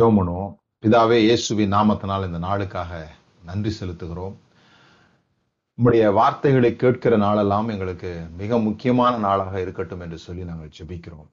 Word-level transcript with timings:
ஜெபம் 0.00 0.18
பிதாவே 0.82 1.16
இயேசுவின் 1.24 1.72
நாமத்தினால் 1.72 2.26
இந்த 2.26 2.38
நாளுக்காக 2.46 3.06
நன்றி 3.44 3.70
செலுத்துகிறோம். 3.80 4.36
உங்களுடைய 5.74 6.10
வார்த்தைகளை 6.10 6.76
கேட்கிற 6.76 7.16
நாளெல்லாம் 7.16 7.68
எங்களுக்கு 7.68 8.10
மிக 8.36 8.58
முக்கியமான 8.58 9.18
நாளாக 9.18 9.60
இருக்கட்டும் 9.60 10.00
என்று 10.00 10.18
சொல்லி 10.18 10.44
நாங்கள் 10.44 10.72
ஜெபிக்கிறோம். 10.78 11.28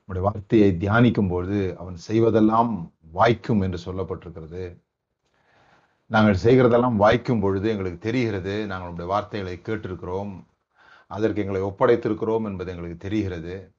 உங்களுடைய 0.00 0.24
வார்த்தையை 0.28 0.68
தியானிக்கும் 0.82 1.28
பொழுது 1.28 1.76
அவன் 1.78 1.96
செய்வதெல்லாம் 2.08 2.72
வாய்க்கும் 3.10 3.60
என்று 3.60 3.78
சொல்லப்பட்டிருக்கிறது. 3.86 4.64
நாங்கள் 6.06 6.42
செய்கிறதெல்லாம் 6.44 6.96
வாய்க்கும் 6.96 7.40
பொழுது 7.40 7.68
எங்களுக்கு 7.68 7.98
தெரிகிறது 7.98 8.66
நாங்கள் 8.66 8.88
உங்களுடைய 8.90 9.12
வார்த்தைகளை 9.14 9.60
கேட்டிருக்கிறோம். 9.68 10.34
அதற்கு 11.06 11.42
எங்களை 11.44 11.62
ஒப்படைத்திருக்கிறோம் 11.62 12.44
என்பது 12.50 12.72
எங்களுக்கு 12.74 12.98
தெரிகிறது. 13.06 13.72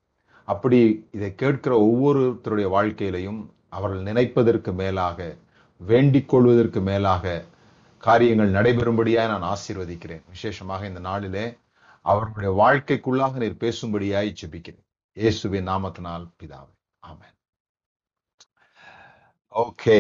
அப்படி 0.44 1.10
இதை 1.12 1.36
கேட்கிற 1.36 1.76
ஒவ்வொருத்தருடைய 1.90 2.70
வாழ்க்கையிலையும் 2.78 3.54
அவர்கள் 3.78 4.08
நினைப்பதற்கு 4.10 4.72
மேலாக 4.82 5.20
வேண்டிக் 5.90 6.30
கொள்வதற்கு 6.30 6.80
மேலாக 6.90 7.34
காரியங்கள் 8.08 8.56
நடைபெறும்படியாய் 8.58 9.32
நான் 9.34 9.50
ஆசீர்வதிக்கிறேன். 9.54 10.26
விசேஷமாக 10.34 10.88
இந்த 10.88 11.02
நாளிலே 11.10 11.46
அவர்களுடைய 12.02 12.52
வாழ்க்கைக்குள்ளாக 12.62 13.34
நீர் 13.44 13.62
பேசும்படியாய் 13.64 14.36
ஜெபிக்கிறேன். 14.42 14.84
இயேசுவின் 15.14 15.68
நாமத்தினால் 15.68 16.26
பிதாவே. 16.40 16.74
ஆமென். 17.00 17.36
ஓகே. 19.64 20.00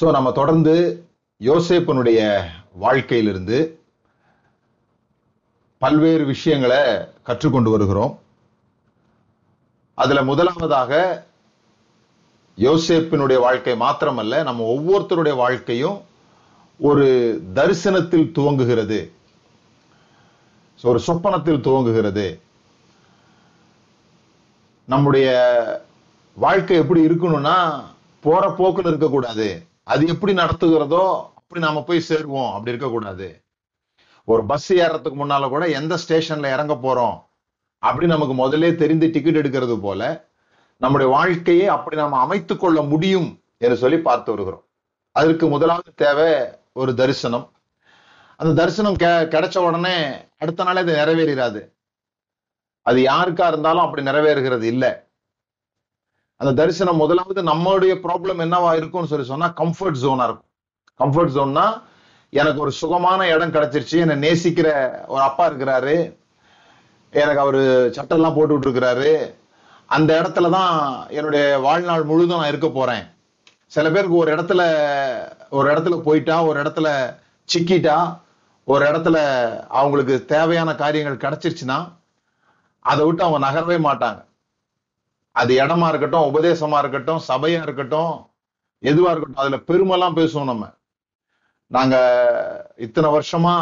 சோ 0.00 0.10
நம்ம 0.10 0.32
தொடர்ந்து 0.32 0.74
யோசேப்பனுடைய 1.40 2.20
வாழ்க்கையிலிருந்து 2.84 3.58
பல்வேறு 5.82 6.24
விஷயங்களை 6.24 6.80
கற்றுக்கொண்டு 7.26 7.70
வருகிறோம். 7.74 8.12
அதுல 9.98 10.20
முதலாவதாக 10.28 10.92
யோசேப்பினுடைய 12.56 13.38
வாழ்க்கை 13.38 13.72
மாத்திரமல்ல 13.72 14.42
நம்ம 14.42 14.72
ஒவ்வொருத்தருடைய 14.72 15.34
வாழ்க்கையும் 15.34 16.00
ஒரு 16.78 17.40
தரிசனத்தில் 17.54 18.32
துவங்குகிறது. 18.34 19.10
ஒரு 20.82 21.00
சொப்பனத்தில் 21.06 21.60
துவங்குகிறது. 21.60 22.40
நம்முடைய 24.84 25.30
வாழ்க்கை 26.34 26.76
எப்படி 26.76 27.06
இருக்கணும்னா 27.06 27.84
போற 28.20 28.48
போக்குல 28.48 28.86
இருக்கக்கூடாது. 28.86 29.66
அது 29.82 30.06
எப்படி 30.06 30.34
நடத்துகிறதோ 30.34 31.22
அப்படி 31.34 31.60
நாம 31.60 31.82
போய் 31.82 32.04
சேருவோம். 32.08 32.46
அப்படி 32.46 32.68
இருக்கக்கூடாது. 32.68 33.42
ஒரு 34.24 34.44
பஸ் 34.44 34.72
ஏறதுக்கு 34.72 35.14
முன்னால 35.14 35.48
கூட 35.48 35.68
எந்த 35.68 35.98
ஸ்டேஷன்ல 36.08 36.52
இறங்க 36.52 36.74
போறோம்? 36.74 37.30
அப்படி 37.78 38.06
நமக்கு 38.06 38.34
முதல்ல 38.34 38.74
தெரிந்து 38.74 39.10
டிக்கெட் 39.10 39.36
எடுக்கிறது 39.36 39.80
போல 39.80 40.30
நம்முடைய 40.82 41.12
வாழ்க்கையை 41.12 41.68
அப்படி 41.68 41.96
நாம 41.96 42.18
அமைத்து 42.18 42.56
கொள்ள 42.56 42.82
முடியும் 42.82 43.40
என்று 43.58 43.76
சொல்லி 43.76 43.98
பார்த்து 43.98 44.30
வருகிறோம். 44.30 44.64
அதற்கு 45.12 45.48
முதலாவது 45.48 45.92
தேவை 45.94 46.48
ஒரு 46.72 46.94
தரிசனம். 46.94 47.52
அந்த 48.36 48.54
தரிசனம் 48.54 48.96
கெ- 48.96 49.28
கிடைச்ச 49.28 49.58
உடனே 49.58 50.16
அடுத்த 50.38 50.64
நாளே 50.64 50.80
அது 50.80 50.94
நிறைவேறாது 50.94 51.72
அது 52.82 53.00
யாருக்கா 53.02 53.46
இருந்தாலும் 53.46 53.82
அப்படி 53.82 54.02
நிறைவேறுகிறது 54.02 54.62
இல்ல. 54.62 55.06
அந்த 56.36 56.52
தரிசனம் 56.52 56.96
முதலாவது 56.96 57.42
நம்மளுடைய 57.42 57.92
ப்ராப்ளம் 57.94 58.42
என்னவா 58.42 58.76
இருக்கும்னு 58.76 59.06
சொல்லி 59.06 59.26
சொன்னா 59.26 59.52
கம்ஃபர்ட் 59.56 60.00
ஜோனா 60.02 60.24
இருக்கும். 60.24 60.50
கம்ஃபர்ட் 60.98 61.38
ஜோன்னா 61.38 61.82
எனக்கு 62.30 62.60
ஒரு 62.60 62.72
சுகமான 62.72 63.28
இடம் 63.28 63.52
கிடைச்சிருச்சு 63.52 64.06
என்னை 64.06 64.30
நேசிக்கிற 64.30 64.98
ஒரு 65.06 65.20
அப்பா 65.20 65.50
இருக்கிறாரு 65.50 66.16
எனக்கு 67.10 67.40
அவரு 67.40 67.92
சட்டெல்லாம் 67.96 68.34
போட்டு 68.34 68.60
இருக்கிறாரு 68.60 69.40
அந்த 69.96 70.10
இடத்துல 70.20 70.50
தான் 70.50 70.74
என்னுடைய 71.16 71.44
வாழ்நாள் 71.66 72.08
முழுதும் 72.10 72.40
நான் 72.40 72.52
இருக்க 72.52 72.68
போறேன். 72.68 73.04
சில 73.74 73.86
பேருக்கு 73.90 74.16
ஒரு 74.22 74.30
இடத்துல 74.34 74.62
ஒரு 75.56 75.66
இடத்துல 75.72 75.96
போயிட்டா 76.06 76.36
ஒரு 76.48 76.58
இடத்துல 76.62 76.88
சிக்கிட்டா 77.48 77.96
ஒரு 78.68 78.82
இடத்துல 78.90 79.16
அவங்களுக்கு 79.80 80.14
தேவையான 80.34 80.70
காரியங்கள் 80.82 81.22
கிடைச்சிருச்சுன்னா 81.24 81.78
அதை 82.84 83.02
விட்டு 83.06 83.24
அவங்க 83.24 83.40
நகரவே 83.46 83.78
மாட்டாங்க. 83.88 84.20
அது 85.36 85.52
இடமா 85.64 85.86
இருக்கட்டும் 85.88 86.28
உபதேசமா 86.30 86.78
இருக்கட்டும் 86.82 87.20
சபையா 87.28 87.60
இருக்கட்டும் 87.66 88.14
எதுவா 88.82 89.10
இருக்கட்டும் 89.10 89.42
அதுல 89.42 89.58
பெருமைலாம் 89.68 90.18
பேசுவோம் 90.20 90.50
நம்ம. 90.52 90.64
நாங்க 91.70 91.96
இத்தனை 92.86 93.08
வருஷமா 93.16 93.54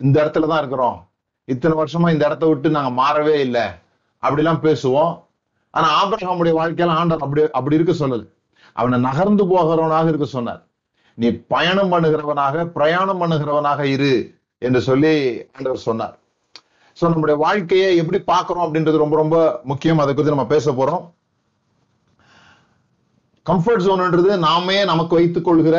இந்த 0.00 0.16
இடத்துல 0.24 0.48
தான் 0.50 0.62
இருக்கிறோம். 0.62 0.98
இத்தனை 1.48 1.74
வருஷமா 1.82 2.08
இந்த 2.10 2.24
இடத்த 2.28 2.44
விட்டு 2.46 2.76
நாங்க 2.76 2.92
மாறவே 3.02 3.36
இல்லை. 3.46 3.64
அப்படிலாம் 4.24 4.64
பேசுவோம். 4.66 5.12
ஆனா 5.74 5.88
ஆபிரகாமுடைய 6.00 6.54
வாழ்க்கையில 6.60 6.98
ஆண்டவர் 7.00 7.22
அப்படி 7.22 7.50
அப்படி 7.50 7.78
இருக்க 7.78 7.92
சொல்லல. 7.92 8.24
அவனை 8.76 9.00
நகர்ந்து 9.00 9.44
போகிறவனாக 9.44 10.08
இருக்க 10.08 10.24
சொன்னார். 10.24 10.62
நீ 11.18 11.30
பயணம் 11.30 11.92
பண்ணுகிறவனாக 11.92 12.64
பிரயாணம் 12.66 13.20
பண்ணுகிறவனாக 13.22 13.82
இரு 13.84 14.12
என்று 14.62 14.80
சொல்லி 14.80 15.12
ஆண்டவர் 15.56 15.86
சொன்னார். 15.88 16.14
சோ 16.98 17.08
நம்முடைய 17.08 17.36
வாழ்க்கையை 17.36 17.96
எப்படி 17.96 18.18
பார்க்கிறோம் 18.22 18.64
அப்படின்றது 18.66 18.96
ரொம்ப 18.96 19.16
ரொம்ப 19.16 19.36
முக்கியம். 19.64 19.98
அதை 19.98 20.14
குறித்து 20.14 20.34
நம்ம 20.36 20.46
பேச 20.46 20.72
போறோம். 20.72 21.04
கம்ஃபர்ட் 23.46 23.84
ஜோன்ன்றது 23.86 24.36
நாமே 24.38 24.84
நமக்கு 24.84 25.14
வைத்துக் 25.14 25.44
கொள்கிற 25.44 25.78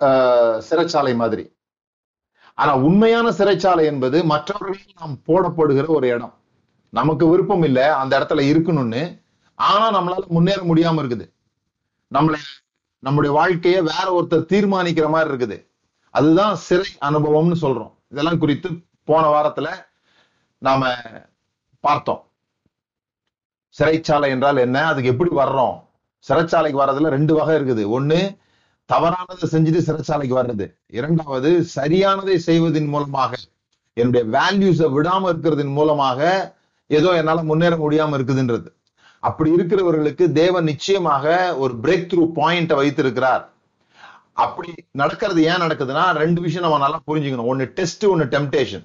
ஆஹ், 0.00 0.58
சிறைச்சாலை 0.68 1.14
மாதிரி. 1.16 1.44
ஆனா 2.58 2.74
உண்மையான 2.78 3.30
சிறைச்சாலை 3.30 3.84
என்பது 3.84 4.24
மற்றவர்களால் 4.24 5.00
நாம் 5.00 5.16
போடப்படுகிற 5.26 5.86
ஒரு 5.88 6.08
இடம். 6.08 6.34
நமக்கு 6.90 7.28
விருப்பம் 7.28 7.62
இல்லை 7.62 7.82
அந்த 7.82 8.18
இடத்துல 8.18 8.42
இருக்கணும்னு. 8.52 9.20
ஆனா 9.54 9.86
நம்மளால 10.00 10.26
முன்னேற 10.26 10.60
முடியாம 10.62 10.96
இருக்குது. 11.02 11.30
நம்மளை 12.14 12.38
நம்முடைய 12.98 13.36
வாழ்க்கையை 13.36 13.80
வேற 13.80 14.06
ஒருத்தர் 14.20 14.50
தீர்மானிக்கிற 14.52 15.08
மாதிரி 15.08 15.30
இருக்குது. 15.34 15.66
அதுதான் 16.10 16.54
சிறை 16.54 16.90
அனுபவம்னு 17.00 17.56
சொல்றோம். 17.60 17.92
இதெல்லாம் 18.10 18.38
குறித்து 18.38 18.70
போன 19.04 19.24
வாரத்துல 19.26 19.68
நாம 20.58 20.94
பார்த்தோம். 21.80 22.22
சிறைச்சாலை 23.78 24.28
என்றால் 24.28 24.56
என்ன? 24.56 24.86
அதுக்கு 24.86 25.10
எப்படி 25.10 25.30
வர்றோம்? 25.30 25.84
சிறைச்சாலைக்கு 26.28 26.80
வர்றதுல 26.82 27.08
ரெண்டு 27.08 27.34
வகை 27.34 27.56
இருக்குது. 27.56 27.84
ஒண்ணு 27.98 28.38
தவறானதை 28.92 29.44
செஞ்சுட்டு 29.50 29.80
சிறைச்சாலைக்கு 29.88 30.36
வர்றது. 30.40 30.74
இரண்டாவது 30.86 31.66
சரியானதை 31.76 32.36
செய்வதன் 32.36 32.86
மூலமாக 32.86 33.36
என்னுடைய 33.92 34.38
வேல்யூஸை 34.38 34.90
விடாம 34.92 35.28
இருக்கிறதன் 35.28 35.72
மூலமாக 35.72 36.56
ஏதோ 36.88 37.16
என்னால 37.16 37.42
முன்னேற 37.42 37.76
முடியாம 37.76 38.16
இருக்குதுன்றது. 38.18 38.68
அப்படி 39.20 39.50
இருக்கிறவர்களுக்கு 39.54 40.32
தேவன் 40.32 40.64
நிச்சயமாக 40.64 41.56
ஒரு 41.56 41.74
பிரேக் 41.82 42.08
த்ரூ 42.10 42.24
பாயிண்ட 42.34 42.74
வைத்திருக்கிறார். 42.74 43.52
அப்படி 44.32 44.74
நடக்கிறது 44.90 45.42
ஏன் 45.42 45.62
நடக்குதுன்னா 45.64 46.10
ரெண்டு 46.10 46.40
விஷயம் 46.40 46.70
நம்ம 46.70 46.78
நல்லா 46.78 47.00
புரிஞ்சுக்கணும். 47.06 47.46
ஒன்னு 47.46 47.64
டெஸ்ட் 47.64 48.04
ஒன்னு 48.06 48.24
டெம்டேஷன் 48.24 48.84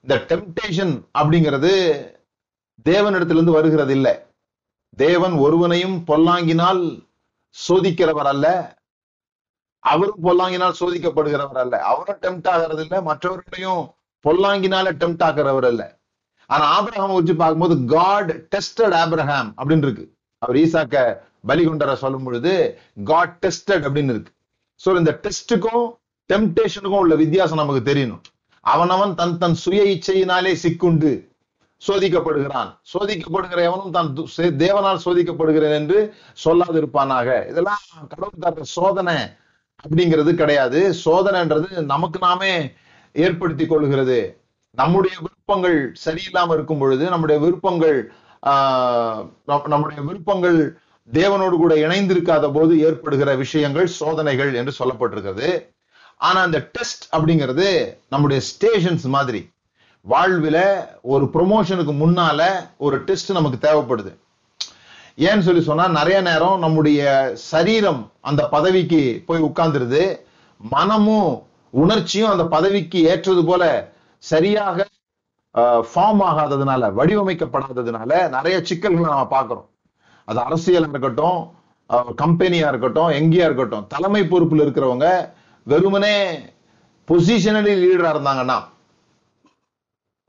இந்த 0.00 0.14
டெம்டேஷன் 0.14 1.02
அப்படிங்கிறது 1.18 1.72
தேவனிடத்திலிருந்து 2.84 3.50
வருகிறது 3.50 3.92
இல்லை 3.92 4.14
தேவன் 4.96 5.32
ஒருவனையும் 5.32 5.96
பொல்லாங்கினால் 6.06 7.06
சோதிக்கிறவர் 7.68 8.30
அல்ல. 8.32 8.76
அவரும் 9.78 10.22
பொல்லாங்கினால் 10.22 10.78
சோதிக்கப்படுகிறவர் 10.80 11.60
அல்ல. 11.64 11.82
அவரும் 11.82 12.20
டெம்ட் 12.22 12.48
ஆகிறது 12.48 12.82
இல்லை 12.82 13.02
மற்றவர்களையும் 13.02 13.94
பொல்லாங்கினால 14.24 14.92
டெம்ட் 15.02 15.24
ஆகிறவர் 15.28 15.66
அல்ல. 15.66 15.97
ஆனா 16.52 16.64
ஆபிரஹாம் 16.76 17.16
வச்சு 17.18 17.34
பார்க்கும்போது 17.40 17.76
காட் 17.94 18.30
டெஸ்டட் 18.54 18.96
ஆபிரஹாம் 19.02 19.48
அப்படின்னு 19.58 19.86
இருக்கு. 19.86 20.04
அவர் 20.42 20.58
ஈசாக்க 20.64 20.96
பலி 21.48 21.62
கொண்டார 21.66 21.92
சொல்லும் 22.02 22.26
பொழுது 22.26 22.52
காட் 23.10 23.34
டெஸ்டட் 23.44 23.86
அப்படின்னு 23.88 24.14
இருக்கு. 24.14 24.32
சோ 24.80 24.88
இந்த 25.00 25.12
டெஸ்ட்டுக்கும் 25.24 25.86
டெம்டேஷனுக்கும் 26.30 27.02
உள்ள 27.04 27.14
வித்தியாசம் 27.22 27.62
நமக்கு 27.62 27.82
தெரியணும். 27.90 28.22
அவனவன் 28.64 29.12
தன் 29.18 29.38
தன் 29.42 29.58
சுய 29.64 29.82
இச்சையினாலே 29.94 30.52
சிக்குண்டு 30.62 31.12
சோதிக்கப்படுகிறான். 31.82 32.70
சோதிக்கப்படுகிற 32.92 33.60
எவனும் 33.68 33.94
தான் 33.96 34.08
தேவனால் 34.64 35.02
சோதிக்கப்படுகிறேன் 35.04 35.76
என்று 35.80 35.98
சொல்லாதிருப்பானாக. 36.44 37.28
இதெல்லாம் 37.50 37.84
கடவுள் 38.12 38.42
தர 38.44 38.64
சோதனை 38.76 39.16
அப்படிங்கிறது 39.84 40.30
கிடையாது. 40.40 40.80
சோதனைன்றது 41.04 41.68
நமக்கு 41.92 42.20
நாமே 42.26 42.52
ஏற்படுத்தி 43.14 43.66
கொள்கிறது. 43.66 44.20
நம்முடைய 44.78 45.16
விருப்பங்கள் 45.50 45.76
சரியில்லாம 46.04 46.54
இருக்கும் 46.56 46.80
பொழுது 46.80 47.04
நம்முடைய 47.12 47.36
விருப்பங்கள் 47.42 47.98
நம்முடைய 49.72 50.00
விருப்பங்கள் 50.08 50.58
தேவனோடு 51.08 51.56
கூட 51.60 51.74
இணைந்திருக்காத 51.84 52.46
போது 52.56 52.72
ஏற்படுகிற 52.86 53.30
விஷயங்கள் 53.42 53.86
சோதனைகள் 54.00 54.50
என்று 54.60 54.72
சொல்லப்பட்டிருக்கிறது. 54.80 55.48
ஆனா 56.20 56.38
அந்த 56.48 56.58
டெஸ்ட் 56.74 57.04
அப்படிங்கிறது 57.16 57.68
நம்முடைய 58.14 58.40
ஸ்டேஷன்ஸ் 58.50 59.06
மாதிரி. 59.16 59.40
வாழ்வில 60.06 60.58
ஒரு 61.14 61.24
ப்ரொமோஷனுக்கு 61.36 61.94
முன்னால 62.02 62.40
ஒரு 62.86 62.98
டெஸ்ட் 63.08 63.32
நமக்கு 63.38 63.60
தேவைப்படுது. 63.68 64.12
ஏன்னு 65.28 65.46
சொல்லி 65.48 65.64
சொன்னா 65.70 65.86
நிறைய 65.98 66.18
நேரம் 66.30 66.62
நம்முடைய 66.66 67.00
சரீரம் 67.52 68.02
அந்த 68.30 68.44
பதவிக்கு 68.56 69.02
போய் 69.30 69.46
உட்கார்ந்துருது. 69.48 70.04
மனமும் 70.60 71.32
உணர்ச்சியும் 71.74 72.32
அந்த 72.34 72.46
பதவிக்கு 72.56 73.00
ஏற்றது 73.12 73.44
போல 73.50 73.64
சரியாக 74.22 74.86
ஃபார்ம் 75.54 76.22
ஆகாததுனால 76.22 76.90
வடிவமைக்கப்படாததுனால 76.94 78.28
நிறைய 78.28 78.56
சிக்கல்களை 78.62 79.08
நம்ம 79.08 79.28
பார்க்குறோம். 79.30 79.68
அது 80.28 80.40
அரசியலா 80.40 80.88
இருக்கட்டும் 80.88 81.38
கம்பெனியா 82.16 82.68
இருக்கட்டும் 82.68 83.10
எங்கேயா 83.10 83.44
இருக்கட்டும் 83.44 83.86
தலைமை 83.86 84.22
பொறுப்புல 84.22 84.64
இருக்கிறவங்க 84.64 85.06
வெறுமனே 85.66 86.14
பொசிஷனலி 87.08 87.74
லீடரா 87.76 88.10
இருந்தாங்கன்னா 88.14 88.58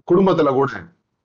குடும்பத்துல 0.07 0.53
கூட 0.53 0.71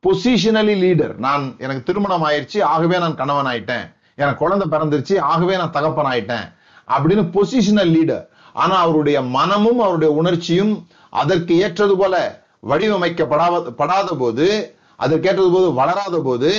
பொசிஷனலி 0.05 0.75
லீடர் 0.75 1.14
நான் 1.17 1.56
எனக்கு 1.58 1.82
திருமணம் 1.82 2.23
ஆயிடுச்சு 2.23 2.62
ஆகவே 2.64 2.99
நான் 2.99 3.14
கணவன் 3.14 3.47
ஆயிட்டேன் 3.47 3.87
எனக்கு 4.14 4.38
குழந்தை 4.38 4.67
பிறந்துருச்சு 4.69 5.19
ஆகவே 5.20 5.56
நான் 5.56 5.70
தகப்பன் 5.70 6.11
ஆயிட்டேன் 6.12 6.47
அப்படின்னு 6.88 7.23
பொசிஷனல் 7.35 7.93
லீடர் 7.94 8.25
ஆனா 8.52 8.75
அவருடைய 8.76 9.23
மனமும் 9.23 9.81
அவருடைய 9.81 10.12
உணர்ச்சியும் 10.12 10.75
அதற்கு 11.12 11.55
ஏற்றது 11.56 11.97
போல 11.97 12.14
வடிவமைக்கப்படாத 12.70 13.70
படாத 13.81 14.08
போது 14.22 14.46
கேட்டது 15.25 15.49
போது 15.55 15.69
வளராத 15.78 16.16
போது 16.26 16.50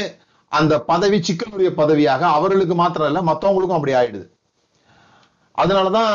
அந்த 0.52 0.74
பதவி 0.90 1.18
சிக்கனுடைய 1.28 1.70
பதவியாக 1.82 2.22
அவர்களுக்கு 2.38 2.76
மாத்திரம் 2.76 3.10
இல்ல 3.10 3.22
மத்தவங்களுக்கும் 3.30 3.78
அப்படி 3.78 3.94
ஆயிடுது. 4.00 4.28
அதனாலதான் 5.58 6.14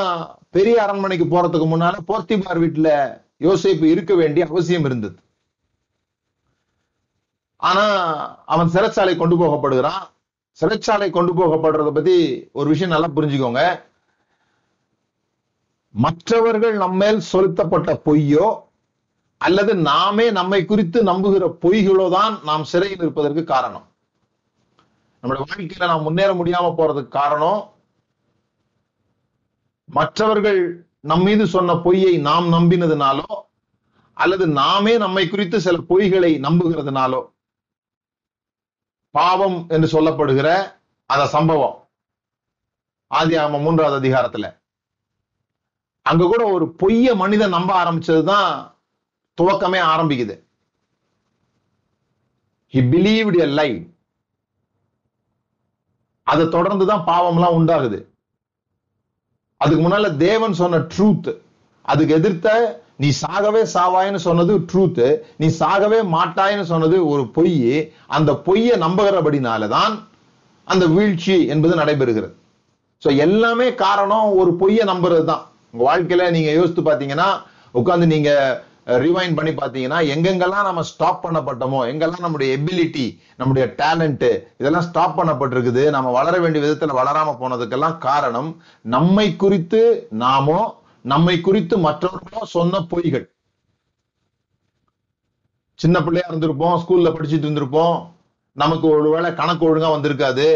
பெரிய 0.57 0.77
அரண்மனைக்கு 0.85 1.27
போறதுக்கு 1.27 1.67
முன்னால 1.73 1.99
போர்த்திபார் 2.09 2.63
வீட்டுல 2.65 2.91
யோசிப்பு 3.47 3.87
இருக்க 3.95 4.13
வேண்டிய 4.15 4.47
அவசியம் 4.51 4.87
இருந்தது. 4.89 5.17
ஆனா 7.63 7.85
அவன் 8.53 8.73
சிறைச்சாலை 8.75 9.15
கொண்டு 9.17 9.37
போகப்படுகிறான். 9.37 10.03
சிறைச்சாலை 10.61 11.09
கொண்டு 11.11 11.33
போகப்படுறத 11.39 11.91
பத்தி 11.99 12.17
ஒரு 12.59 12.69
விஷயம் 12.73 12.95
நல்லா 12.95 13.09
புரிஞ்சுக்கோங்க. 13.17 13.63
மற்றவர்கள் 15.95 16.77
நம்மேல் 16.85 17.21
செலுத்தப்பட்ட 17.31 17.93
பொய்யோ 18.05 18.49
அல்லது 19.41 19.73
நாமே 19.75 20.31
நம்மை 20.31 20.65
குறித்து 20.65 20.99
நம்புகிற 21.03 21.45
பொய்களோ 21.61 22.07
தான் 22.11 22.35
நாம் 22.45 22.65
சிறையில் 22.65 22.99
இருப்பதற்கு 22.99 23.45
காரணம். 23.45 23.87
நம்முடைய 25.23 25.45
வாழ்க்கையில 25.47 25.87
நாம் 25.87 26.03
முன்னேற 26.03 26.31
முடியாம 26.35 26.67
போறதுக்கு 26.79 27.09
காரணம் 27.09 27.61
மற்றவர்கள் 29.89 30.61
நம் 31.01 31.23
மீது 31.23 31.47
சொன்ன 31.47 31.77
பொய்யை 31.77 32.19
நாம் 32.19 32.53
நம்பினதுனாலோ 32.53 33.29
அல்லது 34.17 34.47
நாமே 34.47 34.99
நம்மை 34.99 35.29
குறித்து 35.29 35.61
சில 35.61 35.79
பொய்களை 35.89 36.33
நம்புகிறதுனாலோ 36.47 37.21
பாவம் 39.15 39.59
என்று 39.69 39.89
சொல்லப்படுகிற 39.95 40.49
அந்த 41.11 41.25
சம்பவம். 41.27 41.77
ஆதி 43.11 43.37
ஆம 43.37 43.63
மூன்றாவது 43.63 43.97
அதிகாரத்துல. 44.01 44.47
அங்க 46.07 46.25
கூட 46.25 46.43
ஒரு 46.53 46.67
பொய்ய 46.79 47.15
மனிதன் 47.15 47.57
நம்ப 47.57 47.71
ஆரம்பிச்சதுதான் 47.85 48.79
துவக்கமே 49.41 49.81
ஆரம்பிக்குது. 49.93 50.35
ஹி 52.75 52.81
பிலீவ்டு 52.93 53.39
எ 53.47 53.49
லை 53.59 53.71
அதை 56.27 56.45
தொடர்ந்து 56.57 56.85
தான் 56.91 57.07
பாவம்லாம் 57.09 57.57
உண்டாகுது. 57.59 57.99
அதுக்கு 59.61 59.83
முன்னால 59.85 60.11
தேவன் 60.27 60.61
சொன்ன 60.61 60.81
ட்ரூத் 60.93 61.31
அதுக்கு 61.85 62.13
எதிர்த்த 62.19 62.49
நீ 63.03 63.09
சாகவே 63.23 63.63
சாவாயின்னு 63.75 64.21
சொன்னது 64.27 64.53
ட்ரூத் 64.71 65.03
நீ 65.41 65.47
சாகவே 65.61 65.99
மாட்டாயின்னு 66.15 66.67
சொன்னது 66.73 66.97
ஒரு 67.13 67.23
பொய். 67.37 67.57
அந்த 68.17 68.31
பொய்யை 68.47 68.75
நம்புகிறபடினாலதான் 68.85 69.95
அந்த 70.67 70.85
வீழ்ச்சி 70.97 71.37
என்பது 71.53 71.75
நடைபெறுகிறது. 71.81 72.35
சோ 73.03 73.09
எல்லாமே 73.27 73.69
காரணம் 73.85 74.29
ஒரு 74.41 74.51
பொய்யை 74.63 74.85
நம்புறது 74.93 75.25
தான் 75.33 75.45
உங்க 75.73 75.83
வாழ்க்கையில 75.89 76.25
நீங்க 76.37 76.51
யோசித்து 76.59 76.83
பாத்தீங்கன்னா 76.89 77.29
உட்கார்ந்து 77.81 78.07
நீங்க 78.15 78.31
ரிவைண்ட் 78.87 79.37
பண்ணி 79.39 79.53
பார்த்தீங்கன்னா 79.53 79.99
எங்கெங்கெல்லாம் 80.13 80.69
நம்ம 80.69 80.83
ஸ்டாப் 80.83 81.23
பண்ணப்பட்டோமோ 81.27 81.81
எங்கெல்லாம் 81.91 82.25
நம்முடைய 82.27 82.57
எபிலிட்டி 82.57 83.07
நம்முடைய 83.37 83.67
டேலண்ட் 83.81 84.27
இதெல்லாம் 84.59 84.87
ஸ்டாப் 84.89 85.17
பண்ணப்பட்டிருக்குது 85.21 85.91
நம்ம 85.91 86.11
வளர 86.11 86.39
வேண்டிய 86.39 86.65
விதத்தில் 86.65 86.99
வளராம 87.01 87.35
போனதுக்கெல்லாம் 87.43 87.99
காரணம் 87.99 88.51
நம்மை 88.83 89.37
குறித்து 89.37 89.83
நாமோ 90.11 90.61
நம்மை 91.05 91.41
குறித்து 91.41 91.79
மற்றவர்களோ 91.79 92.45
சொன்ன 92.45 92.79
பொய்கள். 92.79 93.27
சின்ன 95.75 95.97
பிள்ளையா 96.03 96.27
இருந்திருப்போம் 96.31 96.81
ஸ்கூல்ல 96.83 97.11
படிச்சுட்டு 97.15 97.47
இருந்திருப்போம் 97.47 97.97
நமக்கு 98.53 98.89
ஒருவேளை 98.89 99.35
கணக்கு 99.35 99.65
ஒழுங்கா 99.69 99.91
வந்திருக்காது 99.95 100.49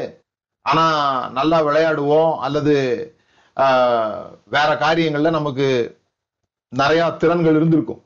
ஆனா 0.62 0.84
நல்லா 1.30 1.58
விளையாடுவோம் 1.62 2.32
அல்லது 2.38 2.74
வேற 4.44 4.70
காரியங்கள்ல 4.74 5.30
நமக்கு 5.30 5.98
நிறைய 6.68 7.10
திறன்கள் 7.10 7.54
இருந்திருக்கும். 7.54 8.03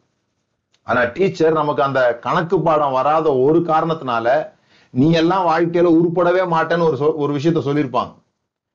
ஆனா 0.89 1.05
டீச்சர் 1.05 1.53
நமக்கு 1.53 1.83
அந்த 1.83 2.19
கணக்கு 2.19 2.61
பாடம் 2.61 2.93
வராத 2.93 3.35
ஒரு 3.35 3.59
காரணத்தினால 3.59 4.49
நீ 4.91 5.11
எல்லாம் 5.11 5.47
வாழ்க்கையில 5.47 5.87
உருப்படவே 5.87 6.43
மாட்டேன்னு 6.55 6.83
ஒரு 6.83 6.97
சொ- 6.97 7.15
ஒரு 7.15 7.35
விஷயத்த 7.35 7.63
சொல்லியிருப்பாங்க. 7.65 8.15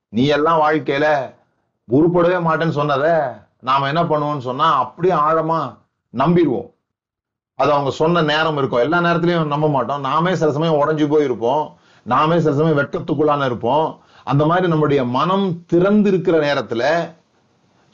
நீ 0.09 0.25
எல்லாம் 0.25 0.61
வாழ்க்கையில 0.61 1.33
உருப்படவே 1.91 2.37
மாட்டேன்னு 2.47 2.77
சொன்னத 2.79 3.33
நாம 3.59 3.87
என்ன 3.87 4.03
பண்ணுவோம்னு 4.03 4.39
சொன்னா 4.39 4.73
அப்படியே 4.73 5.13
ஆழமா 5.13 5.77
நம்பிடுவோம். 6.17 6.71
அது 7.55 7.71
அவங்க 7.71 7.91
சொன்ன 7.91 8.21
நேரம் 8.21 8.57
இருக்கும். 8.57 8.79
எல்லா 8.79 8.99
நேரத்திலையும் 8.99 9.45
நம்ப 9.45 9.69
மாட்டோம். 9.69 9.99
நாமே 9.99 10.35
சில 10.35 10.51
சமயம் 10.51 10.81
உடஞ்சு 10.85 11.01
போயிருப்போம். 11.01 11.73
நாமே 12.03 12.39
சில 12.39 12.55
சமயம் 12.55 12.77
வெட்கத்துக்குள்ளான 12.77 13.45
இருப்போம். 13.45 13.99
அந்த 14.23 14.45
மாதிரி 14.45 14.67
நம்முடைய 14.67 15.03
மனம் 15.03 15.65
திறந்திருக்கிற 15.73 16.35
நேரத்துல 16.39 17.13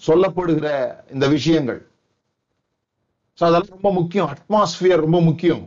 சொல்லப்படுகிற 0.08 0.96
இந்த 1.12 1.28
விஷயங்கள் 1.28 1.89
சோ 3.40 3.44
அதெல்லாம் 3.48 3.76
ரொம்ப 3.76 3.90
முக்கியம். 3.98 4.30
அட்மாஸ்பியர் 4.34 5.04
ரொம்ப 5.06 5.20
முக்கியம். 5.28 5.64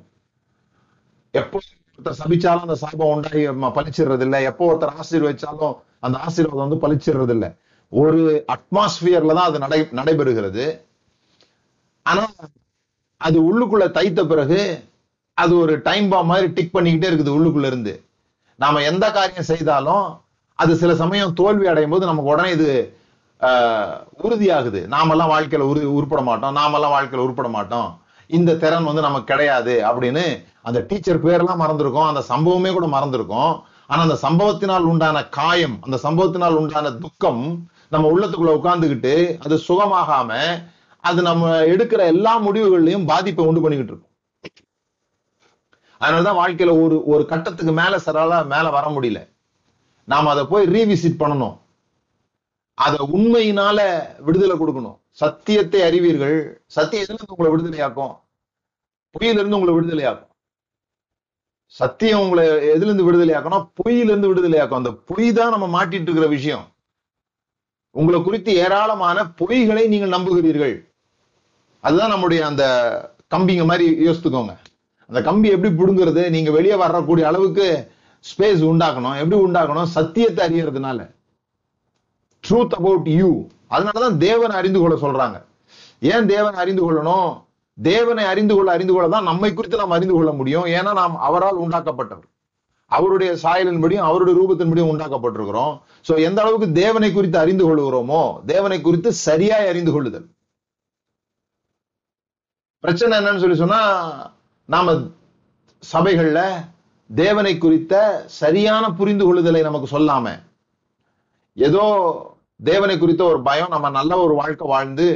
எப்போ 1.35 1.59
ஒருத்தர் 1.93 2.19
சபிச்சாலும் 2.21 2.65
அந்த 2.67 2.77
சாபம் 2.83 3.13
உண்டாகி 3.15 3.43
பழிச்சிடுறது 3.77 4.25
இல்லை 4.27 4.39
எப்போ 4.51 4.65
ஒருத்தர் 4.71 4.97
ஆசீர்வதிச்சாலும் 5.03 5.75
அந்த 6.07 6.17
ஆசீர்வாதம் 6.27 6.65
வந்து 6.65 6.83
பழிச்சிடுறது 6.85 7.35
இல்ல 7.37 7.47
ஒரு 7.93 8.21
அட்மாஸ்பியர்ல 8.55 9.35
தான் 9.39 9.49
அது 9.51 9.59
நடை 9.65 9.79
நடைபெறுகிறது. 9.99 10.65
ஆனா 12.07 12.23
அது 13.21 13.39
உள்ளுக்குள்ள 13.49 13.87
தைத்த 13.97 14.21
பிறகு 14.33 14.61
அது 15.39 15.53
ஒரு 15.65 15.75
டைம் 15.89 16.09
பாம் 16.13 16.31
மாதிரி 16.31 16.47
டிக் 16.57 16.75
பண்ணிக்கிட்டே 16.77 17.11
இருக்குது 17.11 17.35
உள்ளுக்குள்ள 17.37 17.67
இருந்து. 17.73 17.95
நாம 18.59 18.83
எந்த 18.91 19.07
காரியம் 19.17 19.51
செய்தாலும் 19.53 20.07
அது 20.59 20.73
சில 20.83 20.93
சமயம் 21.03 21.37
தோல்வி 21.41 21.67
அடையும் 21.73 21.95
போது 21.95 22.11
நமக்கு 22.11 22.33
உடனே 22.33 22.51
இது 22.57 22.69
உறுதியாகுது. 24.25 24.87
நாமெல்லாம் 24.87 25.31
வாழ்க்கையில 25.31 25.69
உரு 25.73 25.81
உருப்பட 25.95 26.23
மாட்டோம் 26.23 26.53
நாமெல்லாம் 26.53 26.93
வாழ்க்கையில 26.93 27.25
உருப்பட 27.27 27.51
மாட்டோம் 27.51 28.01
இந்த 28.27 28.55
திறன் 28.55 28.85
வந்து 28.85 29.03
நமக்கு 29.03 29.25
கிடையாது 29.25 29.83
அப்படின்னு 29.89 30.25
அந்த 30.63 30.81
டீச்சர் 30.81 31.25
பேரெல்லாம் 31.25 31.63
மறந்துருக்கோம். 31.63 32.11
அந்த 32.11 32.23
சம்பவமே 32.29 32.73
கூட 32.73 32.87
மறந்துருக்கோம். 32.87 33.53
ஆனா 33.87 34.03
அந்த 34.03 34.19
சம்பவத்தினால் 34.23 34.89
உண்டான 34.93 35.25
காயம் 35.25 35.79
அந்த 35.81 35.99
சம்பவத்தினால் 36.03 36.59
உண்டான 36.63 36.91
துக்கம் 36.91 37.43
நம்ம 37.89 38.13
உள்ளத்துக்குள்ள 38.13 38.53
உட்காந்துக்கிட்டு 38.59 39.15
அது 39.39 39.57
சுகமாகாம 39.69 40.31
அது 41.01 41.23
நம்ம 41.23 41.51
எடுக்கிற 41.75 41.99
எல்லா 41.99 42.33
முடிவுகள்லையும் 42.43 43.07
பாதிப்பை 43.07 43.47
உண்டு 43.47 43.61
பண்ணிக்கிட்டு 43.61 43.93
இருக்கும். 43.93 44.11
அதனாலதான் 46.01 46.41
வாழ்க்கையில 46.41 46.83
ஒரு 46.85 46.97
ஒரு 47.05 47.27
கட்டத்துக்கு 47.27 47.73
மேல 47.73 47.97
சரால 47.97 48.45
மேல 48.47 48.71
வர 48.71 48.87
முடியல. 48.89 49.21
நாம 50.05 50.31
அதை 50.31 50.45
போய் 50.45 50.67
ரீவிசிட் 50.67 51.21
பண்ணணும். 51.23 51.57
அதை 52.85 52.99
உண்மையினால 53.17 53.79
விடுதலை 54.19 54.57
கொடுக்கணும். 54.59 54.99
சத்தியத்தை 55.23 55.81
அறிவீர்கள். 55.83 56.37
சத்தியம் 56.67 57.05
எதுல 57.05 57.13
இருந்து 57.13 57.35
உங்களை 57.35 57.51
விடுதலையாக்கும்? 57.53 58.13
பொய்யிலிருந்து 59.15 59.59
உங்களை 59.59 59.75
விடுதலையாக்கும். 59.79 60.31
சத்தியம் 61.67 62.21
உங்களை 62.21 62.45
எதுல 62.49 62.89
இருந்து 62.89 63.07
விடுதலையாக்கணும் 63.09 63.67
பொய்யிலிருந்து 63.79 64.31
விடுதலையாக்கும். 64.31 64.81
அந்த 64.83 64.93
பொய் 65.11 65.33
தான் 65.33 65.55
நம்ம 65.55 65.67
மாட்டிட்டு 65.77 66.09
இருக்கிற 66.09 66.27
விஷயம். 66.27 66.65
உங்களை 67.91 68.19
குறித்து 68.23 68.53
ஏராளமான 68.55 69.25
பொய்களை 69.41 69.89
நீங்கள் 69.89 70.15
நம்புகிறீர்கள். 70.17 70.75
அதுதான் 71.81 72.13
நம்முடைய 72.15 72.47
அந்த 72.47 72.65
கம்பிங்க 73.35 73.65
மாதிரி 73.65 73.87
யோசித்துக்கோங்க. 74.07 74.55
அந்த 75.07 75.21
கம்பி 75.23 75.49
எப்படி 75.49 75.71
புடுங்கிறது? 75.75 76.23
நீங்க 76.31 76.51
வெளியே 76.51 76.75
வரக்கூடிய 76.75 77.27
அளவுக்கு 77.27 77.67
ஸ்பேஸ் 78.25 78.63
உண்டாக்கணும். 78.71 79.19
எப்படி 79.23 79.39
உண்டாக்கணும்? 79.41 79.93
சத்தியத்தை 79.97 80.43
அறியறதுனால. 80.49 81.01
ட்ரூத் 82.45 82.77
அபவுட் 82.79 83.09
யூ 83.21 83.31
அதனாலதான் 83.75 84.17
தேவனை 84.27 84.57
அறிந்து 84.57 84.81
கொள்ள 84.81 84.95
சொல்றாங்க. 85.05 85.37
ஏன் 86.13 86.27
தேவனை 86.27 86.59
அறிந்து 86.61 86.83
கொள்ளணும்? 86.85 87.31
தேவனை 87.79 88.25
அறிந்து 88.25 88.55
கொள்ள 88.55 88.73
அறிந்து 88.73 88.93
கொள்ள 88.93 89.09
தான் 89.09 89.29
நம்மை 89.31 89.51
குறித்து 89.55 89.77
நாம் 89.77 89.97
அறிந்து 89.97 90.15
கொள்ள 90.15 90.33
முடியும். 90.33 90.65
ஏன்னா 90.65 90.93
நாம் 90.93 91.17
அவரால் 91.29 91.63
உண்டாக்கப்பட்டவர். 91.65 92.29
அவருடைய 92.87 93.33
சாயலின்படியும் 93.43 94.07
அவருடைய 94.09 94.35
ரூபத்தின்படியும் 94.39 94.91
உண்டாக்கப்பட்டிருக்கிறோம். 94.93 95.75
சோ 96.09 96.13
எந்த 96.23 96.39
அளவுக்கு 96.43 96.69
தேவனை 96.73 97.13
குறித்து 97.13 97.39
அறிந்து 97.39 97.65
கொள்கிறோமோ 97.65 98.45
தேவனை 98.45 98.81
குறித்து 98.81 99.13
சரியாய் 99.13 99.71
அறிந்து 99.73 99.93
கொள்ளுதல். 99.93 100.27
பிரச்சனை 102.85 103.19
என்னன்னு 103.19 103.43
சொல்லி 103.43 103.57
சொன்னா 103.57 103.81
நாம 104.65 104.95
சபைகள்ல 105.93 106.41
தேவனை 107.11 107.59
குறித்த 107.59 108.25
சரியான 108.27 108.85
புரிந்து 108.99 109.25
கொள்ளுதலை 109.25 109.63
நமக்கு 109.63 109.89
சொல்லாம 109.99 110.27
ஏதோ 111.57 111.85
தேவனை 112.63 112.99
குறித்த 112.99 113.25
ஒரு 113.25 113.43
பயம் 113.43 113.69
நம்ம 113.69 113.91
நல்ல 113.91 114.13
ஒரு 114.19 114.35
வாழ்க்கை 114.35 114.67
வாழ்ந்து 114.69 115.07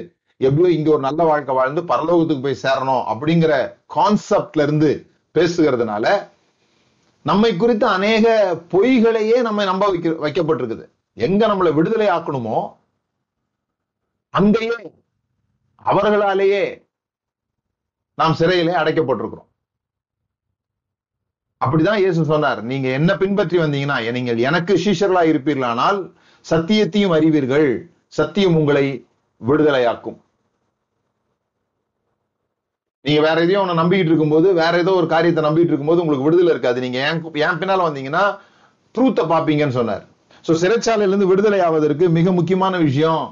எப்படியோ 0.41 0.71
இங்க 0.76 0.91
ஒரு 0.91 1.00
நல்ல 1.00 1.25
வாழ்க்கை 1.25 1.55
வாழ்ந்து 1.55 1.83
பரலோகத்துக்கு 1.83 2.43
போய் 2.43 2.62
சேரணும் 2.62 3.05
அப்படிங்கிற 3.12 3.53
கான்செப்ட்ல 3.95 4.62
இருந்து 4.62 4.91
பேசுகிறதுனால 5.35 6.07
நம்மை 7.23 7.50
குறித்த 7.57 7.85
அநேக 7.88 8.26
பொய்களையே 8.73 9.38
நம்ம 9.43 9.65
நம்ப 9.65 9.85
வைக்க 9.87 10.09
வைக்கப்பட்டிருக்குது. 10.25 10.85
எங்க 11.17 11.43
நம்மளை 11.47 11.71
விடுதலை 11.75 12.09
ஆக்கணுமோ 12.09 12.59
அங்கேயே 14.35 14.76
அவர்களாலேயே 15.85 16.65
நாம் 18.15 18.38
சிறையிலே 18.41 18.75
அடைக்கப்பட்டிருக்கிறோம். 18.83 19.49
அப்படிதான் 21.61 22.00
இயேசு 22.03 22.25
சொன்னார் 22.25 22.61
நீங்க 22.62 22.88
என்ன 22.99 23.11
பின்பற்றி 23.17 23.59
வந்தீங்கன்னா 23.59 24.12
நீங்கள் 24.12 24.45
எனக்கு 24.49 24.75
சீஷர்களா 24.85 25.23
இருப்பீர்களானால் 25.33 25.99
சத்தியத்தையும் 26.50 27.15
அறிவீர்கள் 27.17 27.69
சத்தியம் 28.19 28.57
உங்களை 28.61 28.87
விடுதலையாக்கும். 29.41 30.19
நீங்க 33.05 33.21
வேற 33.26 33.37
எதையும் 33.45 33.62
அவனை 33.62 33.75
நம்பிக்கிட்டு 33.81 34.12
இருக்கும்போது 34.12 34.49
வேற 34.61 34.75
ஏதோ 34.83 34.93
ஒரு 35.00 35.09
காரியத்தை 35.15 35.43
நம்பிட்டு 35.47 35.73
இருக்கும்போது 35.73 36.03
உங்களுக்கு 36.03 36.26
விடுதலை 36.26 36.50
இருக்காது. 36.55 36.79
நீங்க 36.85 36.99
ஏன் 37.09 37.59
பின்னால 37.62 37.87
வந்தீங்கன்னா 37.88 38.25
ட்ரூத்தை 38.95 39.25
பாப்பீங்கன்னு 39.33 39.79
சொன்னார். 39.81 40.05
சோ 40.47 40.53
சிறைச்சாலையில 40.62 41.12
இருந்து 41.12 41.31
விடுதலை 41.33 41.61
ஆவதற்கு 41.67 42.05
மிக 42.17 42.33
முக்கியமான 42.38 42.75
விஷயம் 42.87 43.25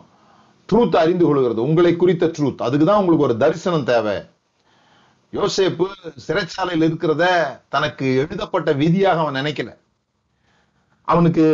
ட்ரூத் 0.68 1.00
அறிந்து 1.02 1.24
கொள்கிறது. 1.28 1.60
உங்களை 1.68 1.92
குறித்த 2.02 2.26
ட்ரூத் 2.36 2.64
அதுக்கு 2.66 2.86
தான் 2.90 3.00
உங்களுக்கு 3.02 3.26
ஒரு 3.28 3.36
தரிசனம் 3.42 3.88
தேவை. 3.92 4.16
யோசேப்பு 5.32 5.86
சிறைச்சாலையில் 6.26 6.86
இருக்கிறத 6.88 7.24
தனக்கு 7.74 8.06
எழுதப்பட்ட 8.22 8.72
விதியாக 8.82 9.22
அவன் 9.24 9.38
நினைக்கல. 9.40 9.70
அவனுக்கு 11.08 11.44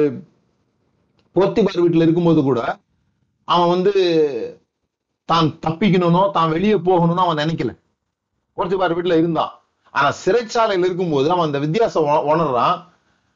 போத்திபார் 1.35 1.83
வீட்டுல 1.85 2.03
இருக்கும்போது 2.03 2.43
கூட 2.43 2.79
அவன் 3.45 3.69
வந்து 3.69 3.93
தான் 5.25 5.59
தப்பிக்கணும்னோ 5.67 6.31
தான் 6.31 6.51
வெளியே 6.51 6.75
போகணும்னு 6.75 7.25
அவன் 7.25 7.37
நினைக்கல. 7.37 7.79
போர்த்திபார் 8.57 8.97
வீட்டுல 8.99 9.17
இருந்தான். 9.17 9.53
ஆனா 9.91 10.15
சிறைச்சாலையில் 10.25 10.87
இருக்கும்போது 10.89 11.31
அவன் 11.31 11.47
அந்த 11.47 11.59
வித்தியாசம் 11.59 12.05
உணர்றான். 12.05 12.85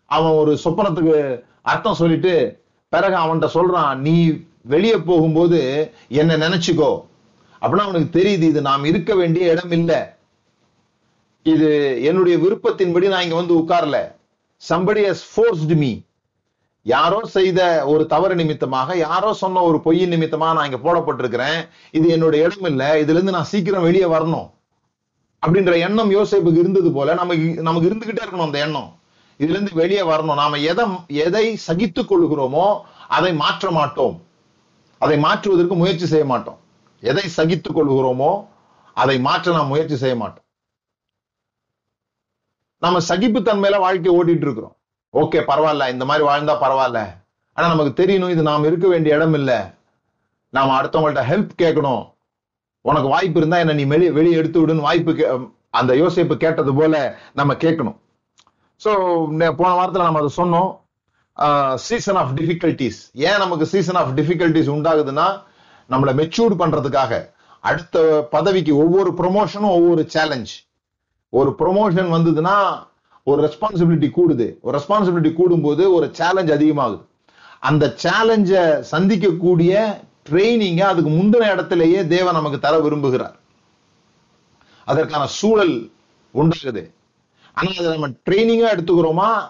அவன் 0.05 0.33
ஒரு 0.33 0.59
சொப்பனத்துக்கு 0.65 1.45
அர்த்தம் 1.63 1.95
சொல்லிட்டு 1.95 2.63
பிறகு 2.89 3.17
அவன்கிட்ட 3.17 3.49
சொல்றான் 3.55 3.97
நீ 3.97 4.45
வெளியே 4.63 4.97
போகும்போது 4.97 5.93
என்ன 6.09 6.37
நினைச்சுக்கோ. 6.37 6.91
அப்படின்னா 7.63 7.87
அவனுக்கு 7.87 8.21
தெரியுது 8.21 8.43
இது 8.43 8.61
நாம் 8.61 8.85
இருக்க 8.85 9.15
வேண்டிய 9.15 9.51
இடம் 9.51 9.71
இல்லை. 9.71 10.01
இது 11.43 11.71
என்னுடைய 12.03 12.39
விருப்பத்தின்படி 12.39 13.09
நான் 13.09 13.23
இங்க 13.23 13.35
வந்து 13.35 13.59
உட்காரல. 13.59 13.99
Somebody 14.69 15.03
has 15.09 15.21
forced 15.37 15.73
me. 15.83 15.93
யாரோ 16.93 17.19
செய்த 17.35 17.61
ஒரு 17.93 18.03
தவறு 18.07 18.35
நிமித்தமாக 18.41 18.97
யாரோ 18.97 19.31
சொன்ன 19.43 19.63
ஒரு 19.69 19.79
பொய்யின் 19.87 20.13
நிமித்தமாக 20.15 20.57
நான் 20.57 20.69
இங்க 20.71 20.81
போடப்பட்டிருக்கிறேன். 20.87 21.61
இது 21.99 22.07
என்னோட 22.17 22.35
இடம் 22.45 22.69
இல்லை 22.71 22.89
இதுல 23.03 23.17
இருந்து 23.19 23.37
நான் 23.37 23.51
சீக்கிரம் 23.53 23.87
வெளியே 23.89 24.09
வரணும். 24.17 24.49
அப்படின்ற 25.43 25.73
எண்ணம் 25.87 26.11
யோசிப்புக்கு 26.17 26.63
இருந்தது 26.65 26.91
போல 26.93 27.15
நமக்கு 27.15 27.49
நமக்கு 27.69 27.89
இருந்துகிட்டே 27.91 28.25
இருக்கணும் 28.25 28.49
அந்த 28.49 28.61
எண்ணம். 28.67 28.91
இதுல 29.41 29.57
இருந்து 29.57 29.81
வெளியே 29.83 30.03
வரணும். 30.13 30.41
நாம 30.43 30.61
எதை 30.73 30.85
எதை 31.27 31.47
சகித்துக் 31.69 32.11
கொள்கிறோமோ 32.11 32.67
அதை 33.17 33.33
மாற்ற 33.43 33.71
மாட்டோம். 33.71 34.17
அதை 34.99 35.17
மாற்றுவதற்கு 35.19 35.75
முயற்சி 35.75 36.07
செய்ய 36.13 36.27
மாட்டோம். 36.33 36.61
எதை 37.03 37.27
சகித்துக் 37.39 37.77
கொள்கிறோமோ 37.79 38.33
அதை 39.03 39.17
மாற்ற 39.27 39.53
நாம் 39.53 39.73
முயற்சி 39.73 39.97
செய்ய 40.03 40.17
மாட்டோம். 40.17 40.47
நம்ம 42.83 42.99
சகிப்புத்தன்மையில 43.09 43.77
வாழ்க்கை 43.85 44.11
ஓட்டிட்டு 44.19 44.47
இருக்கிறோம். 44.47 44.77
ஓகே 45.15 45.43
பரவாயில்ல. 45.49 45.91
இந்த 45.91 46.05
மாதிரி 46.05 46.27
வாழ்ந்தா 46.27 46.55
பரவாயில்ல. 46.57 47.07
ஆனா 47.53 47.69
நமக்கு 47.69 48.05
தெரியணும் 48.05 48.31
இது 48.31 48.43
நாம் 48.43 48.65
இருக்க 48.65 48.89
வேண்டிய 48.89 49.15
இடம் 49.15 49.35
இல்ல. 49.35 49.75
நாம 50.51 50.81
அடுத்தவங்கள்ட்ட 50.81 51.25
ஹெல்ப் 51.25 51.49
கேட்கணும். 51.63 52.13
உனக்கு 52.81 53.09
வாய்ப்பு 53.09 53.39
இருந்தா 53.39 53.59
என்ன 53.59 53.73
நீ 53.73 53.85
வெளியே 53.85 54.11
வெளியே 54.11 54.37
எடுத்து 54.37 54.67
விடுன்னு 54.67 54.81
வாய்ப்பு 54.81 55.13
கே- 55.13 55.53
அந்த 55.71 55.95
யோசிப்பு 55.95 56.37
கேட்டது 56.37 56.75
போல 56.75 57.19
நம்ம 57.35 57.55
கேட்கணும். 57.55 57.97
ஸோ 58.85 58.93
போன 59.53 59.75
வாரத்தில் 59.75 60.03
நம்ம 60.03 60.19
அதை 60.19 60.31
சொன்னோம். 60.37 60.83
சீசன் 61.75 62.17
ஆஃப் 62.17 62.31
டிஃபிகல்டிஸ் 62.35 62.93
ஏன் 63.13 63.37
நமக்கு 63.37 63.67
சீசன் 63.67 63.95
ஆஃப் 63.95 64.19
டிஃபிகல்டிஸ் 64.19 64.71
உண்டாகுதுன்னா 64.71 65.43
நம்மளை 65.91 66.15
மெச்சூர்ட் 66.15 66.59
பண்றதுக்காக. 66.59 67.33
அடுத்த 67.61 68.29
பதவிக்கு 68.31 68.77
ஒவ்வொரு 68.77 69.13
ப்ரொமோஷனும் 69.13 69.71
ஒவ்வொரு 69.71 70.09
சேலஞ்ச் 70.09 70.63
ஒரு 71.29 71.55
ப்ரொமோஷன் 71.59 72.13
வந்ததுன்னா 72.13 72.87
ஒரு 73.25 73.43
ரெஸ்பான்சிபிலிட்டி 73.47 74.11
கூடுது. 74.17 74.57
ஒரு 74.61 74.79
ரெஸ்பான்சிபிலிட்டி 74.79 75.33
கூடும்போது 75.33 75.93
ஒரு 75.93 76.09
சேலஞ்ச் 76.13 76.51
அதிகமாகுது. 76.51 77.05
அந்த 77.61 77.97
சேலஞ்சை 78.03 78.85
சந்திக்கக்கூடிய 78.91 80.03
ட்ரைனிங்க 80.31 80.81
அதுக்கு 80.81 81.11
முந்தின 81.11 81.51
இடத்திலேயே 81.51 82.07
தேவன் 82.07 82.35
நமக்கு 82.35 82.59
தர 82.59 82.79
விரும்புகிறார். 82.79 83.35
அதற்கான 84.85 85.27
சூழல் 85.27 85.91
உண்டாகுது. 86.35 86.91
ஆனா 87.53 87.69
அதை 87.79 87.87
நம்ம 87.87 88.09
ட்ரைனிங்கா 88.09 88.77
எடுத்துக்கிறோமா? 88.77 89.49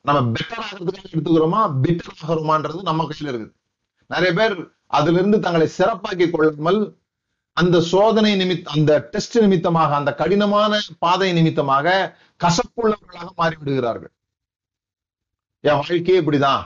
நம்ம 0.00 0.38
பெட்டர் 0.38 0.62
ஆகிறதுக்காக 0.62 1.10
எடுத்துக்கிறோமா? 1.10 1.74
பெட்டர் 1.82 2.28
ஆகிறோமான்றது 2.28 2.82
நம்ம 2.82 3.04
கையில 3.04 3.24
இருக்குது. 3.24 3.52
நிறைய 4.06 4.32
பேர் 4.32 4.70
அதுல 4.86 5.18
இருந்து 5.18 5.40
தங்களை 5.40 5.68
சிறப்பாக்கி 5.78 6.30
கொள்ளாமல் 6.30 6.99
அந்த 7.52 7.80
சோதனை 7.80 8.30
நிமித் 8.40 8.70
அந்த 8.74 8.92
டெஸ்ட் 9.12 9.38
நிமித்தமாக 9.38 9.94
அந்த 9.94 10.10
கடினமான 10.14 10.78
பாதை 10.98 11.32
நிமித்தமாக 11.32 12.16
கசப்புள்ளவர்களாக 12.44 13.28
மாறி 13.36 13.56
விடுகிறார்கள் 13.58 14.12
என் 15.60 15.80
வாழ்க்கையே 15.80 16.20
இப்படிதான். 16.20 16.62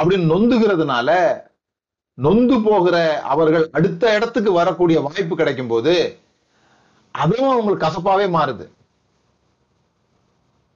அப்படின்னு 0.00 0.30
நொந்துகிறதுனால 0.32 1.10
நொந்து 2.14 2.56
போகிற 2.60 2.96
அவர்கள் 3.32 3.70
அடுத்த 3.72 4.14
இடத்துக்கு 4.14 4.52
வரக்கூடிய 4.52 5.00
வாய்ப்பு 5.00 5.36
கிடைக்கும் 5.36 5.66
போது 5.66 5.94
அதுவும் 7.12 7.50
அவங்களுக்கு 7.50 7.86
கசப்பாவே 7.86 8.26
மாறுது. 8.36 8.66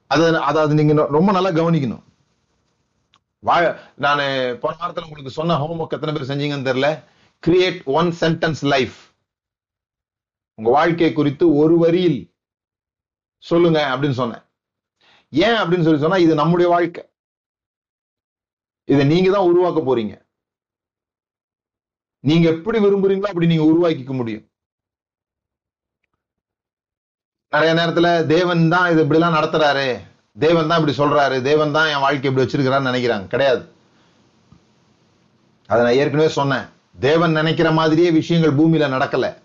அது 0.07 0.23
அதாவது 0.49 0.73
நீங்க 0.79 0.93
ரொம்ப 1.17 1.31
நல்லா 1.31 1.49
கவனிக்கணும். 1.49 2.03
வா 3.39 3.55
நான் 4.05 4.23
போன 4.59 4.75
வாரத்தில் 4.79 5.07
உங்களுக்கு 5.07 5.37
சொன்ன 5.39 5.57
ஹோம்ஒர்க் 5.63 5.95
எத்தனை 5.97 6.13
பேர் 6.15 6.29
செஞ்சீங்கன்னு 6.31 6.69
தெரியல. 6.69 6.89
கிரியேட் 7.47 7.79
ஒன் 7.83 8.09
சென்டென்ஸ் 8.19 8.61
லைஃப் 8.73 8.97
உங்க 10.59 10.69
வாழ்க்கை 10.69 11.13
குறித்து 11.13 11.55
ஒரு 11.55 11.77
வரியில் 11.77 12.19
சொல்லுங்க 13.37 13.79
அப்படின்னு 13.91 14.17
சொன்னேன். 14.21 14.43
ஏன் 15.29 15.57
அப்படின்னு 15.59 15.85
சொல்லி 15.87 15.99
சொன்னா 15.99 16.17
இது 16.17 16.35
நம்முடைய 16.35 16.71
வாழ்க்கை. 16.71 17.03
இதை 18.85 19.05
நீங்க 19.05 19.31
தான் 19.31 19.47
உருவாக்க 19.49 19.79
போறீங்க. 19.81 20.15
நீங்க 22.19 22.49
எப்படி 22.49 22.79
விரும்புறீங்களோ 22.79 23.31
அப்படி 23.31 23.47
நீங்க 23.47 23.63
உருவாக்கிக்க 23.63 24.13
முடியும். 24.13 24.45
நிறைய 27.49 27.71
நேரத்துல 27.73 28.27
தேவன் 28.27 28.69
தான் 28.69 28.91
இது 28.91 29.01
இப்படி 29.01 29.19
எல்லாம் 29.19 29.37
நடத்துறாரு. 29.39 29.87
தேவன் 30.39 30.67
தான் 30.67 30.79
இப்படி 30.79 30.97
சொல்றாரு. 30.97 31.41
தேவன் 31.41 31.71
தான் 31.71 31.87
என் 31.87 32.05
வாழ்க்கை 32.05 32.29
இப்படி 32.29 32.45
வச்சிருக்கிறான்னு 32.45 32.89
நினைக்கிறாங்க. 32.91 33.27
கிடையாது. 33.27 33.75
அதை 35.67 35.81
நான் 35.85 35.99
ஏற்கனவே 36.03 36.29
சொன்னேன். 36.39 36.65
தேவன் 36.99 37.31
நினைக்கிற 37.31 37.71
மாதிரியே 37.71 38.11
விஷயங்கள் 38.11 38.55
பூமியில 38.55 38.83
நடக்கல. 38.83 39.35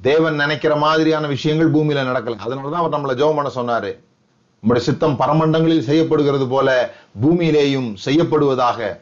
தேவன் 0.00 0.34
நினைக்கிற 0.34 0.76
மாதிரியான 0.76 1.26
விஷயங்கள் 1.26 1.70
பூமியில 1.70 2.00
நடக்கல. 2.00 2.36
அதனாலதான் 2.46 2.80
அவர் 2.82 2.92
நம்மளை 2.92 3.20
ஜோம் 3.20 3.34
பண்ண 3.34 3.50
சொன்னாரு. 3.54 3.98
உங்களுடைய 4.62 4.92
சித்தம் 4.92 5.18
பரமண்டங்களில் 5.18 5.80
செய்யப்படுகிறது 5.80 6.48
போல 6.48 6.94
பூமியிலேயும் 7.22 7.96
செய்யப்படுவதாக. 8.04 9.00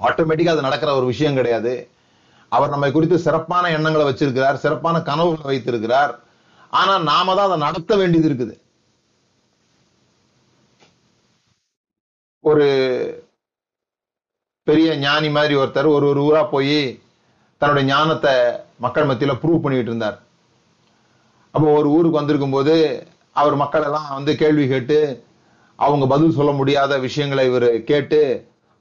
ஆட்டோமேட்டிக்கா 0.00 0.48
அது 0.48 0.60
நடக்கிற 0.60 0.96
ஒரு 0.96 1.06
விஷயம் 1.06 1.34
கிடையாது. 1.34 1.88
அவர் 2.48 2.70
நம்மை 2.70 2.92
குறித்து 2.92 3.18
சிறப்பான 3.18 3.70
எண்ணங்களை 3.70 4.12
வச்சிருக்கிறார் 4.12 4.54
சிறப்பான 4.54 5.02
கனவுகளை 5.02 5.44
வைத்திருக்கிறார். 5.44 6.20
ஆனா 6.70 6.98
நாம 6.98 7.34
தான் 7.34 7.46
அதை 7.46 7.58
நடத்த 7.58 7.96
வேண்டியது 7.96 8.28
இருக்குது. 8.28 8.62
ஒரு 12.40 13.23
பெரிய 14.68 14.90
ஞானி 14.96 15.28
மாதிரி 15.36 15.54
ஒருத்தர் 15.60 15.88
ஒரு 15.94 16.04
ஒரு 16.10 16.20
ஊரா 16.28 16.42
போய் 16.52 16.78
தன்னுடைய 17.60 17.84
ஞானத்தை 17.88 18.32
மக்கள் 18.84 19.08
மத்தியில 19.08 19.32
ப்ரூவ் 19.42 19.64
பண்ணிட்டு 19.64 19.90
இருந்தார். 19.90 20.16
அப்போ 21.54 21.66
ஒரு 21.80 21.88
ஊருக்கு 21.96 22.20
வந்திருக்கும் 22.20 22.54
போது 22.56 22.74
அவர் 23.40 23.56
மக்கள் 23.62 23.84
எல்லாம் 23.88 24.08
வந்து 24.14 24.32
கேள்வி 24.42 24.64
கேட்டு 24.72 24.98
அவங்க 25.78 26.06
பதில் 26.14 26.36
சொல்ல 26.38 26.52
முடியாத 26.60 26.98
விஷயங்களை 27.04 27.44
இவர் 27.50 27.68
கேட்டு 27.90 28.20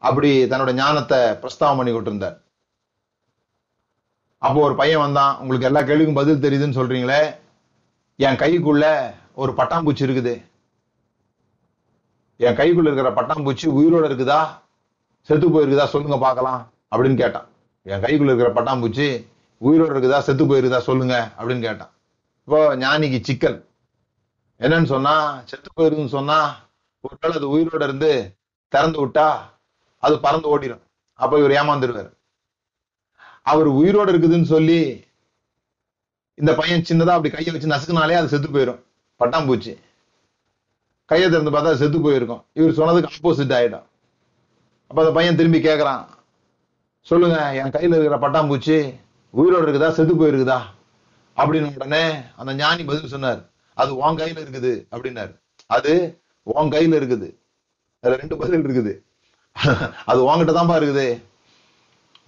அப்படி 0.07 0.31
தன்னோட 0.51 0.71
ஞானத்தை 0.81 1.19
பிரஸ்தாவம் 1.43 1.79
பண்ணி 1.79 1.91
கொண்டிருந்தார் 1.93 2.37
அப்போ 4.45 4.59
ஒரு 4.67 4.75
பையன் 4.81 5.03
வந்தான் 5.05 5.37
உங்களுக்கு 5.41 5.67
எல்லா 5.69 5.81
கேள்விக்கும் 5.89 6.21
பதில் 6.21 6.43
தெரியுதுன்னு 6.45 6.79
சொல்றீங்களே 6.79 7.21
என் 8.19 8.41
கைக்குள்ள 8.41 8.85
ஒரு 9.41 9.51
பட்டாம்பூச்சி 9.59 10.03
இருக்குது. 10.07 10.33
என் 12.39 12.57
கைக்குள்ள 12.59 12.89
இருக்கிற 12.89 13.09
பட்டாம்பூச்சி 13.19 13.67
உயிரோட 13.77 14.03
இருக்குதா? 14.09 14.41
செத்து 15.27 15.47
போயிருக்குதா 15.47 15.85
சொல்லுங்க 15.93 16.17
பார்க்கலாம் 16.25 16.61
அப்படின்னு 16.91 17.17
கேட்டான். 17.23 17.47
என் 17.91 18.03
கைக்குள்ள 18.03 18.31
இருக்கிற 18.31 18.49
பட்டாம்பூச்சி 18.57 19.07
உயிரோட 19.61 19.91
இருக்குதா 19.93 20.19
செத்து 20.27 20.43
போயிருக்குதா 20.49 20.79
சொல்லுங்க 20.87 21.15
அப்படின்னு 21.37 21.65
கேட்டான். 21.67 21.91
இப்போ 22.47 22.59
ஞானிக்கு 22.83 23.19
சிக்கல். 23.27 23.57
என்னன்னு 24.63 24.89
சொன்னா 24.93 25.13
செத்து 25.49 25.69
போயிருக்குன்னு 25.77 26.15
சொன்னா 26.17 26.39
ஒருவேளை 27.05 27.33
அது 27.39 27.47
உயிரோட 27.55 27.83
இருந்து 27.89 28.11
திறந்து 28.73 28.99
விட்டா 29.03 29.27
அது 30.03 30.15
பறந்து 30.25 30.47
ஓடிடும் 30.53 30.83
அப்ப 31.19 31.39
இவர் 31.41 31.55
ஏமாந்துருவாரு. 31.59 32.11
அவர் 33.51 33.69
உயிரோட 33.79 34.07
இருக்குதுன்னு 34.13 34.49
சொல்லி 34.55 34.79
இந்த 36.41 36.51
பையன் 36.59 36.85
சின்னதா 36.89 37.15
அப்படி 37.15 37.31
கையை 37.33 37.51
வச்சு 37.53 37.73
நசுக்குனாலே 37.73 38.19
அது 38.19 38.31
செத்து 38.33 38.49
போயிடும் 38.55 38.79
பட்டாம்பூச்சி. 39.19 39.73
கையை 41.09 41.27
திறந்து 41.29 41.53
பார்த்தா 41.55 41.79
செத்து 41.81 41.97
போயிருக்கும். 42.05 42.43
இவர் 42.59 42.77
சொன்னதுக்கு 42.79 43.11
ஆப்போசிட் 43.15 43.55
ஆயிடும். 43.57 43.85
அப்ப 44.93 45.03
அந்த 45.03 45.13
பையன் 45.17 45.37
திரும்பி 45.37 45.59
கேக்குறான். 45.59 46.01
சொல்லுங்க 47.09 47.37
என் 47.59 47.71
கையில 47.75 47.95
இருக்கிற 47.97 48.17
பட்டாம்பூச்சி 48.23 48.75
உயிரோடு 49.39 49.65
இருக்குதா 49.65 49.87
செத்து 49.95 50.13
போயிருக்குதா? 50.19 50.57
அப்படின்னு 51.37 51.69
உடனே 51.77 52.01
அந்த 52.39 52.51
ஞானி 52.59 52.83
பதில் 52.89 53.11
சொன்னார். 53.13 53.39
அது 53.83 53.91
உன் 54.01 54.19
கையில 54.19 54.37
இருக்குது 54.43 54.73
அப்படின்னாரு. 54.93 55.33
அது 55.77 55.93
உன் 56.55 56.69
கையில 56.75 56.99
இருக்குது. 56.99 57.29
அதுல 58.01 58.19
ரெண்டு 58.21 58.37
பதில் 58.41 58.65
இருக்குது. 58.65 58.93
அது 60.11 60.19
உங்ககிட்ட 60.27 60.55
தான்ப்பா 60.59 60.77
இருக்குது. 60.81 61.07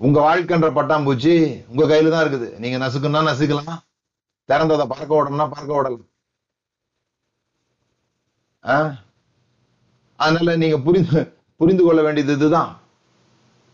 உங்க 0.07 0.17
வாழ்க்கைன்ற 0.27 0.71
பட்டாம்பூச்சி 0.79 1.35
உங்க 1.71 1.85
கையில 1.93 2.13
தான் 2.15 2.25
இருக்குது. 2.25 2.49
நீங்க 2.65 2.79
நசுக்குன்னா 2.85 3.23
நசுக்கலாம். 3.29 3.79
திறந்ததை 4.49 4.87
பறக்க 4.93 5.11
விடணும்னா 5.15 5.49
பறக்க 5.53 5.71
விடலாம். 5.77 6.11
அதனால 10.19 10.57
நீங்க 10.65 10.79
புரிந்து 10.89 11.23
புரிந்து 11.55 11.83
கொள்ள 11.83 12.01
வேண்டியது 12.01 12.33
இதுதான். 12.33 12.79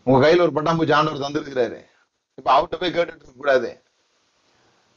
உங்க 0.04 0.18
கையில 0.26 0.40
ஒரு 0.40 0.52
பட்டாம்பூச்சி 0.52 0.92
ஆண்டவர் 0.92 1.24
தந்திருக்கிறாரு. 1.24 1.84
இப்ப 2.34 2.48
அவர்கிட்ட 2.54 2.80
போய் 2.80 2.90
கேட்டுட்டு 2.90 3.22
இருக்க 3.22 3.32
கூடாது. 3.36 3.82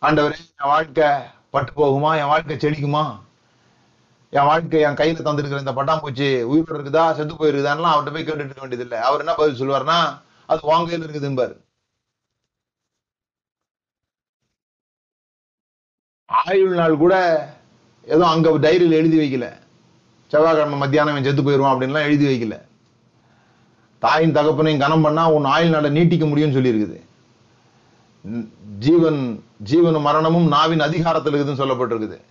ஆண்டவரே 0.01 0.37
என் 0.39 0.71
வாழ்க்கை 0.73 1.09
பட்டு 1.49 1.71
போகுமா? 1.71 2.17
என் 2.17 2.27
வாழ்க்கை 2.27 2.55
செடிக்குமா 2.55 3.23
என் 4.29 4.43
வாழ்க்கை 4.43 4.81
என் 4.81 4.93
கையில 4.93 5.25
தந்திருக்கிற 5.25 5.59
இந்த 5.59 5.71
பட்டாம்பூச்சி 5.71 6.41
உயிர் 6.41 6.71
இருக்குதா? 6.71 7.13
செத்து 7.13 7.33
போயிருக்குதான்லாம் 7.33 7.93
அவர்கிட்ட 7.93 8.13
போய் 8.13 8.23
கேட்டுட்டு 8.23 8.45
இருக்க 8.45 8.59
வேண்டியது 8.59 8.83
இல்லை 8.83 8.97
அவர் 8.97 9.19
என்ன 9.19 9.33
பதில் 9.33 9.59
சொல்லுவாருன்னா 9.59 10.21
அது 10.45 10.59
உன் 10.63 10.87
கையில 10.87 11.05
இருக்குதுன்பாரு. 11.05 11.63
ஆயுள் 16.25 16.75
நாள் 16.75 16.97
கூட 16.97 17.15
ஏதோ 18.05 18.27
அங்க 18.27 18.49
டைரியில 18.49 18.99
எழுதி 19.01 19.17
வைக்கல. 19.17 19.63
செவ்வாய்க்கிழமை 20.27 20.77
மத்தியானம் 20.77 21.23
செத்து 21.23 21.41
போயிருவான் 21.41 21.73
அப்படின்லாம் 21.73 22.07
எழுதி 22.09 22.25
வைக்கல. 22.25 22.64
தாயின் 24.05 24.33
தகப்பனையும் 24.33 24.79
கனம் 24.79 25.01
பண்ணா 25.01 25.31
உன் 25.31 25.43
ஆயுள் 25.43 25.69
நாளை 25.69 25.89
நீட்டிக்க 25.89 26.25
முடியும்னு 26.25 26.55
சொல்லியிருக்குது. 26.55 27.01
ஜீவன் 28.79 29.43
ஜீவன் 29.57 30.01
மரணமும் 30.01 30.47
நாவின் 30.47 30.79
அதிகாரத்தில் 30.79 31.33
இருக்குதுன்னு 31.33 31.63
சொல்லப்பட்டிருக்குது. 31.63 32.21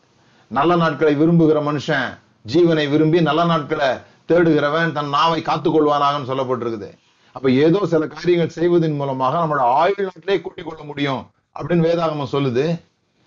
நல்ல 0.48 0.76
நாட்களை 0.76 1.16
விரும்புகிற 1.16 1.60
மனுஷன் 1.62 2.18
ஜீவனை 2.52 2.88
விரும்பி 2.88 3.22
நல்ல 3.22 3.44
நாட்களை 3.44 3.88
தேடுகிறவன் 4.28 4.92
தன் 4.92 5.08
நாவை 5.08 5.42
காத்துக்கொள்வானாகன்னு 5.42 6.28
சொல்லப்பட்டிருக்குது. 6.28 6.92
அப்ப 7.32 7.50
ஏதோ 7.50 7.86
சில 7.86 8.06
காரியங்கள் 8.06 8.48
செய்வதன் 8.48 8.96
மூலமாக 8.96 9.38
நம்மளோட 9.38 9.58
ஆயுள் 9.58 9.94
நாட்டிலே 9.98 10.40
கூட்டிக் 10.40 10.66
கொள்ள 10.68 10.84
முடியும் 10.84 11.26
அப்படின்னு 11.60 11.86
வேதாகமம் 11.86 12.32
சொல்லுது. 12.32 12.80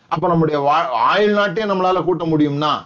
அப்ப 0.08 0.27
நம்முடைய 0.27 0.62
வா- 0.62 0.94
ஆயுள் 0.94 1.34
நாட்டையே 1.34 1.66
நம்மளால 1.66 2.04
கூட்ட 2.04 2.25
முடியும்னா 2.25 2.86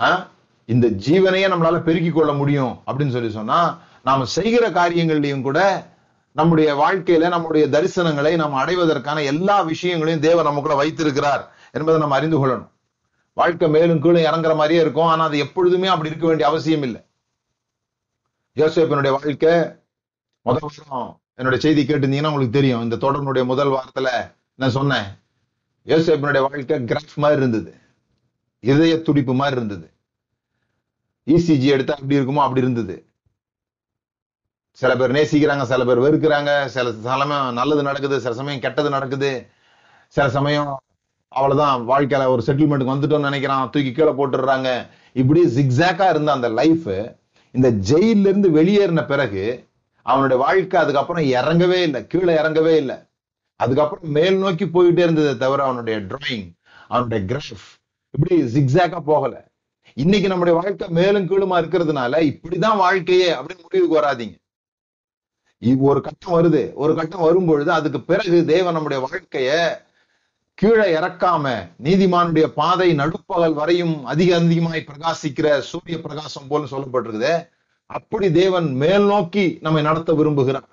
ஆ? 0.00 0.26
இந்த 0.64 0.86
ஜீவனையே 0.86 1.50
நம்மளால 1.50 1.82
பெருக்கிக் 1.82 2.14
கொள்ள 2.14 2.32
முடியும் 2.32 2.78
அப்படின்னு 2.86 3.10
சொல்லி 3.10 3.30
சொன்னா 3.30 3.78
நாம 4.04 4.24
செய்கிற 4.24 4.70
காரியங்கள்லயும் 4.70 5.40
கூட 5.40 5.90
நம்முடைய 6.32 6.74
வாழ்க்கையில 6.74 7.28
நம்முடைய 7.28 7.66
தரிசனங்களை 7.66 8.34
நாம் 8.34 8.54
அடைவதற்கான 8.54 9.22
எல்லா 9.22 9.60
விஷயங்களையும் 9.60 10.22
தேவன் 10.22 10.44
நமக்குள்ள 10.44 10.76
வைத்திருக்கிறார் 10.76 11.54
என்பதை 11.72 12.00
நம்ம 12.00 12.14
அறிந்து 12.14 12.46
கொள்ளணும். 12.46 12.70
வாழ்க்கை 13.32 13.68
மேலும் 13.68 14.00
கீழும் 14.00 14.22
இறங்குற 14.22 14.54
மாதிரியே 14.54 14.80
இருக்கும். 14.80 15.06
ஆனா 15.06 15.24
அது 15.24 15.38
எப்பொழுதுமே 15.38 15.86
அப்படி 15.86 16.08
இருக்க 16.08 16.26
வேண்டிய 16.26 16.48
அவசியம் 16.48 16.82
இல்லை. 16.82 17.00
யோசேப்பனுடைய 18.56 19.10
வாழ்க்கை 19.10 19.52
முதல் 20.40 20.60
வருஷம் 20.60 21.20
என்னுடைய 21.34 21.74
செய்தி 21.74 21.94
கேட்டிருந்தீங்கன்னா 21.94 22.26
உங்களுக்கு 22.26 22.50
தெரியும். 22.50 22.82
இந்த 22.82 22.96
தொடர்னுடைய 22.96 23.44
முதல் 23.44 23.68
வாரத்துல 23.68 24.32
நான் 24.54 24.70
சொன்னேன். 24.70 25.04
யோசேப்பனுடைய 25.86 26.40
வாழ்க்கை 26.40 26.78
கிராஃப் 26.78 27.14
மாதிரி 27.14 27.40
இருந்தது. 27.40 27.74
இதய 28.60 29.02
துடிப்பு 29.02 29.34
மாதிரி 29.34 29.56
இருந்தது. 29.56 29.90
இசிஜி 31.26 31.68
எடுத்தா 31.74 31.94
அப்படி 31.94 32.18
இருக்குமோ 32.18 32.42
அப்படி 32.44 32.60
இருந்தது. 32.60 33.06
சில 34.70 34.96
பேர் 34.96 35.12
நேசிக்கிறாங்க 35.12 35.62
சில 35.62 35.84
பேர் 35.84 36.04
வெறுக்கிறாங்க. 36.04 36.66
சில 36.66 36.92
சமயம் 36.92 37.52
நல்லது 37.52 37.82
நடக்குது 37.82 38.20
சில 38.20 38.34
சமயம் 38.34 38.60
கெட்டது 38.60 38.90
நடக்குது. 38.90 39.46
சில 40.08 40.30
சமயம் 40.30 40.82
அவ்வளவுதான் 41.28 41.88
வாழ்க்கையில 41.88 42.26
ஒரு 42.26 42.42
செட்டில்மெண்ட்டுக்கு 42.46 42.94
வந்துட்டோம்னு 42.94 43.28
நினைக்கிறான் 43.28 43.70
தூக்கி 43.70 43.92
கீழே 43.92 44.10
போட்டுடுறாங்க. 44.10 44.86
இப்படி 45.12 45.42
ஜிக்ஸாக்கா 45.56 46.08
இருந்த 46.10 46.32
அந்த 46.32 46.48
லைஃப் 46.48 47.16
இந்த 47.50 47.70
ஜெயில 47.70 48.28
இருந்து 48.30 48.50
வெளியேறின 48.50 49.06
பிறகு 49.06 49.70
அவனுடைய 50.02 50.42
வாழ்க்கை 50.42 50.80
அதுக்கப்புறம் 50.80 51.24
இறங்கவே 51.24 51.78
இல்லை 51.82 52.06
கீழே 52.06 52.34
இறங்கவே 52.34 52.74
இல்லை. 52.76 52.96
அதுக்கப்புறம் 53.56 54.10
மேல் 54.10 54.36
நோக்கி 54.36 54.64
போயிட்டே 54.64 55.02
இருந்ததே 55.06 55.36
தவிர 55.36 55.62
அவனுடைய 55.62 55.98
டிராயிங் 56.00 56.48
அவனுடைய 56.88 57.20
கிராஃப் 57.30 57.66
இப்படி 58.10 58.42
ஜிக்ஸாக்கா 58.54 59.00
போகல. 59.00 59.51
இன்னைக்கு 59.94 60.28
நம்முடைய 60.28 60.60
வாழ்க்கை 60.62 60.88
மேலும் 60.88 61.28
கீழுமா 61.28 61.54
இருக்கிறதுனால 61.54 62.14
இப்படிதான் 62.20 62.76
வாழ்க்கையே 62.76 63.32
அப்படின்னு 63.32 63.62
முடிவுக்கு 63.62 64.00
வராதீங்க. 64.00 64.36
இ- 65.60 65.78
ஒரு 65.78 66.00
கட்டம் 66.00 66.32
வருது. 66.32 66.72
ஒரு 66.74 66.94
கட்டம் 66.94 67.20
வரும்பொழுது 67.20 67.72
அதுக்கு 67.72 68.00
பிறகு 68.00 68.44
தேவன் 68.44 68.72
நம்முடைய 68.72 69.08
வாழ்க்கைய 69.08 69.76
கீழே 70.54 70.94
இறக்காம 70.96 71.68
நீதிமானுடைய 71.82 72.46
பாதை 72.46 72.94
நடுப்பகல் 72.94 73.54
வரையும் 73.54 74.04
அதிக 74.04 74.36
அதிகமாய் 74.36 74.86
பிரகாசிக்கிற 74.86 75.58
சூரிய 75.58 76.00
பிரகாசம் 76.00 76.46
போல 76.48 76.64
சொல்லப்பட்டிருக்குது 76.64 77.48
அப்படி 77.86 78.32
தேவன் 78.32 78.74
மேல் 78.74 79.02
நோக்கி 79.02 79.58
நம்மை 79.60 79.82
நடத்த 79.82 80.12
விரும்புகிறார். 80.12 80.70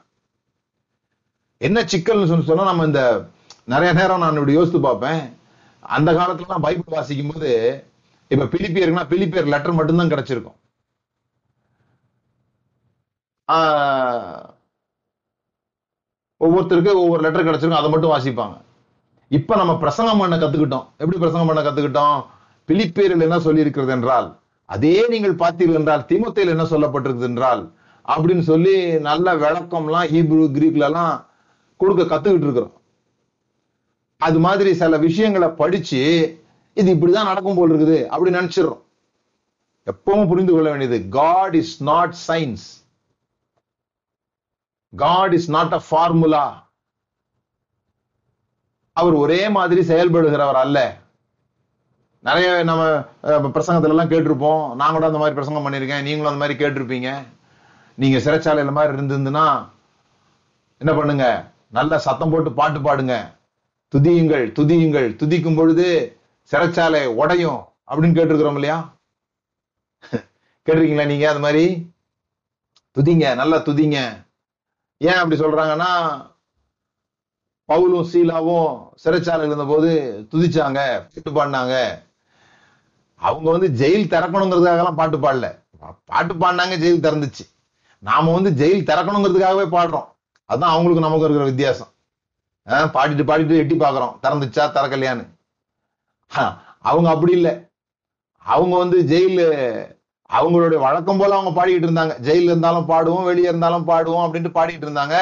என்ன 1.58 1.82
சிக்கல்னு 1.82 2.27
சொல்லி 2.27 2.45
சொன்னா 2.45 2.63
நம்ம 2.63 2.86
இந்த 2.86 3.27
நிறைய 3.65 3.93
நேரம் 3.93 4.19
நான் 4.19 4.34
இப்படி 4.34 4.51
யோசித்து 4.51 4.79
பார்ப்பேன். 4.79 5.38
அந்த 5.79 6.12
காலத்துல 6.12 6.60
பைபிள் 6.62 6.84
வாசிக்கும் 6.86 7.32
போது 7.34 7.84
இப்ப 8.31 8.45
பிலிப்பியர்னா 8.53 9.03
பிலிப்பியர் 9.11 9.51
லெட்டர் 9.53 9.77
மட்டும்தான் 9.79 10.11
கிடைச்சிருக்கும். 10.13 10.57
ஆஹ், 13.49 14.43
ஒவ்வொருத்தருக்கு 16.41 16.91
ஒவ்வொரு 17.03 17.21
லெட்டர் 17.21 17.47
கிடைச்சிருக்கும் 17.47 17.81
அதை 17.81 17.89
மட்டும் 17.91 18.13
வாசிப்பாங்க. 18.13 18.57
இப்ப 19.31 19.55
நம்ம 19.55 19.73
பிரசங்கம் 19.77 20.17
பண்ண 20.17 20.35
கத்துக்கிட்டோம். 20.37 20.87
எப்படி 20.97 21.17
பிரசங்கம் 21.17 21.49
பண்ண 21.49 21.61
கத்துக்கிட்டோம்? 21.63 22.19
பிலிப்பேரில் 22.69 23.25
என்ன 23.27 23.39
சொல்லி 23.39 23.61
இருக்கிறது 23.61 23.91
என்றால் 23.91 24.27
அதே 24.69 24.95
நீங்கள் 25.09 25.35
பார்த்தீர்கள் 25.35 25.79
என்றால் 25.79 26.05
திமுத்தையில் 26.09 26.53
என்ன 26.55 26.65
சொல்லப்பட்டிருக்கு 26.73 27.27
என்றால் 27.29 27.61
அப்படின்னு 28.05 28.43
சொல்லி 28.51 28.75
நல்ல 29.07 29.35
விளக்கம்லாம் 29.43 30.09
ஹீப்ரு 30.13 30.43
கிரீக்ல 30.57 30.87
எல்லாம் 30.89 31.13
கொடுக்க 31.79 32.03
கத்துக்கிட்டு 32.03 32.47
இருக்கிறோம். 32.47 32.75
அது 34.21 34.39
மாதிரி 34.39 34.71
சில 34.73 34.97
விஷயங்களை 35.07 35.49
படிச்சு 35.61 36.01
இது 36.73 36.89
இப்படிதான் 36.95 37.29
நடக்கும் 37.32 37.58
போல் 37.58 37.71
இருக்குது 37.73 37.97
அப்படி 38.13 38.36
நினைச்சிடறோம். 38.38 38.84
எப்பவும் 39.91 40.29
புரிந்து 40.32 40.53
கொள்ள 40.53 40.67
வேண்டியது 40.69 40.97
God 41.19 41.55
is 41.62 41.75
not 41.91 42.15
science 42.27 42.65
God 44.93 45.34
is 45.38 45.49
not 45.55 45.75
a 45.77 45.82
formula 45.88 46.45
அவர் 48.93 49.15
ஒரே 49.23 49.41
மாதிரி 49.58 49.82
செயல்படுகிறவர் 49.89 50.60
அல்ல. 50.63 50.77
நிறைய 52.27 52.47
நம்ம 52.69 52.84
பிரசங்கத்துல 53.55 53.93
எல்லாம் 53.95 54.12
கேட்டிருப்போம் 54.13 54.63
நான் 54.79 54.95
கூட 54.95 55.05
அந்த 55.10 55.19
மாதிரி 55.21 55.38
பிரசங்கம் 55.38 55.65
பண்ணியிருக்கேன் 55.65 56.05
நீங்களும் 56.08 56.32
அந்த 56.32 56.41
மாதிரி 56.43 56.58
கேட்டிருப்பீங்க. 56.62 57.10
நீங்க 58.01 58.17
சிறைச்சாலையில 58.25 58.71
மாதிரி 58.77 58.95
இருந்திருந்துன்னா 58.95 59.45
என்ன 60.82 60.91
பண்ணுங்க? 60.97 61.25
நல்ல 61.77 61.99
சத்தம் 62.05 62.32
போட்டு 62.34 62.51
பாட்டு 62.60 62.79
பாடுங்க. 62.79 63.15
துதியுங்கள் 63.93 64.45
துதியுங்கள். 64.58 65.10
துதிக்கும் 65.21 65.60
பொழுது 65.60 65.88
சிறைச்சாலை 66.51 67.05
உடையும் 67.05 67.65
அப்படின்னு 67.88 68.17
கேட்டிருக்கிறோம் 68.17 68.53
இல்லையா? 68.53 68.93
கேட்டிருக்கீங்களா 70.65 71.05
நீங்க 71.05 71.29
அது 71.29 71.39
மாதிரி? 71.39 71.93
துதிங்க 72.97 73.35
நல்லா 73.35 73.57
துதிங்க. 73.57 74.25
ஏன் 74.97 75.13
அப்படி 75.13 75.41
சொல்றாங்கன்னா 75.41 76.21
பவுலும் 77.67 78.07
சீலாவும் 78.07 78.89
சிறைச்சாலையில் 79.03 79.45
இருந்தபோது 79.45 80.25
துதிச்சாங்க 80.31 81.07
பாட்டு 81.07 81.31
பாடினாங்க. 81.31 82.03
அவங்க 83.15 83.51
வந்து 83.51 83.67
ஜெயில் 83.67 84.13
திறக்கணுங்கிறதுக்காகலாம் 84.13 84.95
பாட்டு 84.95 85.17
பாடல. 85.17 85.59
பாட்டு 86.05 86.33
பாடினாங்க 86.33 86.77
ஜெயில் 86.77 87.05
திறந்துச்சு. 87.05 87.49
நாம 87.99 88.39
வந்து 88.39 88.51
ஜெயில் 88.51 88.88
திறக்கணுங்கிறதுக்காகவே 88.88 89.65
பாடுறோம். 89.67 90.07
அதுதான் 90.45 90.71
அவங்களுக்கு 90.71 90.99
நமக்கு 90.99 91.25
இருக்கிற 91.25 91.43
வித்தியாசம். 91.43 91.88
ஆஹ் 92.65 92.95
பாடிட்டு 92.95 93.23
பாடிட்டு 93.23 93.57
எட்டி 93.57 93.75
பார்க்கறோம். 93.75 94.17
திறந்துச்சா 94.23 94.71
திறக்கலையான்னு. 94.71 95.38
அவங்க 96.89 97.07
அப்படி 97.13 97.33
இல்லை. 97.39 97.53
அவங்க 98.45 98.75
வந்து 98.83 98.97
ஜெயிலு 99.11 99.45
அவங்களுடைய 100.29 100.79
வழக்கம் 100.85 101.19
போல 101.19 101.35
அவங்க 101.37 101.51
பாடிக்கிட்டு 101.57 101.87
இருந்தாங்க. 101.89 102.15
ஜெயில 102.27 102.51
இருந்தாலும் 102.51 102.89
பாடுவோம் 102.91 103.27
வெளியே 103.29 103.47
இருந்தாலும் 103.51 103.87
பாடுவோம் 103.91 104.25
அப்படின்ட்டு 104.25 104.57
பாடிட்டு 104.57 104.85
இருந்தாங்க. 104.87 105.15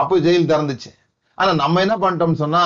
அப்போ 0.00 0.14
ஜெயில் 0.26 0.50
திறந்துச்சு. 0.52 0.90
ஆனா 1.38 1.50
நம்ம 1.62 1.80
என்ன 1.84 1.96
பண்ணிட்டோம்னு 2.02 2.42
சொன்னா 2.44 2.62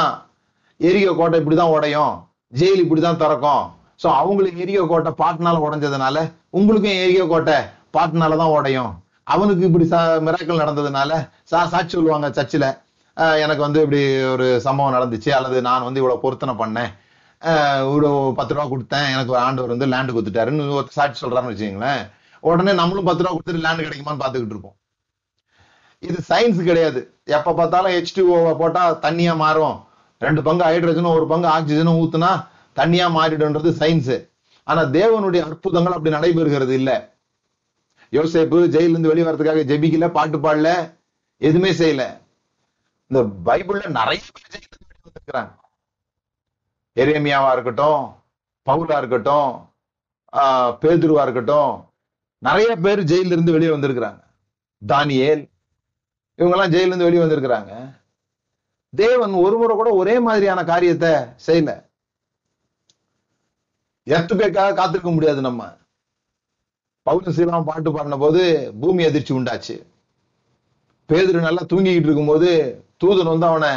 எரிய 0.89 1.09
கோட்டை 1.19 1.39
இப்படிதான் 1.41 1.75
உடையும். 1.77 2.15
ஜெயில் 2.61 2.83
இப்படிதான் 2.85 3.21
திறக்கும். 3.23 3.65
சோ 4.03 4.09
அவங்களுக்கு 4.21 4.63
எரிய 4.65 4.81
கோட்டை 4.93 5.11
பாட்டுனால 5.23 5.61
உடஞ்சதுனால 5.67 6.17
உங்களுக்கும் 6.59 7.01
எரிய 7.05 7.23
கோட்டை 7.33 7.59
பாட்டுனால 7.97 8.39
தான் 8.43 8.55
உடையும். 8.57 8.93
அவனுக்கு 9.33 9.63
இப்படி 9.69 9.87
மிராக்கள் 10.27 10.63
நடந்ததுனால 10.63 11.11
சா 11.51 11.59
சாட்சி 11.73 11.95
சொல்லுவாங்க 11.97 12.29
சர்ச்சில். 12.39 12.69
எனக்கு 13.45 13.63
வந்து 13.67 13.81
இப்படி 13.85 14.01
ஒரு 14.35 14.47
சம்பவம் 14.67 14.95
நடந்துச்சு. 14.97 15.31
அல்லது 15.39 15.57
நான் 15.69 15.87
வந்து 15.89 16.01
இவ்வளவு 16.03 16.25
பொருத்தனை 16.25 16.55
பண்ணேன். 16.63 16.91
ஒரு 17.93 18.09
பத்து 18.37 18.55
ரூபா 18.55 18.67
கொடுத்தேன். 18.73 19.09
எனக்கு 19.13 19.33
ஒரு 19.35 19.41
ஆண்டவர் 19.41 19.73
வந்து 19.75 19.89
லேண்டு 19.93 20.15
கொடுத்துட்டாருன்னு 20.17 20.69
ஒரு 20.79 20.89
சாட்சி 20.97 21.27
சொல்றாருன்னு 21.27 21.53
வச்சுக்கோங்களேன். 21.53 22.03
உடனே 22.41 22.73
நம்மளும் 22.73 23.09
பத்து 23.09 23.23
ரூபா 23.23 23.35
கொடுத்துட்டு 23.35 23.65
லேண்டு 23.67 23.87
கிடைக்குமான்னு 23.87 24.23
பார்த்துக்கிட்டு 24.23 24.55
இருப்போம். 24.55 24.77
இது 25.99 26.19
சயின்ஸ் 26.29 26.61
கிடையாது. 26.69 27.01
எப்ப 27.25 27.55
பார்த்தாலும் 27.55 27.93
ஹெச் 27.93 28.15
டூஓவை 28.17 28.53
போட்டா 28.61 28.83
தண்ணியா 29.07 29.37
மாறும். 29.37 29.77
ரெண்டு 30.21 30.43
பங்கு 30.43 30.65
ஹைட்ரஜனும் 30.65 31.17
ஒரு 31.19 31.27
பங்கு 31.33 31.49
ஆக்சிஜனும் 31.49 32.01
ஊத்துனா 32.03 32.31
தண்ணியா 32.77 33.07
மாறிடுன்றது 33.17 33.71
சயின்ஸ் 33.81 34.15
ஆனா 34.67 34.83
தேவனுடைய 34.99 35.41
அற்புதங்கள் 35.49 35.97
அப்படி 35.97 36.15
நடைபெறுகிறது 36.17 36.75
இல்ல. 36.81 36.91
யோசேப்பு 38.13 38.59
ஜெயில 38.75 38.95
இருந்து 38.95 39.11
வெளியே 39.11 39.27
வரதுக்காக 39.29 39.65
ஜெபிக்கல 39.71 40.09
பாட்டு 40.11 40.39
பாடல 40.39 40.71
எதுவுமே 41.39 41.71
செய்யல. 41.81 42.05
இந்த 43.11 43.21
பைபிள்ல 43.47 43.89
நிறைய 43.99 44.21
பேர் 44.35 44.49
வெளியே 44.53 44.69
வந்திருக்கிறாங்க 45.07 45.62
எரேமியாவா 46.97 47.53
இருக்கட்டும் 47.53 48.15
பவுலா 48.67 48.99
இருக்கட்டும் 48.99 49.71
ஆஹ் 50.33 50.73
பேதுருவா 50.81 51.23
இருக்கட்டும் 51.23 51.91
நிறைய 52.39 52.77
பேர் 52.77 53.01
ஜெயில 53.01 53.27
இருந்து 53.27 53.53
வெளியே 53.53 53.71
வந்திருக்கிறாங்க. 53.71 54.21
தானியேல் 54.87 55.51
இவங்கெல்லாம் 56.39 56.73
ஜெயில 56.75 56.91
இருந்து 56.91 57.05
வெளியே 57.05 57.23
வந்திருக்கிறாங்க. 57.23 57.99
தேவன் 58.95 59.33
ஒரு 59.33 59.57
முறை 59.59 59.77
கூட 59.77 59.91
ஒரே 59.91 60.19
மாதிரியான 60.19 60.65
காரியத்தை 60.65 61.11
செய்யல. 61.47 61.85
எத்துப்பேக்காக 64.07 64.75
காத்திருக்க 64.75 65.11
முடியாது 65.11 65.41
நம்ம. 65.41 65.79
பவுல் 67.03 67.25
சீலாம் 67.25 67.65
பாட்டு 67.65 67.93
பாடின 67.93 68.19
போது 68.19 68.73
பூமி 68.81 69.05
அதிர்ச்சி 69.05 69.35
உண்டாச்சு. 69.35 69.87
பேதுரு 71.09 71.41
நல்லா 71.41 71.63
தூங்கிக்கிட்டு 71.63 72.09
இருக்கும்போது 72.09 72.51
தூதன் 73.05 73.33
வந்து 73.33 73.47
அவனை 73.47 73.71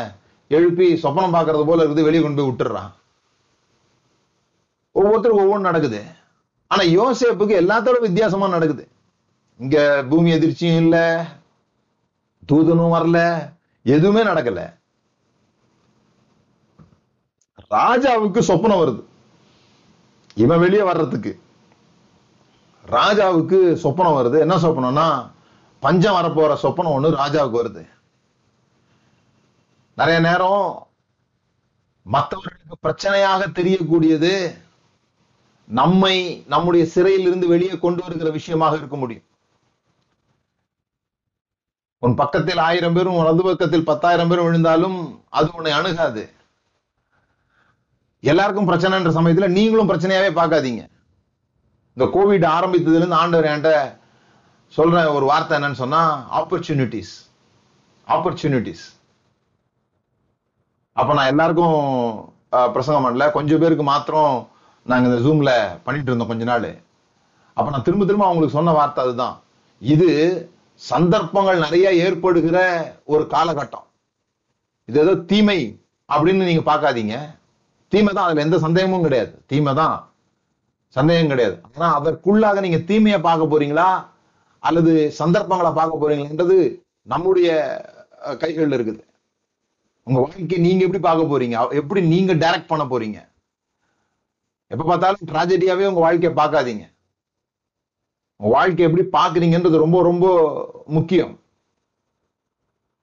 எழுப்பி 0.48 0.94
சொப்பனம் 0.94 1.36
பார்க்கறது 1.36 1.66
போல 1.66 1.84
இருக்குது 1.84 2.04
வெளியே 2.04 2.24
கொண்டு 2.24 2.42
போய் 2.42 2.52
விட்டுறான் 2.52 2.92
ஒவ்வொருத்தருக்கும் 4.96 5.46
ஒவ்வொன்று 5.46 5.60
நடக்குது. 5.60 6.06
ஆனா 6.68 6.84
யோசேப்புக்கு 6.84 7.54
எல்லாத்தோட 7.62 8.00
வித்தியாசமா 8.00 8.48
நடக்குது. 8.48 8.88
இங்க 9.58 10.06
பூமி 10.10 10.32
அதிர்ச்சியும் 10.32 10.78
இல்ல 10.78 11.26
தூதனும் 12.52 12.96
வரல 12.96 13.52
எதுவுமே 13.84 14.24
நடக்கல. 14.24 14.74
ராஜாவுக்கு 17.70 18.40
சொப்பனம் 18.48 18.82
வருது. 18.82 19.04
இவன் 20.36 20.60
வெளியே 20.60 20.82
வர்றதுக்கு. 20.82 21.40
ராஜாவுக்கு 22.86 23.60
சொப்பனம் 23.84 24.18
வருது. 24.18 24.40
என்ன 24.40 24.56
சொப்பனம்னா 24.56 25.32
பஞ்சம் 25.80 26.16
வரப்போற 26.16 26.58
சொப்பனம் 26.64 26.96
ஒண்ணு 26.98 27.20
ராஜாவுக்கு 27.22 27.60
வருது. 27.62 27.88
நிறைய 29.96 30.20
நேரம் 30.20 30.88
மற்றவர்களுக்கு 32.02 32.76
பிரச்சனையாக 32.84 33.42
தெரியக்கூடியது 33.52 34.64
நம்மை 35.70 36.16
நம்முடைய 36.48 36.86
சிறையில் 36.86 37.28
இருந்து 37.28 37.48
வெளியே 37.48 37.76
கொண்டு 37.78 38.04
வருகிற 38.04 38.30
விஷயமாக 38.32 38.78
இருக்க 38.78 38.96
முடியும். 38.96 39.26
உன் 42.04 42.16
பக்கத்தில் 42.16 42.60
ஆயிரம் 42.60 42.96
பேரும் 42.96 43.20
வலது 43.20 43.44
பக்கத்தில் 43.44 43.86
பத்தாயிரம் 43.86 44.30
பேரும் 44.30 44.48
விழுந்தாலும் 44.48 44.98
அது 45.32 45.50
உன்னை 45.56 45.72
அணுகாது. 45.74 46.24
எல்லாருக்கும் 48.24 48.70
பிரச்சனைன்ற 48.70 49.12
சமயத்துல 49.18 49.48
நீங்களும் 49.58 49.90
பிரச்சனையாவே 49.92 50.32
பார்க்காதீங்க. 50.40 50.84
இந்த 51.98 52.06
கோவிட் 52.16 52.48
ஆரம்பித்ததுல 52.58 53.00
இருந்து 53.00 53.16
ஆண்டவர் 53.16 53.50
என்கிட்ட 53.50 53.74
சொல்ற 54.74 55.04
ஒரு 55.14 55.26
வார்த்தை 55.26 55.58
என்னன்னு 55.58 55.82
சொன்னா 55.84 56.02
ஆப்பர்ச்சுனிட்டிஸ் 56.40 57.14
ஆப்பர்ச்சுனிட்டிஸ் 58.08 58.86
அப்ப 60.98 61.14
நான் 61.14 61.32
எல்லாருக்கும் 61.34 61.78
அஹ், 62.54 62.72
பிரசங்கம் 62.74 63.06
பண்ணல. 63.06 63.26
கொஞ்சம் 63.32 63.62
பேருக்கு 63.62 63.86
மாத்திரம் 63.86 64.36
நாங்கள் 64.92 65.10
இந்த 65.10 65.20
ஜூமில் 65.26 65.54
பண்ணிட்டு 65.86 66.10
இருந்தோம் 66.12 66.32
கொஞ்ச 66.32 66.44
நாள். 66.52 66.70
அப்போ 67.58 67.70
நான் 67.74 67.86
திரும்ப 67.88 68.06
திரும்ப 68.08 68.26
அவங்களுக்கு 68.28 68.58
சொன்ன 68.58 68.74
வார்த்தை 68.78 69.02
அதுதான். 69.06 69.36
இது 69.82 70.10
சந்தர்ப்பங்கள் 70.82 71.64
நிறைய 71.66 71.88
ஏற்படுகிற 72.06 72.58
ஒரு 73.14 73.24
காலகட்டம். 73.34 73.86
இது 74.90 74.98
ஏதோ 75.04 75.14
தீமை 75.32 75.60
அப்படின்னு 76.10 76.50
நீங்கள் 76.50 76.70
பார்க்காதீங்க. 76.72 77.16
தீமை 77.94 78.12
தான் 78.14 78.28
அதில் 78.28 78.46
எந்த 78.46 78.58
சந்தேகமும் 78.66 79.06
கிடையாது. 79.06 79.32
தீமை 79.52 79.74
தான் 79.82 79.96
சந்தேகம் 80.98 81.32
கிடையாது. 81.34 81.56
ஆனால் 81.70 81.96
அதற்குள்ளாக 82.00 82.62
நீங்கள் 82.66 82.86
தீமையை 82.90 83.20
பார்க்க 83.28 83.52
போறீங்களா? 83.54 83.90
அல்லது 84.68 84.94
சந்தர்ப்பங்களை 85.22 85.72
பார்க்க 85.80 86.02
போறீங்களான்றது 86.04 86.58
நம்முடைய 87.14 87.50
கைகளில் 88.44 88.76
இருக்குது. 88.78 89.02
உங்க 90.08 90.20
வாழ்க்கையை 90.24 90.60
நீங்க 90.68 90.82
எப்படி 90.86 91.02
பார்க்க 91.08 91.32
போறீங்க? 91.32 91.56
எப்படி 91.82 92.02
நீங்க 92.14 92.34
டைரக்ட் 92.44 92.72
பண்ண 92.72 92.84
போறீங்க? 92.92 93.20
எப்ப 94.68 94.84
பார்த்தாலும் 94.84 95.28
ட்ராஜடியாவே 95.32 95.88
உங்க 95.88 96.00
வாழ்க்கையை 96.00 96.32
பார்க்காதீங்க. 96.38 96.86
உங்க 98.40 98.54
வாழ்க்கை 98.58 98.86
எப்படி 98.86 99.04
பாக்குறீங்கன்றது 99.18 99.78
ரொம்ப 99.78 100.02
ரொம்ப 100.02 100.26
முக்கியம். 100.86 101.40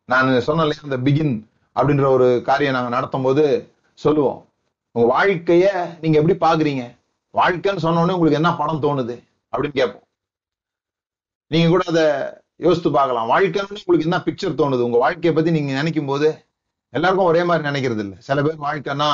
நான் 0.05 0.41
சொன்னேன் 0.41 0.83
அந்த 0.83 0.97
பிகின் 0.97 1.35
அப்படின்ற 1.77 2.07
ஒரு 2.07 2.43
காரியம் 2.45 2.75
நாங்க 2.75 2.89
நடத்தும் 2.89 3.23
போது 3.23 3.45
சொல்லுவோம். 3.95 4.41
உங்க 4.91 5.07
வாழ்க்கைய 5.15 5.67
நீங்க 6.01 6.17
எப்படி 6.21 6.37
பாக்குறீங்க 6.47 6.85
வாழ்க்கைன்னு 7.35 7.85
சொன்ன 7.85 8.01
உடனே 8.01 8.17
உங்களுக்கு 8.17 8.41
என்ன 8.41 8.57
படம் 8.57 8.83
தோணுது 8.83 9.15
அப்படின்னு 9.53 9.79
கேட்போம். 9.81 10.07
நீங்க 11.47 11.69
கூட 11.69 11.85
அதை 11.87 12.05
யோசித்து 12.57 12.91
பார்க்கலாம். 12.91 13.29
வாழ்க்கைன்னு 13.29 13.81
உங்களுக்கு 13.85 14.09
என்ன 14.11 14.19
பிக்சர் 14.27 14.61
தோணுது? 14.61 14.87
உங்க 14.89 14.99
வாழ்க்கையை 14.99 15.33
பத்தி 15.33 15.51
நீங்க 15.51 15.73
நினைக்கும் 15.73 16.07
போது 16.07 16.45
எல்லாருக்கும் 16.91 17.27
ஒரே 17.27 17.45
மாதிரி 17.45 17.69
நினைக்கிறது 17.69 17.99
இல்லை 17.99 18.19
சில 18.19 18.43
பேர் 18.43 18.65
வாழ்க்கைன்னா 18.67 19.11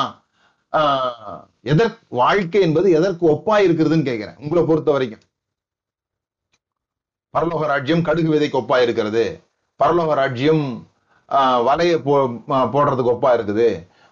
ஆஹ், 0.73 1.39
எதற்கு 1.63 2.01
வாழ்க்கை 2.15 2.61
என்பது 2.61 2.91
எதற்கு 2.91 3.23
ஒப்பா 3.31 3.55
இருக்கிறதுன்னு 3.59 4.05
கேட்கிறேன் 4.05 4.37
உங்களை 4.37 4.63
பொறுத்த 4.63 4.91
வரைக்கும். 4.91 5.23
பரலோக 7.33 7.65
ராஜ்யம் 7.65 8.01
கடுகு 8.01 8.29
விதைக்கு 8.29 8.59
ஒப்பா 8.59 8.77
இருக்கிறது. 8.77 9.23
பரலோக 9.79 10.13
ராஜ்யம் 10.13 10.63
ஆஹ், 11.29 11.59
வலைய 11.65 11.93
போ 11.99 12.13
போடுறதுக்கு 12.73 13.13
ஒப்பா 13.13 13.31
இருக்குது. 13.33 13.67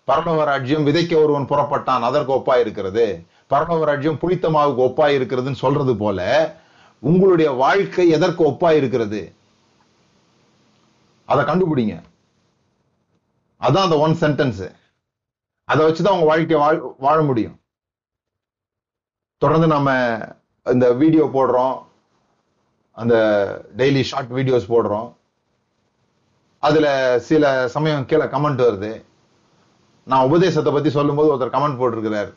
பரலோக 0.08 0.44
ராஜ்யம் 0.44 0.86
விதைக்க 0.86 1.14
ஒருவன் 1.18 1.50
புறப்பட்டான் 1.50 2.02
அதற்கு 2.02 2.32
ஒப்பா 2.34 2.56
இருக்கிறது. 2.56 3.06
பரலோக 3.52 3.86
ராஜ்யம் 3.86 4.20
புளித்த 4.20 4.50
மாவுக்கு 4.50 4.82
ஒப்பா 4.84 5.08
இருக்கிறதுன்னு 5.16 5.64
சொல்றது 5.64 5.98
போல 5.98 6.20
உங்களுடைய 7.04 7.50
வாழ்க்கை 7.58 8.06
எதற்கு 8.10 8.52
ஒப்பா 8.52 8.70
இருக்கிறது? 8.72 9.22
அதை 11.30 11.44
கண்டுபிடிங்க. 11.46 11.96
அதான் 13.62 13.86
அந்த 13.86 13.98
ஒன் 13.98 14.16
சென்டென்ஸ் 14.22 14.62
அதை 15.68 15.86
வச்சுதான் 15.86 16.08
அவங்க 16.08 16.28
வாழ்க்கைய 16.30 16.58
வாழ் 16.58 16.82
வாழ 16.98 17.22
முடியும். 17.22 17.60
தொடர்ந்து 19.38 19.68
நம்ம 19.68 19.90
இந்த 20.64 20.94
வீடியோ 20.94 21.26
போடுறோம். 21.26 21.76
அந்த 22.92 23.16
டெய்லி 23.78 24.02
ஷார்ட் 24.02 24.32
வீடியோஸ் 24.32 24.70
போடுறோம். 24.70 25.10
அதுல 26.60 26.88
சில 27.20 27.68
சமயம் 27.68 28.06
கீழே 28.06 28.24
கமெண்ட் 28.24 28.64
வருது. 28.68 29.04
நான் 30.06 30.26
உபதேசத்தை 30.26 30.74
பத்தி 30.74 30.90
சொல்லும்போது 30.90 31.30
ஒருத்தர் 31.34 31.50
கமெண்ட் 31.50 31.80
போட்டிருக்கிறார். 31.82 32.32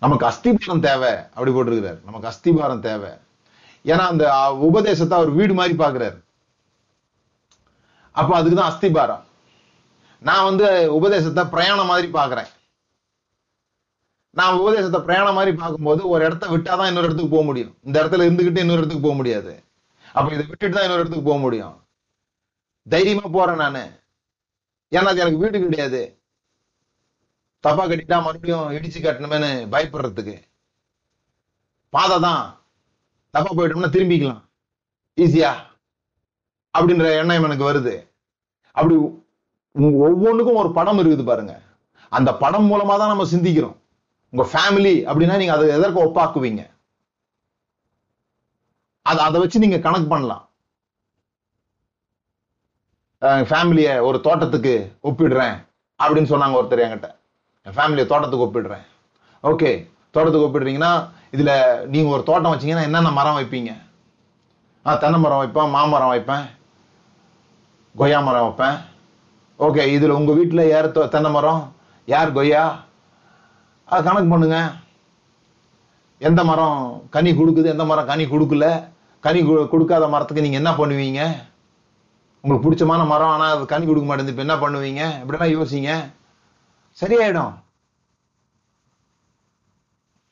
நமக்கு 0.00 0.26
அஸ்திபாரம் 0.26 0.80
தேவை 0.80 1.12
அப்படி 1.14 1.50
போட்டிருக்கிறார். 1.50 2.00
நமக்கு 2.04 2.28
அஸ்திபாரம் 2.28 2.84
தேவை. 2.88 3.10
ஏன்னா 3.84 4.04
அந்த 4.12 4.26
உபதேசத்தை 4.68 5.18
அவர் 5.18 5.30
வீடு 5.30 5.54
மாதிரி 5.54 5.74
பாக்குறாரு 5.84 6.18
அப்ப 8.12 8.42
அதுக்குதான் 8.42 8.70
அஸ்திபாரம். 8.72 9.24
நான் 10.20 10.44
வந்து 10.44 10.94
உபதேசத்தை 10.94 11.44
பிரயாணம் 11.44 11.86
மாதிரி 11.86 12.08
பாக்குறேன் 12.12 12.54
நான் 14.38 14.58
உபதேசத்தை 14.62 14.98
பிரயாணம் 15.06 15.36
மாதிரி 15.38 15.52
பார்க்கும்போது 15.60 16.02
ஒரு 16.12 16.22
இடத்த 16.24 16.46
விட்டாதான் 16.54 16.88
இன்னொரு 16.90 17.08
இடத்துக்கு 17.08 17.34
போக 17.34 17.44
முடியும். 17.48 17.72
இந்த 17.86 17.96
இடத்துல 18.02 18.26
இருந்துகிட்டு 18.28 18.62
இன்னொரு 18.64 18.80
இடத்துக்கு 18.80 19.06
போக 19.06 19.16
முடியாது. 19.20 19.52
அப்ப 20.16 20.26
இதை 20.34 20.44
விட்டுட்டு 20.48 20.74
தான் 20.76 20.86
இன்னொரு 20.86 21.02
இடத்துக்கு 21.02 21.28
போக 21.30 21.38
முடியும். 21.44 21.76
தைரியமா 22.94 23.26
போறேன் 23.36 23.62
நானு. 23.64 23.84
ஏன்னா 24.96 25.12
அது 25.12 25.22
எனக்கு 25.24 25.42
வீடு 25.44 25.62
கிடையாது. 25.62 26.02
தப்பா 27.64 27.84
கட்டிட்டா 27.86 28.18
மறுபடியும் 28.26 28.66
இடிச்சு 28.76 28.98
கட்டணுமேனு 29.06 29.50
பயப்படுறதுக்கு. 29.72 30.36
பாதை 31.94 32.18
தான். 32.26 32.44
தப்பா 33.34 33.50
போயிட்டோம்னா 33.56 33.90
திரும்பிக்கலாம். 33.96 34.42
ஈஸியா 35.24 35.52
அப்படின்ற 36.74 37.06
எண்ணம் 37.20 37.48
எனக்கு 37.48 37.70
வருது. 37.70 37.94
அப்படி 38.76 38.94
ஒவ்வொன்றுக்கும் 40.08 40.60
ஒரு 40.62 40.70
படம் 40.78 41.00
இருக்குது 41.02 41.24
பாருங்க. 41.30 41.54
அந்த 42.12 42.30
படம் 42.44 42.68
மூலமா 42.70 42.94
தான் 43.00 43.12
நம்ம 43.12 43.24
சிந்திக்கிறோம். 43.34 43.76
உங்க 44.32 44.44
ஃபேமிலி 44.52 44.94
அப்படின்னா 45.08 45.36
நீங்க 45.40 45.54
அதை 45.56 45.66
எதற்கு 45.76 46.00
ஒப்பாக்குவீங்க? 46.06 46.62
அது 49.10 49.20
அதை 49.26 49.40
வச்சு 49.40 49.64
நீங்க 49.64 49.78
கணக்கு 49.86 50.08
பண்ணலாம். 50.12 50.44
ஃபேமிலிய 53.50 53.88
ஒரு 54.06 54.18
தோட்டத்துக்கு 54.26 54.72
ஒப்பிடுறேன் 55.08 55.56
அப்படின்னு 56.00 56.30
சொன்னாங்க 56.32 56.58
ஒருத்தர் 56.60 56.82
என்கிட்ட. 56.86 57.08
என் 57.66 57.76
ஃபேமிலியை 57.76 58.06
தோட்டத்துக்கு 58.12 58.46
ஒப்பிடுறேன். 58.46 58.84
ஓகே 59.44 59.70
தோட்டத்துக்கு 60.14 60.48
ஒப்பிடுறீங்கன்னா 60.48 60.92
இதுல 61.34 61.52
நீங்க 61.92 62.08
ஒரு 62.16 62.22
தோட்டம் 62.28 62.52
வச்சீங்கன்னா 62.52 62.86
என்னென்ன 62.88 63.10
மரம் 63.18 63.38
வைப்பீங்க? 63.38 63.70
ஆ 64.86 64.96
தென்னை 65.02 65.18
மரம் 65.20 65.40
வைப்பேன் 65.42 65.72
மாமரம் 65.76 66.12
வைப்பேன் 66.14 66.44
கொய்யா 67.94 68.18
மரம் 68.26 68.46
வைப்பேன். 68.46 68.76
ஓகே 69.66 69.82
இதுல 69.96 70.18
உங்க 70.20 70.32
வீட்டுல 70.38 70.62
யார் 70.68 70.88
தென்னை 71.14 71.30
மரம்? 71.36 71.62
யார் 72.14 72.36
கொய்யா? 72.38 72.64
அதை 73.86 74.04
கணக்கு 74.04 74.28
பண்ணுங்க. 74.28 74.72
எந்த 76.18 76.44
மரம் 76.44 77.02
கனி 77.10 77.32
கொடுக்குது 77.32 77.64
எந்த 77.64 77.84
மரம் 77.84 78.06
கனி 78.06 78.24
கொடுக்கல 78.24 78.88
கனி 79.20 79.42
கு- 79.42 79.68
கொடுக்காத 79.68 80.08
மரத்துக்கு 80.08 80.42
நீங்க 80.42 80.56
என்ன 80.56 80.70
பண்ணுவீங்க? 80.72 81.44
உங்களுக்கு 82.40 82.70
பிடிச்சமான 82.70 83.06
மரம் 83.06 83.28
ஆனா 83.28 83.50
அது 83.50 83.66
கனி 83.66 83.86
கொடுக்க 83.86 84.08
மாட்டேங்குது 84.08 84.42
இப்ப 84.42 84.54
என்ன 84.54 84.56
பண்ணுவீங்க? 84.56 85.10
இப்படிலாம் 85.20 85.56
யோசிங்க. 85.56 86.12
சரியாயிடும். 87.00 87.54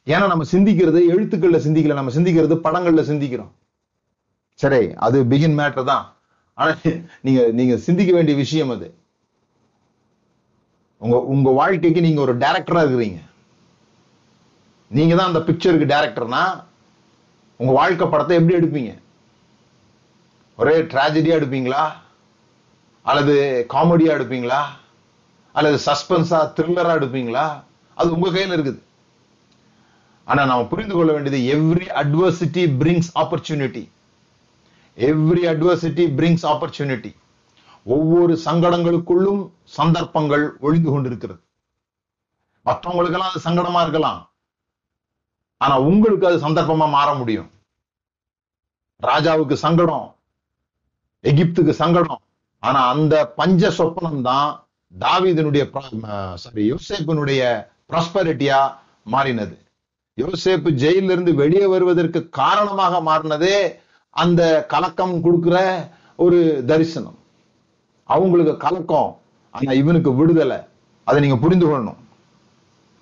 ஏன்னா 0.07 0.27
நம்ம 0.27 0.45
சிந்திக்கிறது 0.45 1.01
எழுத்துக்கள்ல 1.13 1.57
சிந்திக்கல 1.57 1.95
நம்ம 1.95 2.11
சிந்திக்கிறது 2.11 2.55
படங்கள்ல 2.55 3.03
சிந்திக்கிறோம். 3.03 3.51
சரி 4.55 4.95
அது 4.95 5.25
பிகின் 5.25 5.59
மேட்டர் 5.59 5.85
தான். 5.85 6.15
ஆனா 6.55 6.77
நீங்க 7.23 7.47
நீங்க 7.47 7.77
சிந்திக்க 7.77 8.13
வேண்டிய 8.13 8.37
விஷயம் 8.37 8.71
அது. 8.71 8.95
உங்க 10.99 11.21
உங்க 11.21 11.51
வாழ்க்கைக்கு 11.51 12.01
நீங்க 12.01 12.21
ஒரு 12.21 12.37
டைரக்டரா 12.37 12.83
இருக்கிறீங்க. 12.83 13.21
நீங்க 14.91 15.15
தான் 15.17 15.27
அந்த 15.27 15.39
பிக்சருக்கு 15.39 15.93
டைரக்டர்னா 15.93 16.65
உங்க 17.57 17.73
வாழ்க்கை 17.73 18.09
படத்தை 18.09 18.37
எப்படி 18.37 18.57
எடுப்பீங்க? 18.59 18.99
ஒரே 20.57 20.81
டிராஜடியா 20.81 21.37
எடுப்பீங்களா? 21.41 21.93
அல்லது 23.03 23.67
காமெடியா 23.73 24.13
எடுப்பீங்களா? 24.19 24.67
அல்லது 25.53 25.79
சஸ்பென்ஸா 25.87 26.53
த்ரில்லரா 26.57 26.93
எடுப்பீங்களா? 26.99 27.63
அது 27.95 28.13
உங்க 28.13 28.29
கையில 28.29 28.57
இருக்குது. 28.57 28.81
ஆனா 30.25 30.45
நாம 30.45 30.65
புரிந்து 30.65 30.95
கொள்ள 30.95 31.13
வேண்டியது 31.13 31.55
every 31.57 31.87
adversity 31.87 32.63
brings 32.81 33.11
opportunity 33.15 33.89
every 34.99 35.43
adversity 35.53 36.05
brings 36.19 36.47
opportunity 36.53 37.15
ஒவ்வொரு 37.85 38.39
சங்கடங்களுக்குள்ளும் 38.45 39.51
சந்தர்ப்பங்கள் 39.65 40.57
ஒழிந்து 40.61 40.91
கொண்டிருக்கிறது. 40.91 41.41
மற்றவங்களுக்கெல்லாம் 42.67 43.33
அது 43.33 43.47
சங்கடமா 43.51 43.83
இருக்கலாம். 43.83 44.34
ஆனா 45.65 45.75
உங்களுக்கு 45.91 46.25
அது 46.29 46.39
சந்தர்ப்பமா 46.47 46.87
மாற 46.97 47.09
முடியும். 47.21 47.49
ராஜாவுக்கு 49.03 49.57
சங்கடம் 49.65 50.07
எகிப்துக்கு 51.31 51.73
சங்கடம். 51.83 52.21
ஆனா 52.63 52.81
அந்த 52.93 53.15
பஞ்ச 53.41 53.71
சொப்பனம் 53.79 54.23
தான் 54.31 54.49
தாவிதனுடைய 54.93 55.65
சாரி 56.43 56.65
யோசேப்பினுடைய 56.73 57.43
ப்ராஸ்பரிட்டியா 57.91 58.59
மாறினது. 59.15 59.57
யோசேப்பு 60.19 60.71
ஜெயில 60.83 61.15
இருந்து 61.15 61.33
வெளியே 61.43 61.67
வருவதற்கு 61.75 62.21
காரணமாக 62.41 63.01
மாறினதே 63.09 63.57
அந்த 64.17 64.43
கலக்கம் 64.73 65.15
கொடுக்கிற 65.25 65.57
ஒரு 66.25 66.39
தரிசனம். 66.71 67.19
அவங்களுக்கு 68.09 68.55
கலக்கம் 68.65 69.11
ஆனா 69.55 69.73
இவனுக்கு 69.83 70.11
விடுதலை. 70.21 70.59
அதை 71.07 71.19
நீங்க 71.25 71.39
புரிந்து 71.45 71.67
கொள்ளணும். 71.67 72.01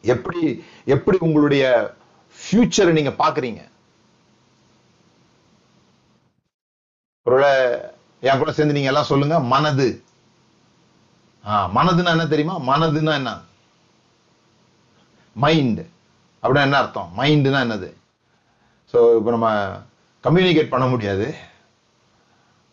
எப்படி 0.04 0.40
எப்படி 0.94 1.16
உங்களுடைய 1.26 1.64
ஃபியூச்சரை 2.40 2.92
நீங்க 2.98 3.12
பாக்குறீங்க. 3.22 3.60
ஒருவேளை 7.26 7.52
என் 8.20 8.38
கூட 8.38 8.52
சேர்ந்து 8.52 8.74
நீங்க 8.76 8.90
எல்லாம் 8.92 9.10
சொல்லுங்க 9.10 9.40
மனது. 9.40 9.88
ஆ 11.46 11.52
மனதுன்னா 11.76 12.14
என்ன 12.16 12.26
தெரியுமா? 12.26 12.56
மனதுன்னா 12.70 13.12
என்ன? 13.20 13.30
மைண்ட் 15.44 15.80
அப்படின்னா 16.42 16.66
என்ன 16.66 16.78
அர்த்தம்? 16.78 17.10
மைண்டுனா 17.18 17.60
என்னது? 17.66 17.88
ஸோ 18.92 18.98
இப்போ 19.18 19.30
நம்ம 19.30 19.48
கம்யூனிகேட் 20.24 20.72
பண்ண 20.72 20.86
முடியாது. 20.86 21.26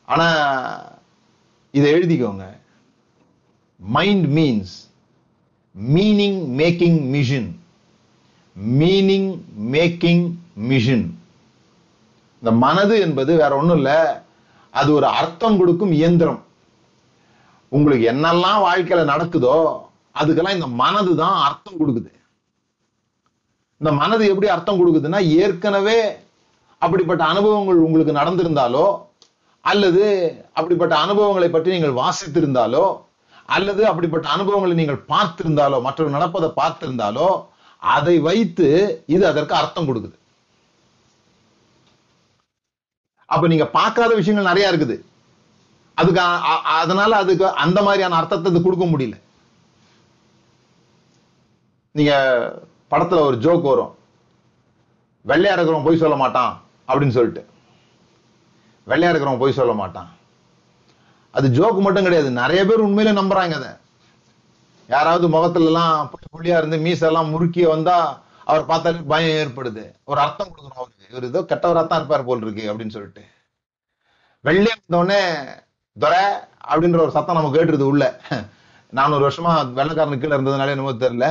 ஆனா 0.05 0.27
இதை 1.71 1.87
எழுதிக்கோங்க. 1.93 2.45
Mind 3.79 4.25
means 4.37 4.75
meaning 5.75 6.39
making 6.61 6.99
machine 7.15 7.49
meaning 8.55 9.29
making 9.73 10.25
machine. 10.69 11.07
இந்த 12.41 12.51
மனது 12.63 12.95
என்பது 13.05 13.31
வேற 13.41 13.51
ஒண்ணும் 13.59 13.79
இல்ல 13.81 13.91
அது 14.73 14.89
ஒரு 14.97 15.07
அர்த்தம் 15.19 15.57
கொடுக்கும் 15.59 15.93
இயந்திரம். 15.99 16.41
உங்களுக்கு 17.71 18.05
என்னெல்லாம் 18.13 18.61
வாழ்க்கையில 18.67 19.01
நடக்குதோ 19.13 19.57
அதுக்கெல்லாம் 20.19 20.57
இந்த 20.57 20.69
மனது 20.81 21.11
தான் 21.23 21.37
அர்த்தம் 21.47 21.79
கொடுக்குது. 21.81 22.09
இந்த 23.81 23.91
மனது 23.99 24.23
எப்படி 24.31 24.47
அர்த்தம் 24.53 24.79
கொடுக்குதுன்னா 24.79 25.19
ஏற்கனவே 25.41 25.99
அப்படிப்பட்ட 26.81 27.23
அனுபவங்கள் 27.33 27.85
உங்களுக்கு 27.85 28.13
நடந்திருந்தாலோ 28.21 28.87
அல்லது 29.65 30.03
அப்படிப்பட்ட 30.57 30.93
அனுபவங்களை 31.05 31.49
பற்றி 31.49 31.69
நீங்கள் 31.75 31.99
வாசித்திருந்தாலோ 32.01 32.85
அல்லது 33.49 33.81
அப்படிப்பட்ட 33.91 34.27
அனுபவங்களை 34.35 34.75
நீங்கள் 34.79 35.05
பார்த்திருந்தாலோ 35.11 35.77
மற்றவர்கள் 35.85 36.17
நடப்பதை 36.17 36.49
பார்த்திருந்தாலோ 36.59 37.29
அதை 37.79 38.19
வைத்து 38.19 39.03
இது 39.07 39.27
அதற்கு 39.27 39.55
அர்த்தம் 39.55 39.87
கொடுக்குது. 39.87 40.17
அப்ப 43.25 43.47
நீங்க 43.47 43.67
பார்க்காத 43.67 44.15
விஷயங்கள் 44.15 44.53
நிறைய 44.53 44.71
இருக்குது. 44.71 45.01
அதுக்கு 45.95 46.21
அதனால 46.79 47.15
அதுக்கு 47.15 47.47
அந்த 47.47 47.81
மாதிரியான 47.81 48.15
அர்த்தத்தை 48.15 48.51
இது 48.51 48.61
கொடுக்க 48.61 48.85
முடியல. 48.85 49.19
நீங்க 51.91 52.13
படத்துல 52.91 53.19
ஒரு 53.19 53.37
ஜோக் 53.37 53.61
வரும். 53.61 53.97
வெள்ளையா 55.27 55.53
இருக்கிறவன் 55.53 55.83
பொய் 55.83 55.97
சொல்ல 55.97 56.15
மாட்டான் 56.15 56.61
அப்படின்னு 56.87 57.09
சொல்லிட்டு. 57.09 57.49
வெள்ளையா 58.87 59.11
இருக்கிறவன் 59.11 59.39
பொய் 59.39 59.51
சொல்ல 59.51 59.73
மாட்டான். 59.73 60.09
அது 61.31 61.47
ஜோக் 61.49 61.81
மட்டும் 61.81 62.03
கிடையாது. 62.03 62.31
நிறைய 62.31 62.65
பேர் 62.65 62.79
உண்மையிலே 62.79 63.21
நம்புறாங்க 63.21 63.53
அதை. 63.53 63.78
யாராவது 64.93 65.25
முகத்துல 65.35 65.69
எல்லாம் 65.71 65.95
புள்ளி 66.11 66.27
புள்ளியா 66.33 66.59
இருந்து 66.61 66.77
மீசெல்லாம் 66.85 67.31
முறுக்கி 67.33 67.63
வந்தா 67.73 67.97
அவர் 68.49 68.69
பார்த்தாலே 68.69 69.01
பயம் 69.11 69.35
ஏற்படுது. 69.41 69.83
ஒரு 70.09 70.19
அர்த்தம் 70.25 70.51
கொடுக்கணும் 70.51 70.79
அவருக்கு. 70.81 71.09
இவர் 71.11 71.27
ஏதோ 71.31 71.41
கெட்டவரா 71.49 71.81
தான் 71.89 71.99
இருப்பார் 72.01 72.27
போல் 72.29 72.45
இருக்கு 72.45 72.63
அப்படின்னு 72.71 72.95
சொல்லிட்டு. 72.95 73.23
வெள்ளையா 74.47 74.75
வந்தோடனே 74.79 75.21
துரை 75.97 76.23
அப்படின்ற 76.71 76.99
ஒரு 77.05 77.13
சத்தம் 77.17 77.37
நமக்கு 77.39 77.57
கேட்டுருது 77.57 77.85
உள்ள. 77.91 78.03
நானூறு 78.97 79.23
வருஷமா 79.27 79.53
வெள்ளைக்காரனுக்கு 79.79 80.23
கீழே 80.23 80.35
இருந்ததுனால 80.37 80.73
என்னமோ 80.75 80.93
தெரியல. 81.03 81.27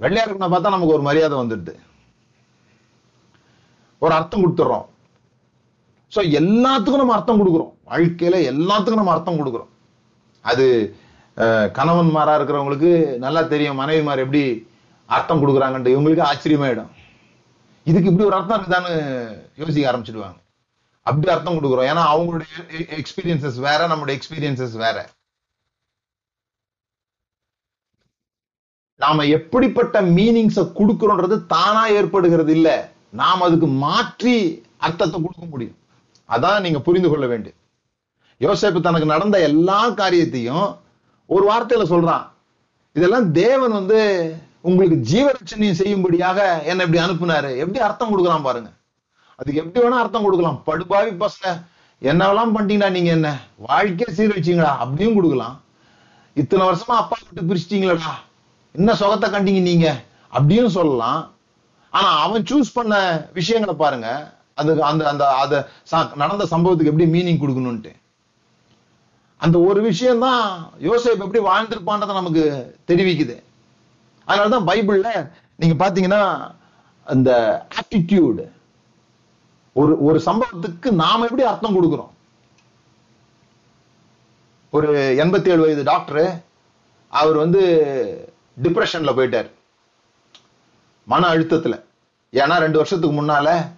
வெள்ளையா 0.00 0.24
இருக்குன்னு 0.24 0.52
பார்த்தா 0.54 0.74
நமக்கு 0.74 0.96
ஒரு 0.96 1.04
மரியாதை 1.08 1.36
வந்துடுது. 1.40 1.74
ஒரு 4.02 4.12
அர்த்தம் 4.18 4.42
கொடுத்துட்றோம் 4.42 4.86
சோ 6.12 6.20
எல்லாத்துக்கும் 6.40 7.02
நம்ம 7.02 7.14
அர்த்தம் 7.16 7.40
கொடுக்குறோம். 7.40 7.72
வாழ்க்கையில 7.90 8.36
எல்லாத்துக்கும் 8.52 9.00
நம்ம 9.00 9.14
அர்த்தம் 9.14 9.40
கொடுக்குறோம். 9.40 9.72
அது 10.44 10.66
கணவன்மாரா 11.78 12.34
இருக்கிறவங்களுக்கு 12.38 12.90
நல்லா 13.24 13.40
தெரியும் 13.42 13.80
மனைவிமார் 13.80 14.22
எப்படி 14.24 14.42
அர்த்தம் 15.08 15.40
கொடுக்குறாங்கன்ட்டு. 15.42 15.94
இவங்களுக்கு 15.96 16.28
ஆச்சரியமாயிடும். 16.30 16.92
இதுக்கு 17.86 18.10
இப்படி 18.10 18.28
ஒரு 18.28 18.36
அர்த்தம் 18.36 18.58
இருக்குதான்னு 18.58 18.94
யோசிக்க 19.62 19.90
ஆரம்பிச்சிடுவாங்க. 19.90 20.38
அப்படி 21.06 21.32
அர்த்தம் 21.32 21.58
கொடுக்குறோம். 21.58 21.88
ஏன்னா 21.90 22.04
அவங்களுடைய 22.14 22.52
e-, 22.76 22.88
எக்ஸ்பீரியன்சஸ் 23.00 23.58
வேற 23.68 23.80
நம்மளுடைய 23.88 24.14
எக்ஸ்பீரியன்சஸ் 24.18 24.76
வேற. 24.84 24.96
நாம 29.00 29.24
எப்படிப்பட்ட 29.38 29.96
மீனிங்ஸ 30.16 30.60
கொடுக்கிறோன்றது 30.78 31.36
தானா 31.46 31.82
ஏற்படுகிறது 31.98 32.52
இல்ல. 32.52 32.68
நாம் 33.10 33.46
அதுக்கு 33.46 33.66
மாற்றி 33.66 34.36
அர்த்தத்தை 34.86 35.18
கொடுக்க 35.22 35.44
முடியும். 35.46 35.78
அதான் 36.28 36.60
நீங்க 36.60 36.80
புரிந்து 36.80 37.08
கொள்ள 37.08 37.26
வேண்டும் 37.26 37.58
யோசிப்பு 38.40 38.80
தனக்கு 38.80 39.06
நடந்த 39.14 39.36
எல்லா 39.40 39.80
காரியத்தையும் 40.00 40.66
ஒரு 41.26 41.44
வார்த்தையில 41.52 41.84
சொல்றான். 41.92 42.24
இதெல்லாம் 42.92 43.32
தேவன் 43.32 43.70
வந்து 43.70 43.98
உங்களுக்கு 44.60 44.96
ஜீவரட்சணையும் 45.10 45.78
செய்யும்படியாக 45.80 46.62
என்ன 46.62 46.84
இப்படி 46.84 47.02
அனுப்புனாரு. 47.04 47.56
எப்படி 47.56 47.78
அர்த்தம் 47.78 48.10
கொடுக்கலாம் 48.10 48.42
பாருங்க. 48.42 48.70
அதுக்கு 49.34 49.60
எப்படி 49.62 49.86
வேணா 49.86 49.98
அர்த்தம் 50.02 50.22
கொடுக்கலாம். 50.22 50.62
படுபாவி 50.64 51.10
பசங்க 51.10 51.50
என்னவெல்லாம் 52.02 52.54
பண்ணிட்டீங்களா 52.54 52.90
நீங்க 52.90 53.10
என்ன? 53.10 53.28
வாழ்க்கையை 53.56 54.08
சீரழிச்சீங்களா? 54.16 54.72
அப்படியும் 54.84 55.14
கொடுக்கலாம். 55.14 55.62
இத்தனை 56.34 56.66
வருஷமா 56.66 56.96
அப்பா 57.02 57.16
விட்டு 57.26 57.54
பிரிச்சிட்டீங்களடா. 57.54 58.12
என்ன 58.72 58.94
சுகத்தை 58.94 59.30
கண்டீங்க 59.30 59.60
நீங்க? 59.60 60.02
அப்படியும் 60.28 60.74
சொல்லலாம். 60.78 61.20
ஆனா 61.90 62.08
அவன் 62.08 62.42
சூஸ் 62.42 62.74
பண்ண 62.74 62.94
விஷயங்களை 63.32 63.74
பாருங்க. 63.74 64.34
அது 64.54 64.82
அந்த 64.82 65.08
அந்த 65.08 65.24
அதை 65.42 65.58
நடந்த 66.14 66.44
சம்பவத்துக்கு 66.50 66.92
எப்படி 66.92 67.06
மீனிங் 67.06 67.40
கொடுக்கணும்ட்டு 67.42 67.92
அந்த 69.36 69.60
ஒரு 69.60 69.82
விஷயம் 69.82 70.18
தான் 70.18 70.70
யோசேப் 70.80 71.18
எப்படி 71.18 71.44
வாழ்ந்திருப்பான்றதை 71.44 72.12
நமக்கு 72.12 72.76
தெரிவிக்குது. 72.86 73.42
அதனாலதான் 74.28 74.68
பைபிள்ல 74.68 75.30
நீங்க 75.56 75.90
பாத்தீங்கன்னா 75.90 76.54
அந்த 77.04 77.30
ஆட்டிடியூடு 77.74 78.50
ஒரு 79.72 80.02
ஒரு 80.02 80.22
சம்பவத்துக்கு 80.26 80.90
நாம 80.90 81.22
எப்படி 81.22 81.42
அர்த்தம் 81.42 81.76
கொடுக்கிறோம்? 81.76 82.08
ஒரு 84.70 85.14
எண்பத்தி 85.18 85.48
ஏழு 85.48 85.60
வயது 85.60 85.82
டாக்டர் 85.82 86.44
அவர் 87.08 87.36
வந்து 87.36 87.62
டிப்ரெஷன்ல 88.62 89.12
போயிட்டார். 89.18 89.50
மன 91.04 91.34
அழுத்தத்துல. 91.34 91.82
ஏன்னா 92.32 92.58
ரெண்டு 92.58 92.76
வருஷத்துக்கு 92.76 93.22
முன்னால 93.22 93.68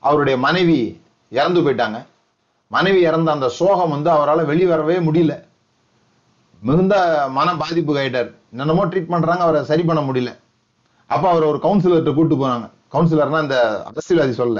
அவருடைய 0.00 0.38
மனைவி 0.38 1.00
இறந்து 1.30 1.60
போயிட்டாங்க. 1.60 2.06
மனைவி 2.70 3.00
இறந்த 3.02 3.28
அந்த 3.32 3.48
சோகம் 3.58 3.94
வந்து 3.94 4.10
அவரால் 4.10 4.48
வெளிவரவே 4.50 4.96
முடியல. 5.06 5.34
மிகுந்த 6.62 6.94
மன 7.36 7.48
பாதிப்பு 7.56 7.98
ஆயிட்டார் 7.98 8.30
என்னென்னமோ 8.52 8.84
ட்ரீட் 8.86 9.12
பண்றாங்க 9.12 9.42
அவரை 9.46 9.60
சரி 9.70 9.82
பண்ண 9.82 10.00
முடியல. 10.02 10.30
அப்போ 11.10 11.26
அவர் 11.32 11.50
ஒரு 11.50 11.58
கவுன்சிலர்கிட்ட 11.58 12.12
கூட்டு 12.14 12.34
போனாங்க. 12.36 12.66
கவுன்சிலர்னா 12.94 13.40
இந்த 13.44 13.56
அரசியல்வாதி 13.90 14.34
சொல்ல 14.34 14.58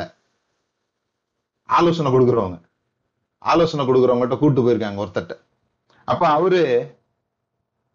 ஆலோசனை 1.69 2.11
கொடுக்குறவங்க. 2.13 2.59
ஆலோசனை 3.43 3.85
கொடுக்குறவங்ககிட்ட 3.87 4.39
கூட்டு 4.39 4.61
போயிருக்காங்க 4.63 5.03
ஒருத்தட்ட 5.05 5.35
அப்போ 6.09 6.27
அவரு 6.29 6.61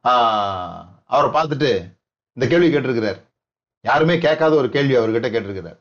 ஆஹ், 0.06 0.80
அவரை 1.08 1.30
பார்த்துட்டு 1.32 1.70
இந்த 2.38 2.46
கேள்வி 2.48 2.68
கேட்டிருக்கிறார். 2.68 3.20
யாருமே 3.86 4.16
கேட்காத 4.18 4.54
ஒரு 4.56 4.70
கேள்வி 4.70 4.96
அவர்கிட்ட 4.96 5.28
கேட்டிருக்கிறார். 5.30 5.78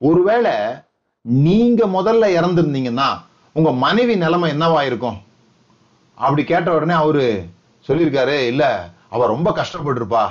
ஒருவேளை 0.00 0.52
நீங்க 1.24 1.86
முதல்ல 1.88 2.24
இறந்திருந்தீங்கன்னா 2.38 3.08
உங்க 3.54 3.72
மனைவி 3.72 4.16
நிலைமை 4.16 4.50
என்னவா 4.50 4.82
இருக்கும்? 4.82 5.18
அப்படி 6.14 6.44
கேட்ட 6.44 6.74
உடனே 6.74 6.92
அவரு 6.92 7.46
சொல்லியிருக்காரு 7.88 8.46
இல்ல 8.46 8.88
அவ 9.10 9.26
ரொம்ப 9.26 9.50
கஷ்டப்பட்டிருப்பா. 9.50 10.28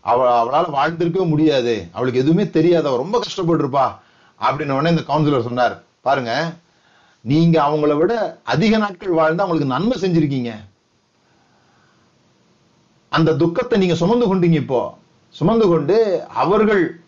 அவ 0.00 0.44
அவளால 0.44 0.64
வாழ்ந்திருக்கவே 0.64 1.28
முடியாது. 1.28 1.88
அவளுக்கு 1.92 2.20
எதுவுமே 2.20 2.50
தெரியாது. 2.50 2.88
அவ 2.88 2.96
ரொம்ப 2.96 3.20
கஷ்டப்பட்டிருப்பா. 3.20 3.98
அப்படின்னு 4.40 4.70
உடனே 4.70 4.90
இந்த 4.90 5.02
கவுன்சிலர் 5.02 5.42
சொன்னார் 5.42 5.82
பாருங்க 6.00 6.52
நீங்க 7.20 7.62
அவங்கள 7.62 7.96
விட 7.96 8.40
அதிக 8.44 8.76
நாட்கள் 8.76 9.08
வாழ்ந்து 9.08 9.42
அவங்களுக்கு 9.42 9.78
நன்மை 9.78 10.00
செஞ்சிருக்கீங்க. 10.00 10.54
அந்த 13.08 13.34
துக்கத்தை 13.34 13.78
நீங்க 13.78 13.94
சுமந்து 13.94 14.36
கொண்டீங்க 14.36 14.52
இப்போ. 14.52 14.98
சுமந்து 15.30 15.68
கொண்டு 15.68 16.24
அவர்கள் 16.34 17.00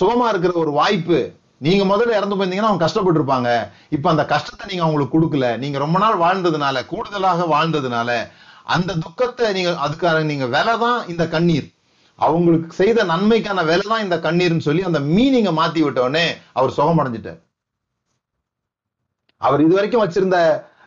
சுகமா 0.00 0.28
இருக்கிற 0.28 0.52
ஒரு 0.54 0.70
வாய்ப்பு 0.70 1.32
நீங்க 1.60 1.84
முதல்ல 1.86 2.16
இறந்து 2.18 2.36
போயிருந்தீங்கன்னா 2.36 2.70
அவங்க 2.70 2.84
கஷ்டப்பட்டு 2.84 3.20
இருப்பாங்க 3.20 3.48
இப்ப 3.96 4.06
அந்த 4.12 4.24
கஷ்டத்தை 4.30 4.64
நீங்க 4.70 4.84
அவங்களுக்கு 4.84 5.16
கொடுக்கல. 5.16 5.48
நீங்க 5.62 5.78
ரொம்ப 5.82 5.98
நாள் 6.04 6.22
வாழ்ந்ததுனால 6.22 6.84
கூடுதலாக 6.92 7.46
வாழ்ந்ததுனால 7.52 8.10
அந்த 8.74 8.90
துக்கத்தை 9.04 9.46
நீங்க 9.56 9.70
அதுக்காக 9.84 10.22
நீங்க 10.30 10.46
விலை 10.54 10.74
தான் 10.82 11.00
இந்த 11.12 11.24
கண்ணீர். 11.34 11.68
அவங்களுக்கு 12.18 12.76
செய்த 12.78 13.04
நன்மைக்கான 13.10 13.60
விலை 13.68 13.84
தான் 13.86 14.04
இந்த 14.06 14.16
கண்ணீர்னு 14.24 14.66
சொல்லி 14.66 14.82
அந்த 14.88 15.00
மீனிங்கை 15.10 15.52
மாத்தி 15.58 15.80
விட்ட 15.84 16.00
உடனே 16.02 16.26
அவர் 16.54 16.76
சுகமடைஞ்சிட்டார் 16.76 17.40
அவர் 19.40 19.60
இது 19.60 19.74
வரைக்கும் 19.76 20.04
வச்சிருந்த 20.04 20.38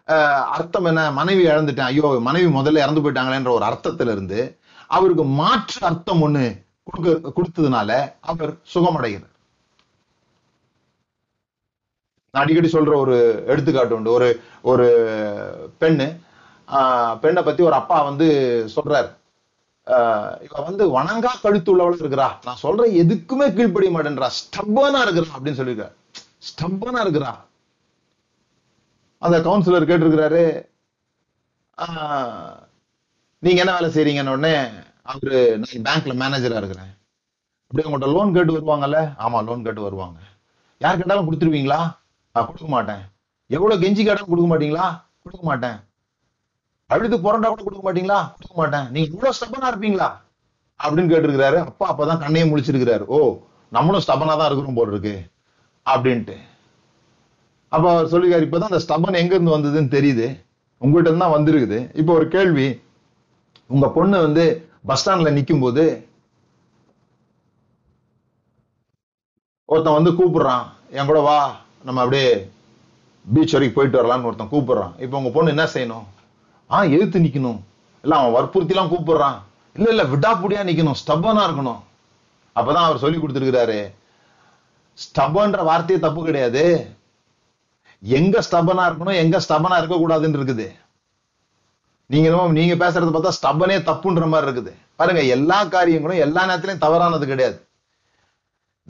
அஹ், 0.07 0.43
அர்த்தம் 0.55 0.87
என்ன? 0.89 1.01
மனைவி 1.17 1.43
இழந்துட்டேன். 1.47 1.89
ஐயோ 1.91 2.07
மனைவி 2.25 2.47
முதல்ல 2.55 2.81
இறந்து 2.83 3.03
போயிட்டாங்களேன்ற 3.03 3.51
ஒரு 3.53 3.65
அர்த்தத்துல 3.67 4.13
இருந்து 4.15 4.39
அவருக்கு 4.89 5.23
மாற்று 5.37 5.79
அர்த்தம் 5.89 6.23
ஒண்ணு 6.25 6.43
கொடுக்க 6.87 7.07
கொடுத்ததுனால 7.37 7.89
அவர் 8.31 8.51
சுகமடைகிறார். 8.73 9.32
நான் 12.33 12.43
அடிக்கடி 12.43 12.69
சொல்ற 12.69 12.93
ஒரு 12.97 13.15
எடுத்துக்காட்டு 13.47 13.95
உண்டு. 13.95 14.11
ஒரு 14.11 14.27
ஒரு 14.63 14.85
பெண்ணு 15.81 16.07
ஆஹ், 16.67 17.17
பெண்ணை 17.19 17.41
பத்தி 17.43 17.61
ஒரு 17.63 17.75
அப்பா 17.75 18.01
வந்து 18.01 18.27
சொல்றாரு. 18.75 19.09
ஆஹ், 19.87 20.31
இவ 20.41 20.61
வந்து 20.61 20.83
வணங்கா 20.89 21.31
கழுத்து 21.41 21.71
உள்ளவளா 21.73 21.99
இருக்கிறா. 21.99 22.27
நான் 22.45 22.61
சொல்ற 22.61 22.83
எதுக்குமே 23.01 23.47
கீழ்ப்படிய 23.49 23.91
மாட்டேன்றா. 23.91 24.29
ஸ்டப்பானா 24.37 24.99
இருக்கிறா 25.05 25.33
அப்படின்னு 25.35 25.59
சொல்லியிருக்காரு. 25.59 25.93
ஸ்டப்பானா 26.47 27.01
இருக்கிறா. 27.05 27.31
அந்த 29.21 29.37
கவுன்சிலர் 29.39 29.89
கேட்டிருக்கிறாரு 29.89 30.43
ஆஹ், 31.77 32.55
நீங்க 33.43 33.59
என்ன 33.61 33.73
வேலை 33.73 33.89
செய்றீங்கன்னு 33.91 34.29
உடனே 34.29 34.55
அவரு 35.05 35.37
நான் 35.61 35.85
பேங்க்ல 35.87 36.13
மேனேஜரா 36.19 36.59
இருக்கிறேன். 36.61 36.91
அப்படியே 37.71 37.87
உங்கள்கிட்ட 37.87 38.15
லோன் 38.15 38.35
கேட்டு 38.35 38.57
வருவாங்கல்ல? 38.57 38.99
ஆமா 39.19 39.45
லோன் 39.45 39.63
கேட்டு 39.63 39.81
வருவாங்க. 39.81 40.19
யார் 40.81 40.97
கேட்டாலும் 40.97 41.27
கொடுத்துருவீங்களா? 41.27 41.81
நான் 42.35 42.45
கொடுக்க 42.45 42.67
மாட்டேன். 42.67 43.01
எவ்வளவு 43.55 43.81
கெஞ்சி 43.81 44.01
கேட்டாலும் 44.03 44.29
கொடுக்க 44.29 44.47
மாட்டீங்களா? 44.51 44.85
கொடுக்க 45.23 45.43
மாட்டேன். 45.49 45.75
அழுது 46.93 47.17
புரண்டா 47.25 47.49
கூட 47.49 47.63
கொடுக்க 47.63 47.83
மாட்டீங்களா? 47.87 48.19
கொடுக்க 48.35 48.55
மாட்டேன். 48.61 48.85
நீங்க 48.91 49.07
இவ்வளவு 49.11 49.35
ஸ்டபனா 49.37 49.69
இருப்பீங்களா? 49.71 50.07
அப்படின்னு 50.79 51.11
கேட்டிருக்கிறாரு. 51.11 51.57
அப்பா 51.69 51.85
அப்பதான் 51.91 52.21
கண்ணையை 52.23 52.45
முழிச்சிருக்கிறாரு. 52.51 53.05
ஓ 53.05 53.17
நம்மளும் 53.71 54.03
ஸ்டபனா 54.05 54.33
தான் 54.39 54.49
இருக்கிறோம் 54.49 54.79
போல் 54.79 54.91
இருக்கு. 54.93 55.15
அப்படின்ட்டு. 55.85 56.37
அப்ப 57.71 57.85
அவர் 57.91 58.11
சொல்லிக்காரு 58.13 58.47
இப்பதான் 58.47 58.71
அந்த 58.71 58.81
ஸ்டபன் 58.85 59.19
எங்க 59.21 59.33
இருந்து 59.35 59.55
வந்ததுன்னு 59.57 59.95
தெரியுது. 59.97 60.27
உங்கள்கிட்ட 60.81 61.09
இருந்து 61.09 61.25
தான் 61.25 61.35
வந்திருக்குது. 61.37 61.79
இப்போ 61.99 62.13
ஒரு 62.13 62.27
கேள்வி. 62.27 62.67
உங்க 63.67 63.87
பொண்ணு 63.97 64.17
வந்து 64.27 64.45
பஸ் 64.89 65.01
ஸ்டாண்ட்ல 65.01 65.31
நிக்கும் 65.37 65.63
போது 65.65 65.83
ஒருத்தன் 69.69 69.97
வந்து 69.99 70.11
கூப்பிடுறான். 70.11 70.65
என் 70.89 71.09
கூட 71.11 71.19
வா. 71.19 71.37
நம்ம 71.83 72.01
அப்படியே 72.01 72.51
பீச் 73.33 73.51
வரைக்கும் 73.51 73.73
போயிட்டு 73.73 73.99
வரலாம்னு 73.99 74.23
ஒருத்தன் 74.23 74.51
கூப்பிடுறான். 74.51 75.01
இப்போ 75.01 75.17
உங்க 75.17 75.29
பொண்ணு 75.29 75.49
என்ன 75.49 75.63
செய்யணும்? 75.63 76.05
ஆ 76.71 76.83
எழுத்து 76.83 77.19
நிக்கணும். 77.19 77.59
இல்ல 78.01 78.15
அவன் 78.15 78.35
வற்புறுத்திலாம் 78.35 78.91
கூப்பிடுறான். 78.93 79.37
இல்ல 79.75 79.89
இல்ல 79.89 80.03
விடாப்புடியா 80.03 80.61
நிக்கணும். 80.69 80.99
ஸ்டப்பனா 81.01 81.43
இருக்கணும். 81.47 81.81
அப்பதான் 82.55 82.87
அவர் 82.87 82.97
சொல்லி 82.97 83.17
கொடுத்துருக்கிறாரு. 83.17 83.91
ஸ்டபன்ற 85.03 85.63
வார்த்தையே 85.63 86.01
தப்பு 86.01 86.23
கிடையாது. 86.23 86.63
எங்க 87.99 88.39
ஸ்டபனா 88.51 88.83
இருக்கணும் 88.89 89.15
எங்க 89.15 89.41
ஸ்டபனா 89.49 89.77
இருக்க 89.77 89.95
கூடாதுன்னு 89.95 90.39
இருக்குது. 90.39 90.67
நீங்க 92.05 92.47
நீங்க 92.51 92.75
பேசுறது 92.85 93.13
பார்த்தா 93.15 93.31
ஸ்டபனே 93.41 93.77
தப்புன்ற 93.89 94.27
மாதிரி 94.27 94.51
இருக்குது. 94.51 94.71
பாருங்க 94.95 95.21
எல்லா 95.23 95.65
காரியங்களும் 95.65 96.17
எல்லா 96.17 96.41
நேரத்திலையும் 96.45 96.83
தவறானது 96.85 97.27
கிடையாது. 97.27 97.67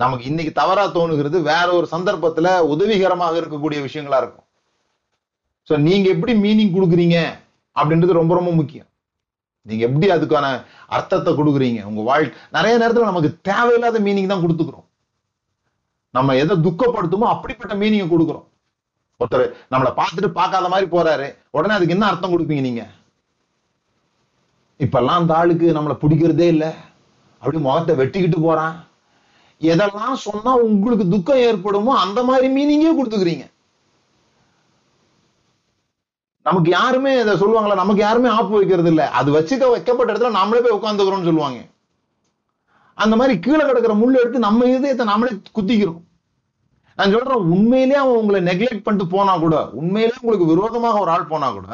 நமக்கு 0.02 0.26
இன்னைக்கு 0.30 0.52
தவறா 0.60 0.84
தோணுகிறது 0.98 1.38
வேற 1.52 1.68
ஒரு 1.80 1.88
சந்தர்ப்பத்துல 1.92 2.48
உதவிகரமாக 2.74 3.36
இருக்கக்கூடிய 3.42 3.80
விஷயங்களா 3.88 4.20
இருக்கும். 4.24 4.48
சோ 5.68 5.74
நீங்க 5.88 6.08
எப்படி 6.16 6.34
மீனிங் 6.46 6.74
கொடுக்குறீங்க 6.76 7.18
அப்படின்றது 7.76 8.20
ரொம்ப 8.20 8.34
ரொம்ப 8.40 8.52
முக்கியம். 8.60 8.90
நீங்க 9.66 9.84
எப்படி 9.88 10.08
அதுக்கான 10.16 10.46
அர்த்தத்தை 10.96 11.32
கொடுக்குறீங்க? 11.34 11.82
உங்க 11.90 12.02
வாழ்க்கை 12.08 12.34
நிறைய 12.56 12.74
நேரத்துல 12.82 13.12
நமக்கு 13.12 13.30
தேவையில்லாத 13.50 14.00
மீனிங் 14.08 14.32
தான் 14.32 14.44
கொடுத்துக்கிறோம். 14.46 14.88
நம்ம 16.18 16.36
எதை 16.44 16.56
துக்கப்படுத்துமோ 16.66 17.28
அப்படிப்பட்ட 17.34 17.76
மீனிங்கை 17.84 18.08
கொடுக்குறோம். 18.10 18.48
ஒருத்தர் 19.20 19.46
நம்மளை 19.74 19.92
பார்த்துட்டு 20.00 20.30
பார்க்காத 20.40 20.68
மாதிரி 20.74 20.88
போறாரு 20.96 21.28
உடனே 21.58 21.76
அதுக்கு 21.76 21.96
என்ன 21.96 22.08
அர்த்தம் 22.10 22.34
கொடுப்பீங்க 22.34 22.64
நீங்க? 22.70 22.84
இப்பெல்லாம் 24.80 25.20
அந்த 25.22 25.34
ஆளுக்கு 25.40 25.68
நம்மளை 25.78 25.96
பிடிக்கிறதே 26.04 26.48
இல்லை. 26.54 26.72
அப்படி 27.42 27.60
முகத்தை 27.66 27.94
வெட்டிக்கிட்டு 28.02 28.40
போறான். 28.48 28.76
எதெல்லாம் 29.72 30.16
சொன்னா 30.28 30.52
உங்களுக்கு 30.68 31.06
துக்கம் 31.14 31.44
ஏற்படுமோ 31.48 31.92
அந்த 32.04 32.20
மாதிரி 32.30 32.48
மீனிங்கே 32.56 32.94
கொடுத்துக்கிறீங்க. 32.98 33.46
நமக்கு 36.48 36.70
யாருமே 36.80 37.12
இதை 37.20 37.34
சொல்லுவாங்களா 37.42 37.82
நமக்கு 37.82 38.02
யாருமே 38.06 38.30
ஆப்பு 38.38 38.54
வைக்கிறது 38.60 38.90
இல்லை. 38.94 39.06
அது 39.20 39.30
வச்சுக்க 39.36 39.70
வைக்கப்பட்ட 39.74 40.10
இடத்துல 40.12 40.34
நாமளே 40.40 40.62
போய் 40.64 40.78
உட்காந்துக்கிறோம்னு 40.80 41.30
சொல்லுவாங்க. 41.30 41.60
அந்த 43.04 43.14
மாதிரி 43.20 43.36
கீழே 43.46 43.64
கிடக்கிற 43.68 43.94
முள் 44.00 44.20
எடுத்து 44.22 44.48
நம்ம 44.48 44.66
இதயத்தை 44.72 45.06
நாமளே 45.12 45.32
குத்திக்கிறோம். 45.58 46.02
நான் 46.98 47.14
சொல்றேன் 47.14 47.48
உண்மையிலேயே 47.54 48.00
அவன் 48.02 48.20
உங்களை 48.22 48.40
நெக்லெக்ட் 48.50 48.84
பண்ணிட்டு 48.88 49.14
போனா 49.14 49.34
கூட 49.44 49.56
உண்மையிலேயே 49.82 50.20
உங்களுக்கு 50.24 50.50
விரோதமாக 50.52 51.00
ஒரு 51.04 51.12
ஆள் 51.14 51.32
போனா 51.32 51.48
கூட 51.56 51.68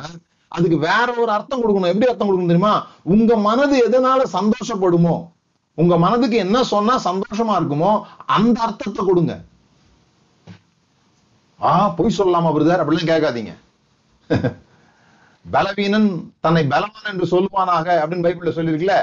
அதுக்கு 0.58 0.78
வேற 0.86 1.08
ஒரு 1.24 1.32
அர்த்தம் 1.38 1.62
கொடுக்கணும். 1.64 1.92
எப்படி 1.94 2.10
அர்த்தம் 2.10 2.30
கொடுக்கணும் 2.30 2.54
தெரியுமா? 2.54 2.76
உங்க 3.16 3.36
மனது 3.48 3.76
எதனால 3.88 4.22
சந்தோஷப்படுமோ 4.38 5.16
உங்க 5.82 5.94
மனதுக்கு 6.04 6.38
என்ன 6.46 6.58
சொன்னா 6.72 6.94
சந்தோஷமா 7.10 7.54
இருக்குமோ 7.60 7.92
அந்த 8.38 8.58
அர்த்தத்தை 8.66 9.02
கொடுங்க. 9.06 9.34
ஆ 11.60 11.72
பொய் 11.98 12.18
சொல்லலாமா 12.18 12.50
பிரதர்? 12.56 12.82
அப்படிலாம் 12.82 13.12
கேட்காதீங்க. 13.12 13.54
பலவீனன் 15.46 16.10
தன்னை 16.46 16.64
பலவான் 16.74 17.10
என்று 17.12 17.28
சொல்லுவானாக 17.34 17.88
அப்படின்னு 18.02 18.26
பைபிள்ல 18.26 18.54
சொல்லியிருக்குல்ல 18.58 18.98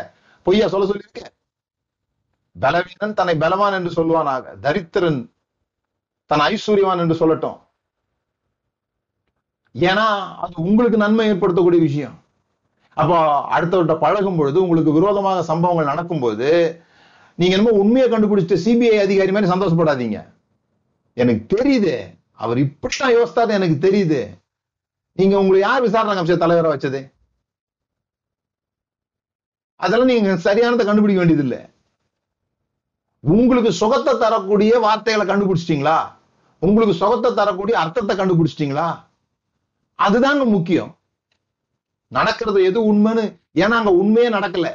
பொய்யா 0.47 0.67
சொல்ல 0.75 0.89
சொல்லியிருக்க 0.91 1.23
பலவீனன் 2.57 3.17
தன்னை 3.21 3.35
பலவான் 3.45 3.77
என்று 3.79 3.93
சொல்லுவானாக. 3.99 4.45
தரித்திரன் 4.67 5.21
தன் 6.31 6.45
ஐஸ்வர்யவான் 6.51 7.03
என்று 7.05 7.17
சொல்லட்டும். 7.21 7.59
ஏன்னா 9.75 10.07
அது 10.45 10.55
உங்களுக்கு 10.69 10.99
நன்மை 11.03 11.25
ஏற்படுத்தக்கூடிய 11.33 11.81
விஷயம். 11.89 12.17
அப்போ 13.01 13.17
அடுத்தவர்கிட்ட 13.57 13.95
பழகும் 14.05 14.39
பொழுது 14.39 14.59
உங்களுக்கு 14.65 14.97
விரோதமாக 14.99 15.43
சம்பவங்கள் 15.51 15.91
நடக்கும்போது 15.93 16.49
நீங்க 17.39 17.55
என்னமோ 17.57 17.79
உண்மையை 17.83 18.07
கண்டுபிடிச்சிட்டு 18.11 18.63
சிபிஐ 18.65 18.99
அதிகாரி 19.07 19.33
மாதிரி 19.35 19.53
சந்தோஷப்படாதீங்க. 19.53 20.19
எனக்கு 21.23 21.43
தெரியுது. 21.55 21.95
அவர் 22.45 22.59
இப்படித்தான் 22.67 23.15
யோசித்தாரு 23.17 23.59
எனக்கு 23.59 23.77
தெரியுது. 23.87 24.21
நீங்க 25.19 25.35
உங்களை 25.43 25.61
யார் 25.67 25.85
விசாரணை 25.87 26.15
கமிஷன் 26.17 26.43
தலைவரை 26.45 26.71
வச்சது? 26.73 27.01
அதெல்லாம் 29.81 30.13
நீங்க 30.13 30.33
சரியானதை 30.47 30.85
கண்டுபிடிக்க 30.87 31.23
வேண்டியது 31.23 31.45
இல்லை 31.47 31.61
உங்களுக்கு 33.23 33.71
சுகத்தை 33.81 34.13
தரக்கூடிய 34.19 34.73
வார்த்தைகளை 34.85 35.25
கண்டுபிடிச்சிட்டீங்களா? 35.31 35.99
உங்களுக்கு 36.63 36.95
சுகத்தை 37.01 37.31
தரக்கூடிய 37.35 37.77
அர்த்தத்தை 37.83 38.15
கண்டுபிடிச்சிட்டீங்களா? 38.17 38.89
அதுதாங்க 39.99 40.45
முக்கியம். 40.57 40.93
நடக்கிறது 42.13 42.59
எது 42.69 42.79
உண்மைன்னு? 42.91 43.25
ஏன்னா 43.63 43.77
அங்க 43.81 43.93
உண்மையே 44.03 44.29
நடக்கல. 44.37 44.69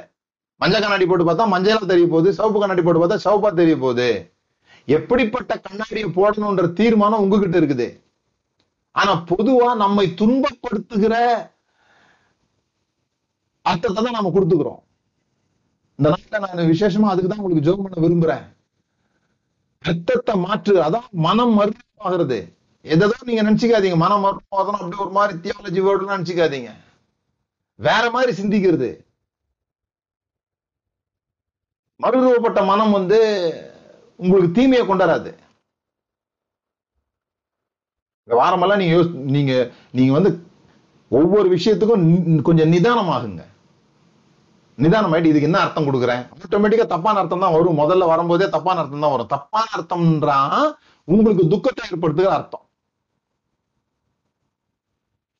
மஞ்சள் 0.61 0.84
கண்ணாடி 0.84 1.05
போட்டு 1.09 1.25
பார்த்தா 1.27 1.51
மஞ்சளா 1.53 1.84
தெரிய 1.91 2.07
போகுது 2.13 2.29
சிவப்பு 2.38 2.61
கண்ணாடி 2.61 2.84
போட்டு 2.86 3.01
பார்த்தா 3.01 3.23
சவுப்பா 3.25 3.49
தெரிய 3.61 3.75
போகுது. 3.84 4.09
எப்படிப்பட்ட 4.97 5.51
கண்ணாடியை 5.65 6.07
போடணும்ன்ற 6.17 6.67
தீர்மானம் 6.79 7.23
உங்ககிட்ட 7.23 7.57
இருக்குது. 7.61 7.88
ஆனா 8.95 9.11
பொதுவா 9.32 9.69
நம்மை 9.82 10.05
துன்பப்படுத்துகிற 10.21 11.15
அர்த்தத்தை 13.65 13.99
தான் 14.03 14.17
நாம 14.17 14.32
கொடுத்துக்கிறோம். 14.36 14.82
இந்த 15.99 16.07
நாட்டில் 16.13 16.43
நான் 16.45 16.71
விசேஷமா 16.73 17.09
அதுக்கு 17.11 17.29
தான் 17.32 17.41
உங்களுக்கு 17.41 17.65
ஜோம் 17.67 17.84
பண்ண 17.86 17.97
விரும்புறேன். 18.05 18.45
ரத்தத்தை 19.86 20.34
மாற்று 20.45 20.73
அதான் 20.86 21.07
மனம் 21.25 21.53
மருத்துவமாகிறது 21.59 22.39
எதோ 22.86 23.07
நீங்க 23.27 23.41
நினைச்சுக்காதீங்க 23.47 23.97
மனம் 24.03 24.23
மருத்துவம் 24.25 24.79
அப்படி 24.79 25.03
ஒரு 25.05 25.13
மாதிரி 25.17 25.34
தியாலஜி 25.43 25.82
வேர்டுன்னு 25.88 26.15
நினைச்சுக்காதீங்க. 26.15 26.71
வேற 27.88 28.03
மாதிரி 28.15 28.32
சிந்திக்கிறது. 28.39 28.89
மறுரூபப்பட்ட 32.03 32.59
மனம் 32.71 32.95
வந்து 32.97 33.19
உங்களுக்கு 34.23 34.55
தீமையை 34.57 34.84
கொண்டாராது 34.88 35.32
இந்த 38.25 38.34
வாரமெல்லாம் 38.39 38.82
நீங்க 38.82 38.95
யோசி 38.95 39.13
நீங்க 39.36 39.53
நீங்க 39.97 40.11
வந்து 40.17 40.32
ஒவ்வொரு 41.19 41.47
விஷயத்துக்கும் 41.55 42.03
கொஞ்சம் 42.47 42.71
நிதானமாகுங்க. 42.73 43.43
நிதானமாயிட்டு 44.77 45.32
இதுக்கு 45.32 45.49
என்ன 45.49 45.61
அர்த்தம் 45.63 45.88
கொடுக்குறேன்? 45.88 46.21
ஆட்டோமேட்டிக்கா 46.43 46.86
தப்பான 46.93 47.19
அர்த்தம் 47.21 47.43
தான் 47.45 47.55
வரும். 47.55 47.79
முதல்ல 47.82 48.07
வரும்போதே 48.11 48.47
தப்பான 48.55 48.79
அர்த்தம் 48.82 49.05
தான் 49.05 49.15
வரும். 49.15 49.32
தப்பான 49.36 49.65
அர்த்தம்ன்றா 49.77 50.38
உங்களுக்கு 51.07 51.43
துக்கத்தை 51.53 51.84
ஏற்படுத்துகிற 51.89 52.34
அர்த்தம். 52.38 52.65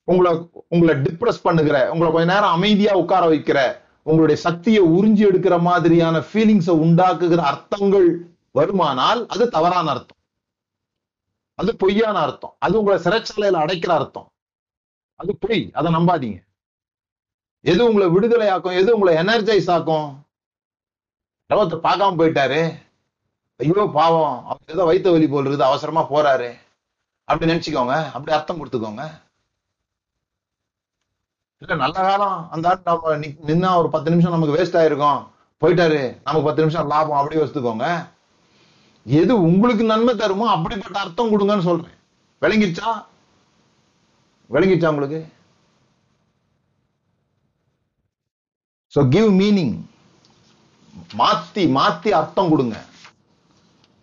உங்களை 0.04 0.48
உங்களை 0.68 0.94
டிப்ரெஸ் 0.94 1.42
பண்ணுகிற 1.42 1.90
உங்களை 1.92 2.12
கொஞ்ச 2.12 2.32
நேரம் 2.32 2.50
அமைதியா 2.50 2.94
உட்கார 2.94 3.28
வைக்கிற 3.28 3.80
உங்களுடைய 4.02 4.40
சக்தியை 4.40 4.82
உறிஞ்சி 4.82 5.24
எடுக்கிற 5.28 5.60
மாதிரியான 5.60 6.18
ஃபீலிங்ஸை 6.18 6.74
உண்டாக்குகிற 6.84 7.36
அர்த்தங்கள் 7.36 8.30
வருமானால் 8.58 9.26
அது 9.26 9.48
தவறான 9.48 9.90
அர்த்தம். 9.90 10.16
அது 11.54 11.76
பொய்யான 11.76 12.18
அர்த்தம். 12.18 12.56
அது 12.58 12.78
உங்களை 12.78 13.02
சிறைச்சாலையில 13.02 13.62
அடைக்கிற 13.64 13.88
அர்த்தம். 13.88 14.26
அது 15.14 15.36
பொய். 15.36 15.70
அதை 15.72 15.94
நம்பாதீங்க. 15.94 16.44
எது 17.60 17.84
உங்களை 17.84 18.08
விடுதலை 18.08 18.48
ஆக்கும் 18.48 18.72
எது 18.72 18.98
உங்களை 18.98 19.24
எனர்ஜைஸ் 19.24 19.70
ஆக்கும்? 19.70 20.24
ரவத்தை 21.50 21.78
பார்க்காம 21.78 22.18
போயிட்டாரு. 22.20 22.72
ஐயோ 23.56 23.90
பாவம். 23.94 24.44
அவர் 24.44 24.60
ஏதோ 24.66 24.84
வயிற்று 24.84 25.10
வலி 25.10 25.28
போல் 25.28 25.46
இருக்குது. 25.46 25.68
அவசரமா 25.70 26.02
போறாரு. 26.02 26.58
அப்படி 27.24 27.52
நினைச்சுக்கோங்க. 27.52 28.06
அப்படி 28.06 28.32
அர்த்தம் 28.32 28.58
கொடுத்துக்கோங்க. 28.58 29.21
இல்ல 31.62 31.74
நல்ல 31.82 31.96
காலம். 32.06 32.38
அந்த 32.54 32.68
ஆள் 32.68 32.86
நம்ம 32.88 33.12
நின்னா 33.48 33.68
ஒரு 33.80 33.88
பத்து 33.94 34.12
நிமிஷம் 34.12 34.34
நமக்கு 34.34 34.56
வேஸ்ட் 34.56 34.78
ஆயிருக்கும். 34.80 35.20
போயிட்டாரு. 35.62 36.00
நமக்கு 36.26 36.46
பத்து 36.46 36.62
நிமிஷம் 36.62 36.90
லாபம். 36.92 37.18
அப்படி 37.18 37.40
வச்சுக்கோங்க 37.40 37.88
எது 39.06 39.34
உங்களுக்கு 39.48 39.84
நன்மை 39.90 40.12
தருமோ 40.22 40.46
அப்படிப்பட்ட 40.54 40.98
அர்த்தம் 41.04 41.32
கொடுங்கன்னு 41.32 41.68
சொல்றேன். 41.68 41.96
விளங்கிருச்சா 42.42 42.90
விளங்கிருச்சா 44.54 44.92
உங்களுக்கு? 44.92 45.20
ஸோ 48.94 49.00
கிவ் 49.14 49.30
மீனிங் 49.40 49.74
மாத்தி 51.20 51.62
மாத்தி 51.78 52.10
அர்த்தம் 52.20 52.52
கொடுங்க. 52.52 52.76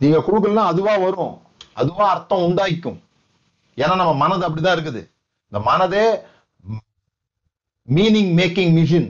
நீங்க 0.01 0.17
கொடுக்கலாம் 0.29 0.71
அதுவா 0.71 0.93
வரும். 1.05 1.35
அதுவா 1.81 2.05
அர்த்தம் 2.15 2.43
உண்டாக்கும் 2.47 2.99
ஏன்னா 3.81 3.93
நம்ம 4.01 4.13
மனது 4.23 4.45
அப்படிதான் 4.47 4.75
இருக்குது. 4.77 5.01
இந்த 5.51 5.59
மனதே 5.69 6.05
மீனிங் 7.97 8.31
மேக்கிங் 8.39 8.73
மிஷின் 8.79 9.09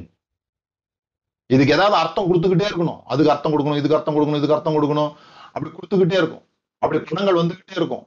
இதுக்கு 1.53 1.75
ஏதாவது 1.75 1.95
அர்த்தம் 2.01 2.27
கொடுத்துக்கிட்டே 2.29 2.67
இருக்கணும். 2.69 2.99
அதுக்கு 3.11 3.31
அர்த்தம் 3.33 3.53
கொடுக்கணும் 3.53 3.79
இதுக்கு 3.79 3.97
அர்த்தம் 3.97 4.17
கொடுக்கணும் 4.17 4.39
இதுக்கு 4.39 4.55
அர்த்தம் 4.57 4.75
கொடுக்கணும். 4.75 5.11
அப்படி 5.53 5.69
கொடுத்துக்கிட்டே 5.77 6.19
இருக்கும். 6.21 6.43
அப்படி 6.83 6.99
குணங்கள் 7.09 7.39
வந்துகிட்டே 7.41 7.75
இருக்கும். 7.79 8.03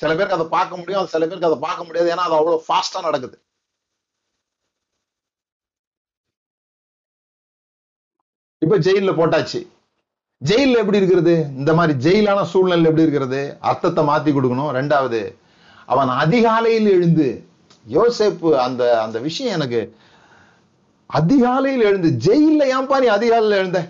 சில 0.00 0.10
பேருக்கு 0.14 0.36
அதை 0.38 0.46
பார்க்க 0.54 0.76
முடியும் 0.76 1.10
சில 1.14 1.22
பேருக்கு 1.26 1.48
அதை 1.48 1.58
பார்க்க 1.66 1.86
முடியாது. 1.88 2.10
ஏன்னா 2.12 2.26
அது 2.28 2.38
அவ்வளவு 2.38 2.64
ஃபாஸ்டா 2.66 3.00
நடக்குது. 3.08 3.36
இப்ப 8.64 8.78
ஜெயில 8.86 9.10
போட்டாச்சு. 9.20 9.60
ஜெயில்ல 10.42 10.80
எப்படி 10.82 11.00
இருக்கிறது? 11.00 11.34
இந்த 11.60 11.74
மாதிரி 11.74 11.94
ஜெயிலான 12.06 12.40
சூழ்நிலை 12.52 12.84
எப்படி 12.84 13.06
இருக்கிறது? 13.06 13.40
அர்த்தத்தை 13.70 14.02
மாத்தி 14.10 14.30
கொடுக்கணும். 14.36 14.72
ரெண்டாவது 14.78 15.20
அவன் 15.92 16.10
அதிகாலையில் 16.22 16.88
எழுந்து 16.96 17.28
யோசேப்பு 17.96 18.50
அந்த 18.66 18.82
அந்த 19.02 19.18
விஷயம் 19.26 19.54
எனக்கு 19.58 19.80
அதிகாலையில் 21.06 21.82
எழுந்து 21.82 22.08
ஜெயில்ல 22.08 22.64
ஏன்பா 22.76 23.00
நீ 23.00 23.06
அதிகாலையில் 23.06 23.58
எழுந்த? 23.58 23.88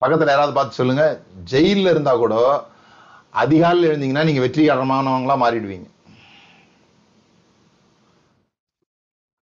பக்கத்துல 0.00 0.26
யாராவது 0.26 0.52
பார்த்து 0.52 0.74
சொல்லுங்க. 0.74 1.20
ஜெயில்ல 1.50 1.90
இருந்தா 1.90 2.16
கூட 2.16 2.66
அதிகாலையில் 3.30 3.90
எழுந்தீங்கன்னா 3.90 4.24
நீங்க 4.24 4.46
வெற்றிகரமானவங்களா 4.46 5.36
மாறிடுவீங்க. 5.44 5.86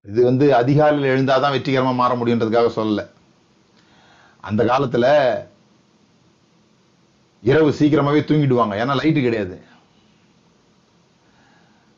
இது 0.02 0.24
வந்து 0.24 0.54
அதிகாலையில் 0.54 1.10
எழுந்தாதான் 1.10 1.54
வெற்றிகரமா 1.56 1.94
மாற 1.94 2.14
முடியுன்றதுக்காக 2.14 2.70
சொல்லல. 2.76 3.10
அந்த 4.40 4.64
காலத்துல 4.64 5.06
இரவு 7.42 7.70
சீக்கிரமாவே 7.70 8.20
தூங்கிடுவாங்க. 8.20 8.74
ஏன்னா 8.82 8.96
லைட்டு 9.00 9.22
கிடையாது. 9.22 9.67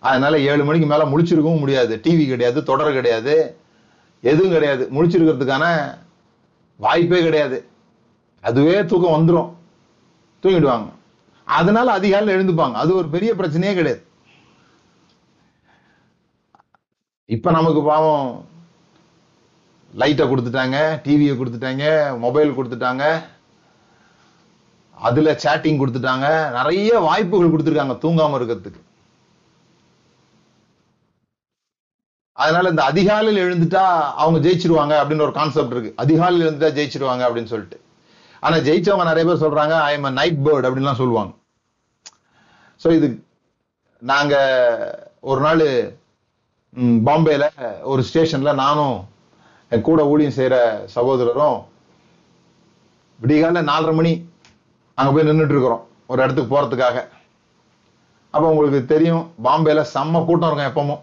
அதனால 0.00 0.40
ஏழு 0.40 0.64
மணிக்கு 0.64 0.86
மேல 0.86 1.04
முழிச்சிருக்கவும் 1.04 1.58
முடியாது. 1.58 2.00
டிவி 2.02 2.26
கிடையாது 2.26 2.62
தொடர் 2.62 2.92
கிடையாது. 2.92 3.56
எதுவும் 4.20 4.52
கிடையாது. 4.52 4.88
முழிச்சிருக்கிறதுக்கான 4.92 5.94
வாய்ப்பே 6.76 7.22
கிடையாது. 7.22 7.68
அதுவே 8.40 8.84
தூக்கம் 8.84 9.28
வந்துடும் 9.28 9.52
தூங்கிடுவாங்க. 10.42 10.88
அதனால 11.44 11.92
அதிகாலையில் 11.92 12.36
எழுந்துப்பாங்க. 12.36 12.72
அது 12.72 12.96
ஒரு 12.96 13.08
பெரிய 13.08 13.34
பிரச்சனையே 13.34 13.74
கிடையாது. 13.74 14.06
இப்ப 17.26 17.50
நமக்கு 17.50 17.82
பாவம் 17.82 18.48
லைட்டை 19.94 20.26
கொடுத்துட்டாங்க 20.26 21.00
டிவியை 21.04 21.34
கொடுத்துட்டாங்க 21.34 22.18
மொபைல் 22.18 22.50
கொடுத்துட்டாங்க. 22.50 23.22
அதுல 24.94 25.38
சேட்டிங் 25.42 25.80
கொடுத்துட்டாங்க. 25.80 26.50
நிறைய 26.50 26.98
வாய்ப்புகள் 26.98 27.50
கொடுத்துருக்காங்க 27.50 27.98
தூங்காம 28.02 28.34
இருக்கிறதுக்கு. 28.38 28.88
அதனால 32.42 32.70
இந்த 32.72 32.82
அதிகாலையில் 32.90 33.44
எழுந்துட்டா 33.46 33.84
அவங்க 34.22 34.38
ஜெயிச்சிருவாங்க 34.46 34.94
அப்படின்னு 35.00 35.26
ஒரு 35.26 35.34
கான்செப்ட் 35.38 35.74
இருக்கு. 35.74 35.90
அதிகாலையில் 36.02 36.46
எழுந்துட்டா 36.46 36.70
ஜெயிச்சிருவாங்க 36.78 37.22
அப்படின்னு 37.28 37.52
சொல்லிட்டு. 37.52 37.78
ஆனா 38.42 38.56
ஜெயிச்சவங்க 38.66 39.06
நிறைய 39.10 39.24
பேர் 39.28 39.42
சொல்றாங்க 39.44 39.74
ஐ 39.88 39.92
எம் 39.96 40.16
நைட் 40.20 40.38
பேர்ட் 40.46 40.66
அப்படின்லாம் 40.68 41.00
சொல்லுவாங்க. 41.02 41.32
ஸோ 42.82 42.90
இது 42.98 43.08
நாங்க 44.02 44.34
ஒரு 45.30 45.40
நாள் 45.46 45.64
பாம்பேல 47.08 47.44
ஒரு 47.92 48.02
ஸ்டேஷன்ல 48.08 48.50
நானும் 48.64 48.96
என் 49.72 49.86
கூட 49.88 50.00
ஊழியம் 50.12 50.36
செய்யற 50.38 50.56
சகோதரரும் 50.94 51.58
விடிகால 53.20 53.62
நாலரை 53.70 53.92
மணி 53.98 54.12
அங்க 54.98 55.10
போய் 55.14 55.28
நின்றுட்டு 55.28 55.54
இருக்கிறோம் 55.56 55.84
ஒரு 56.10 56.20
இடத்துக்கு 56.24 56.52
போறதுக்காக. 56.54 56.98
அப்ப 58.34 58.44
உங்களுக்கு 58.52 58.80
தெரியும் 58.94 59.24
பாம்பேல 59.46 59.84
செம்ம 59.94 60.24
கூட்டம் 60.28 60.48
இருக்கும் 60.50 60.70
எப்பவும். 60.70 61.02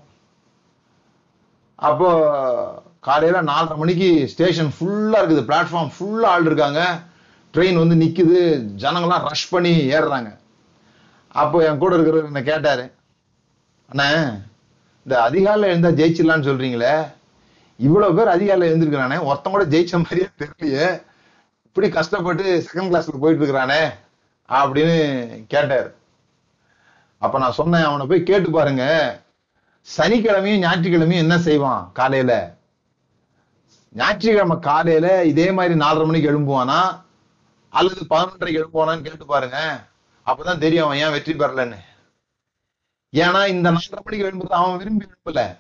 அப்போ 1.78 2.10
காலையில 3.00 3.42
நாலரை 3.42 3.76
மணிக்கு 3.76 4.28
ஸ்டேஷன் 4.34 4.72
ஃபுல்லா 4.78 5.20
இருக்குது. 5.22 5.44
பிளாட்ஃபார்ம் 5.50 5.92
ஃபுல்லா 5.98 6.30
ஆள் 6.34 6.48
இருக்காங்க 6.50 6.82
ட்ரெயின் 7.54 7.82
வந்து 7.82 7.96
நிக்குது. 8.04 8.40
ஜனங்கள்லாம் 8.84 9.26
ரஷ் 9.28 9.50
பண்ணி 9.50 9.74
ஏறுறாங்க. 9.98 10.30
அப்போ 11.42 11.58
என் 11.68 11.78
கூட 11.78 11.96
இருக்கிறவர் 11.96 12.32
என்ன 12.32 12.42
கேட்டாரு. 12.42 12.86
அண்ணே 13.92 14.08
இந்த 15.06 15.22
அதிகாலையில் 15.22 15.70
எழுந்தா 15.74 15.92
ஜெயிச்சிடலான்னு 16.00 16.50
சொல்றீங்களே. 16.50 16.96
இவ்வளவு 17.80 18.16
பேர் 18.18 18.34
அதிகாலையில் 18.36 18.74
எழுந்திருக்கிறானே. 18.74 19.18
ஒருத்தன் 19.28 19.56
கூட 19.56 19.66
ஜெயிச்ச 19.66 19.94
மாதிரியே 20.04 20.28
தெரியலையே. 20.42 20.88
இப்படி 21.68 21.90
கஷ்டப்பட்டு 21.90 22.46
செகண்ட் 22.68 22.92
கிளாஸ்ல 22.92 23.22
போயிட்டு 23.24 23.44
இருக்கிறானே 23.44 23.82
அப்படின்னு 24.50 24.98
கேட்டார். 25.48 25.90
அப்ப 27.18 27.40
நான் 27.40 27.58
சொன்னேன் 27.60 27.88
அவனை 27.90 28.06
போய் 28.08 28.30
கேட்டு 28.30 28.52
பாருங்க. 28.52 28.86
சனிக்கிழமையும் 29.96 30.58
ஞாயிற்றுக்கிழமையும் 30.58 31.24
என்ன 31.24 31.38
செய்வான் 31.38 31.90
காலையில? 31.94 32.58
ஞாயிற்றுக்கிழமை 33.94 34.60
காலையில 34.60 35.26
இதே 35.26 35.52
மாதிரி 35.52 35.74
நாலரை 35.74 36.06
மணிக்கு 36.06 36.40
எழும்புவானா? 36.40 37.02
அல்லது 37.70 38.06
பதினொன்றரைக்கு 38.10 38.64
எழும்புவானான்னு 38.64 39.02
கேட்டு 39.02 39.26
பாருங்க. 39.26 39.84
அப்பதான் 40.26 40.58
தெரியும் 40.58 40.86
அவன் 40.86 40.98
ஏன் 40.98 41.12
வெற்றி 41.12 41.34
பெறலன்னு. 41.34 41.76
ஏன்னா 43.16 43.48
இந்த 43.48 43.72
நாலரை 43.72 44.04
மணிக்கு 44.04 44.32
எழும்புறது 44.32 44.50
அவன் 44.50 44.78
விரும்பி 44.78 45.06
எழும்பல. 45.06 45.60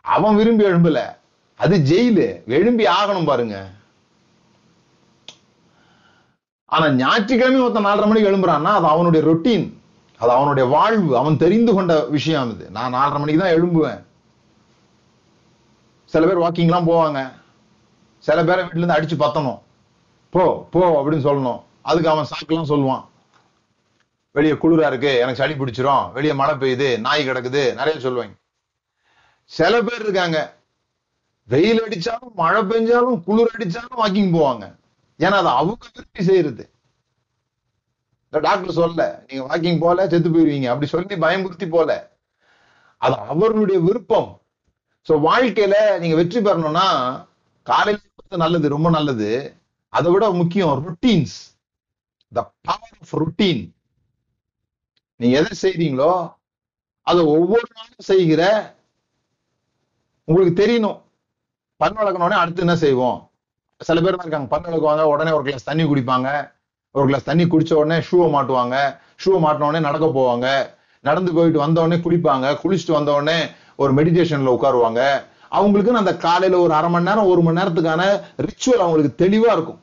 அவன் 0.00 0.36
விரும்பி 0.36 0.64
எழும்பல. 0.64 1.16
அது 1.56 1.76
ஜெயிலு. 1.76 2.44
எழும்பி 2.46 2.84
ஆகணும் 2.84 3.24
பாருங்க. 3.24 3.70
ஆனா 6.64 6.90
ஞாயிற்றுக்கிழமை 6.90 7.60
ஒருத்தன் 7.60 7.86
நாலரை 7.86 8.06
மணிக்கு 8.06 8.30
எழும்புறான்னா 8.30 8.62
அது 8.62 8.86
அவனுடைய 8.86 9.26
ரொட்டீன் 9.26 9.80
அது 10.22 10.30
அவனுடைய 10.30 10.68
வாழ்வு 10.68 11.16
அவன் 11.16 11.36
தெரிந்து 11.36 11.74
கொண்ட 11.74 12.04
விஷயம் 12.04 12.50
அது 12.50 12.70
நான் 12.70 12.94
நாலரை 12.94 13.18
மணிக்கு 13.18 13.42
தான் 13.42 13.54
எழும்புவேன். 13.54 14.04
சில 16.04 16.26
பேர் 16.26 16.38
வாக்கிங்லாம் 16.38 16.88
போவாங்க. 16.90 17.32
சில 18.18 18.44
பேரை 18.44 18.64
வீட்டுல 18.64 18.76
இருந்து 18.76 18.94
அடிச்சு 18.94 19.20
பத்தணும். 19.20 19.60
போ 20.30 20.68
போ 20.70 21.02
அப்படின்னு 21.02 21.26
சொல்லணும். 21.28 21.62
அதுக்கு 21.82 22.08
அவன் 22.08 22.24
சாக்கெல்லாம் 22.24 22.70
சொல்லுவான். 22.72 23.04
வெளியே 24.30 24.52
குளிரா 24.52 24.86
இருக்கு 24.86 25.16
எனக்கு 25.16 25.34
சளி 25.34 25.54
பிடிச்சிரும் 25.54 26.12
வெளியே 26.12 26.32
மழை 26.32 26.54
பெய்யுது 26.54 27.00
நாய் 27.00 27.28
கிடக்குது 27.28 27.74
நிறைய 27.74 28.00
சொல்லுவாங்க. 28.00 28.34
சில 29.44 29.82
பேர் 29.82 30.00
இருக்காங்க. 30.00 30.56
வெயில் 31.44 31.82
அடிச்சாலும் 31.82 32.34
மழை 32.34 32.62
பெஞ்சாலும் 32.62 33.24
குளிர் 33.24 33.56
அடிச்சாலும் 33.58 34.00
வாக்கிங் 34.04 34.34
போவாங்க. 34.36 34.76
ஏன்னா 35.18 35.38
அது 35.40 35.48
அவங்க 35.48 35.86
விரும்பி 35.94 36.22
செய்யறது. 36.22 36.71
டாக்டர் 38.32 38.78
சொல்ல 38.80 39.00
நீங்க 39.28 39.42
வாக்கிங் 39.48 39.82
போல 39.84 40.06
செத்து 40.08 40.28
போயிருவீங்க. 40.30 40.68
அப்படி 40.72 40.88
சொல்லி 40.94 41.16
பயமுறுத்தி 41.24 41.66
போல. 41.68 41.90
அது 42.98 43.14
அவர்களுடைய 43.32 43.78
விருப்பம். 43.80 44.30
ஸோ 45.06 45.12
வாழ்க்கையில 45.28 45.76
நீங்க 46.00 46.16
வெற்றி 46.16 46.40
பெறணும்னா 46.40 46.86
காலையில 47.66 48.38
நல்லது 48.44 48.66
ரொம்ப 48.68 48.90
நல்லது. 48.90 49.30
அதை 49.92 50.10
விட 50.12 50.24
முக்கியம் 50.40 50.74
routines 50.86 51.36
the 52.32 52.42
power 52.68 52.94
of 53.00 53.14
routine 53.22 53.62
நீங்க 55.20 55.34
எதை 55.40 55.52
செய்றீங்களோ 55.64 56.12
அதை 57.06 57.20
ஒவ்வொரு 57.36 57.66
நாளும் 57.76 58.08
செய்கிற 58.10 58.42
உங்களுக்கு 60.28 60.54
தெரியணும். 60.62 60.98
பல் 61.80 61.96
வளர்க்கணுடனே 61.98 62.36
அடுத்து 62.40 62.64
என்ன 62.64 62.76
செய்வோம்? 62.76 63.18
சில 63.80 64.00
பேர் 64.00 64.16
தான் 64.16 64.26
இருக்காங்க 64.26 64.48
பல் 64.52 64.66
வளர்க்குவாங்க 64.66 65.04
உடனே 65.12 65.30
ஒரு 65.30 65.44
கிளாஸ் 65.46 65.68
தண்ணி 65.68 65.84
குடிப்பாங்க. 65.84 66.28
ஒரு 66.94 67.06
கிளாஸ் 67.06 67.24
தண்ணி 67.24 67.44
குடிச்ச 67.44 67.74
உடனே 67.74 68.04
ஷூவை 68.06 68.26
மாட்டுவாங்க. 68.34 68.76
ஷூவை 69.22 69.38
மாட்டின 69.44 69.68
உடனே 69.68 69.80
நடக்க 69.80 70.06
போவாங்க. 70.06 70.46
நடந்து 71.00 71.32
போயிட்டு 71.32 71.58
வந்த 71.58 71.82
உடனே 71.82 72.02
குளிப்பாங்க. 72.02 72.46
குளிச்சுட்டு 72.62 72.92
வந்த 72.92 73.12
உடனே 73.12 73.38
ஒரு 73.76 73.94
மெடிடேஷன்ல 73.94 74.52
உட்காருவாங்க. 74.56 75.22
அவங்களுக்கு 75.48 75.96
அந்த 75.96 76.16
காலையில 76.16 76.60
ஒரு 76.60 76.74
அரை 76.74 76.90
மணி 76.90 77.04
நேரம் 77.04 77.26
ஒரு 77.26 77.42
மணி 77.42 77.60
நேரத்துக்கான 77.60 78.02
ரிச்சுவல் 78.46 78.84
அவங்களுக்கு 78.84 79.24
தெளிவா 79.24 79.52
இருக்கும். 79.52 79.80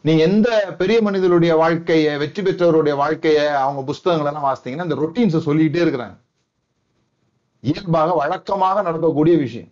நீ 0.00 0.18
எந்த 0.18 0.74
பெரிய 0.78 1.02
மனிதனுடைய 1.02 1.56
வாழ்க்கைய 1.56 2.18
வெற்றி 2.18 2.42
பெற்றவருடைய 2.42 2.94
வாழ்க்கைய 3.02 3.46
அவங்க 3.54 3.82
புஸ்தகங்கள் 3.82 4.32
எல்லாம் 4.32 4.46
வாசித்தீங்கன்னா 4.48 4.88
இந்த 4.88 4.96
ரொட்டீன்ஸை 5.04 5.42
சொல்லிக்கிட்டே 5.42 5.84
இருக்கிறாங்க. 5.84 6.16
இயல்பாக 7.60 8.12
வழக்கமாக 8.12 8.82
நடக்கக்கூடிய 8.82 9.36
விஷயம். 9.36 9.68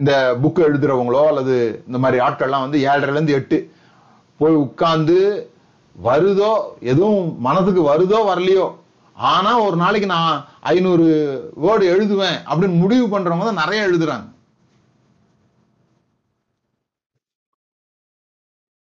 இந்த 0.00 0.12
புக் 0.42 0.60
எழுதுறவங்களோ 0.66 1.22
அல்லது 1.30 1.56
இந்த 1.86 1.98
மாதிரி 1.98 2.18
ஆட்கள்லாம் 2.26 2.66
வந்து 2.66 2.78
ஏழரைல 2.90 3.16
இருந்து 3.16 3.36
எட்டு 3.38 3.58
போய் 4.40 4.62
உட்கார்ந்து 4.64 5.18
வருதோ 5.96 6.52
எதுவும் 6.92 7.24
மனதுக்கு 7.46 7.82
வருதோ 7.88 8.18
வரலையோ 8.28 8.66
ஆனா 9.16 9.50
ஒரு 9.64 9.76
நாளைக்கு 9.76 10.08
நான் 10.08 10.34
ஐநூறு 10.72 11.06
வேர்டு 11.64 11.84
எழுதுவேன் 11.94 12.38
அப்படின்னு 12.48 12.82
முடிவு 12.82 13.06
பண்றவங்க 13.06 13.46
தான் 13.48 13.62
நிறைய 13.62 13.80
எழுதுறாங்க. 13.88 14.26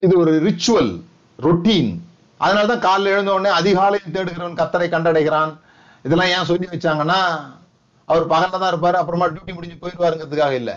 இது 0.04 0.14
ஒரு 0.24 0.34
ரிச்சுவல் 0.47 0.91
ரொட்டீன் 1.39 1.91
அதனாலதான் 2.39 2.86
காலைல 2.86 3.14
எழுந்த 3.16 3.34
உடனே 3.34 3.52
அதிகாலையில் 3.60 4.14
தேடுகிறவன் 4.16 4.60
கத்தரை 4.62 4.88
கண்டடைகிறான். 4.93 5.52
இதெல்லாம் 6.06 6.32
ஏன் 6.36 6.49
சொல்லி 6.52 6.68
வச்சாங்கன்னா 6.72 7.20
அவர் 8.12 8.32
பகல்ல 8.34 8.59
தான் 8.59 8.72
இருப்பாரு 8.74 8.97
அப்புறமா 9.01 9.28
டியூட்டி 9.28 9.53
முடிஞ்சு 9.53 9.78
போயிடுவாருங்கிறதுக்காக 9.82 10.55
இல்ல. 10.62 10.72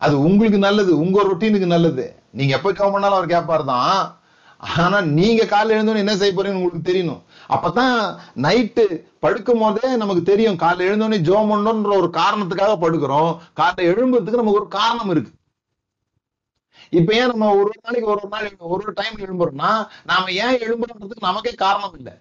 அது 0.00 0.14
உங்களுக்கு 0.22 0.58
நல்லது 0.58 0.92
உங்க 0.98 1.22
ரொட்டீனுக்கு 1.22 1.66
நல்லது. 1.66 2.04
நீங்க 2.30 2.52
எப்ப 2.56 2.72
ஜாப் 2.72 2.94
பண்ணாலும் 2.94 3.18
அவர் 3.18 3.34
கேட்பாரு 3.34 3.64
தான். 3.64 4.00
ஆனா 4.82 4.98
நீங்க 5.18 5.42
காலைல 5.44 5.74
எழுந்தோன்னு 5.76 6.02
என்ன 6.02 6.14
செய்ய 6.16 6.32
போறீங்கன்னு 6.34 6.60
உங்களுக்கு 6.60 6.88
தெரியணும். 6.90 7.22
அப்பதான் 7.48 7.96
நைட்டு 8.44 8.84
படுக்கும் 9.24 9.62
போதே 9.62 9.88
நமக்கு 9.96 10.22
தெரியும். 10.22 10.60
காலைல 10.62 10.86
எழுந்தோடனே 10.88 11.18
ஜோம் 11.28 11.50
பண்ணோன்ற 11.52 11.92
ஒரு 12.02 12.10
காரணத்துக்காக 12.20 12.76
படுக்கிறோம். 12.84 13.32
காலைல 13.60 13.88
எழும்புறதுக்கு 13.92 14.42
நமக்கு 14.42 14.60
ஒரு 14.60 14.68
காரணம் 14.78 15.10
இருக்கு. 15.10 15.32
இப்ப 16.92 17.10
ஏன் 17.14 17.26
நம்ம 17.26 17.50
ஒரு 17.50 17.68
ஒரு 17.68 17.80
நாளைக்கு 17.82 18.10
ஒரு 18.10 18.20
ஒரு 18.22 18.30
நாள் 18.34 18.46
ஒரு 18.58 18.82
ஒரு 18.84 18.92
டைம் 18.94 19.16
எழும்புறோம்னா 19.24 19.70
நாம 20.04 20.32
ஏன் 20.44 20.58
எழும்புறோன்றதுக்கு 20.66 21.28
நமக்கே 21.28 21.52
காரணம் 21.64 21.96
இல்லை. 21.98 22.14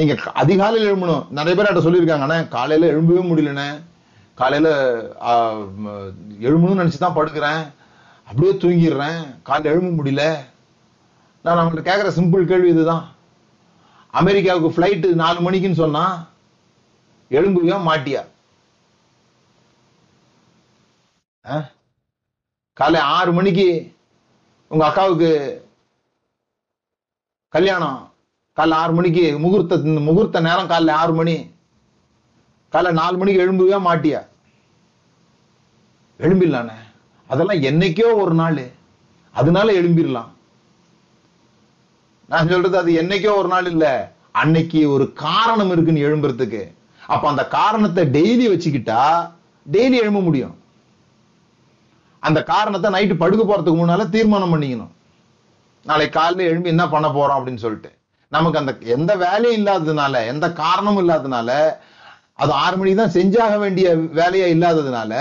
நீங்க 0.00 0.22
அதிகாலையில் 0.22 0.94
எழும்பணும். 0.94 1.28
நிறைய 1.28 1.62
பேர் 1.62 1.72
என்கிட்ட 1.72 1.86
சொல்லியிருக்காங்க. 1.86 2.20
ஆனா 2.20 2.42
காலையில 2.42 2.92
எழும்பவே 2.92 3.28
முடியலண்ணே. 3.28 3.82
காலையில 4.34 4.72
ஆ, 5.20 5.52
ம, 5.54 6.12
எழும்பணும்னு 6.40 6.82
நினைச்சுதான் 6.82 7.14
படுக்கிறேன். 7.14 7.72
அப்படியே 8.26 8.52
தூங்கிடுறேன். 8.52 9.38
காலைல 9.46 9.64
எழும்ப 9.64 10.02
முடியல. 10.02 10.44
நான் 11.42 11.66
அவங்கள்ட்ட 11.66 11.76
கேட்குற 11.76 12.10
சிம்பிள் 12.10 12.44
கேள்வி 12.44 12.68
இதுதான். 12.68 13.08
அமெரிக்காவுக்கு 14.10 14.82
ஃப்ளைட்டு 14.82 15.14
நாலு 15.14 15.50
மணிக்குன்னு 15.50 15.72
சொன்னா 15.72 16.26
எழும்புவியா 17.30 17.78
மாட்டியா? 17.82 18.26
ஆ? 21.46 21.68
காலை 22.72 23.00
ஆறு 23.00 23.32
மணிக்கு 23.32 23.96
உங்க 24.68 24.88
அக்காவுக்கு 24.88 25.60
கல்யாணம். 27.48 28.13
காலைல 28.56 28.70
ஆறு 28.70 28.92
மணிக்கு 28.92 29.38
முகூர்த்த 29.38 29.76
முகூர்த்த 29.76 30.40
நேரம் 30.40 30.70
காலைல 30.70 30.90
ஆறு 30.90 31.14
மணி. 31.14 31.50
காலைல 32.72 32.92
நாலு 32.92 33.16
மணிக்கு 33.16 33.40
எழும்பவே 33.40 33.78
மாட்டியா? 33.86 34.26
எழும்பிடலானே. 36.18 36.72
அதெல்லாம் 37.26 37.62
என்னைக்கோ 37.62 38.14
ஒரு 38.14 38.34
நாள். 38.34 38.70
அதனால 39.32 39.72
எழும்பிடலாம். 39.72 40.28
நான் 42.28 42.48
சொல்றது 42.48 42.78
அது 42.78 42.92
என்னைக்கோ 43.02 43.36
ஒரு 43.36 43.48
நாள் 43.48 43.66
இல்ல. 43.66 44.12
அன்னைக்கு 44.32 44.90
ஒரு 44.90 45.12
காரணம் 45.12 45.70
இருக்குன்னு 45.70 46.00
எழும்புறதுக்கு. 46.00 46.74
அப்ப 47.06 47.28
அந்த 47.28 47.46
காரணத்தை 47.46 48.06
டெய்லி 48.06 48.50
வச்சுக்கிட்டா 48.50 49.30
டெய்லி 49.72 50.00
எழும்ப 50.00 50.20
முடியும். 50.20 50.56
அந்த 52.20 52.42
காரணத்தை 52.42 52.90
நைட்டு 52.90 53.16
படுக்க 53.16 53.44
போறதுக்கு 53.44 53.74
முன்னால 53.74 54.08
தீர்மானம் 54.08 54.54
பண்ணிக்கணும். 54.54 54.92
நாளை 55.84 56.08
காலையில் 56.08 56.46
எழும்பி 56.46 56.68
என்ன 56.68 56.88
பண்ண 56.88 57.08
போறோம் 57.08 57.40
அப்படின்னு 57.40 57.56
சொல்லிட்டு. 57.56 57.92
நமக்கு 58.34 58.60
அந்த 58.60 58.72
எந்த 58.96 59.12
வேலையும் 59.24 59.58
இல்லாததுனால 59.60 60.14
எந்த 60.32 60.46
காரணமும் 60.62 61.02
இல்லாததுனால 61.02 61.50
அது 62.42 62.52
ஆறு 62.62 62.76
மணிக்கு 62.76 63.00
தான் 63.00 63.16
செஞ்சாக 63.16 63.58
வேண்டிய 63.58 63.88
வேலையா 64.20 64.46
இல்லாததுனால 64.54 65.12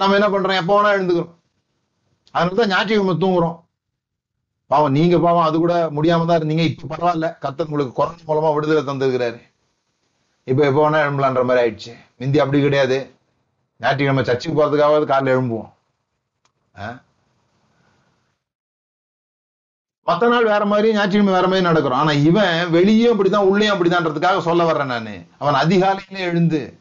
நம்ம 0.00 0.16
என்ன 0.18 0.28
பண்றோம்? 0.28 0.60
எப்போ 0.62 0.74
வேணா 0.76 0.94
எழுந்துக்கிறோம். 0.96 1.34
அதனால 2.34 2.56
தான் 2.60 2.72
ஞாயிற்றுக்கிழமை 2.72 3.14
தூங்குறோம். 3.24 3.56
பாவம் 4.70 4.96
நீங்க 4.98 5.16
பாவம் 5.18 5.46
அது 5.48 5.56
கூட 5.58 5.74
முடியாம 5.96 6.26
தான் 6.26 6.40
இருந்தீங்க. 6.40 6.64
இப்ப 6.70 6.88
பரவாயில்ல. 6.92 7.28
கத்தர் 7.44 7.68
உங்களுக்கு 7.68 7.98
கொரோனா 7.98 8.26
மூலமா 8.30 8.50
விடுதலை 8.54 8.82
தந்திருக்கிறாரு. 8.88 9.38
இப்ப 10.46 10.60
எப்போ 10.68 10.80
வேணா 10.84 10.98
எழும்பலான்ற 11.04 11.44
மாதிரி 11.50 11.62
ஆயிடுச்சு. 11.64 11.92
முந்தி 12.20 12.40
அப்படி 12.44 12.60
கிடையாது. 12.62 12.98
ஞாயிற்றுக்கிழமை 13.80 14.24
சர்ச்சுக்கு 14.24 14.58
போறதுக்காவது 14.58 15.06
காலைல 15.12 15.34
எழும்புவோம். 15.36 15.70
மத்த 20.06 20.28
நாள் 20.28 20.44
வேற 20.44 20.64
மாதிரி 20.64 20.92
ஞாயிற்றுக்கிழமை 20.92 21.32
வேற 21.36 21.46
மாதிரி 21.48 21.66
நடக்கிறோம். 21.66 22.00
ஆனா 22.02 22.12
இவன் 22.12 22.70
வெளியும் 22.70 23.14
அப்படிதான் 23.14 23.48
உள்ளே 23.52 23.68
அப்படிதான்றதுக்காக 23.68 24.40
சொல்ல 24.40 24.64
வர்றேன் 24.64 24.86
நானு. 24.86 25.14
அவன் 25.38 25.60
அதிகாலையிலே 25.62 26.24
எழுந்து 26.30 26.78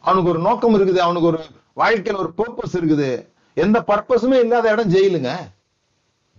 அவனுக்கு 0.00 0.30
ஒரு 0.30 0.38
நோக்கம் 0.38 0.74
இருக்குது 0.74 0.96
அவனுக்கு 0.96 1.28
ஒரு 1.28 1.40
வாழ்க்கையில 1.76 2.16
ஒரு 2.16 2.32
பர்பஸ் 2.36 2.76
இருக்குது. 2.76 3.28
எந்த 3.54 3.84
பர்பஸுமே 3.86 4.38
இல்லாத 4.38 4.70
இடம் 4.70 4.90
ஜெயிலுங்க. 4.90 5.30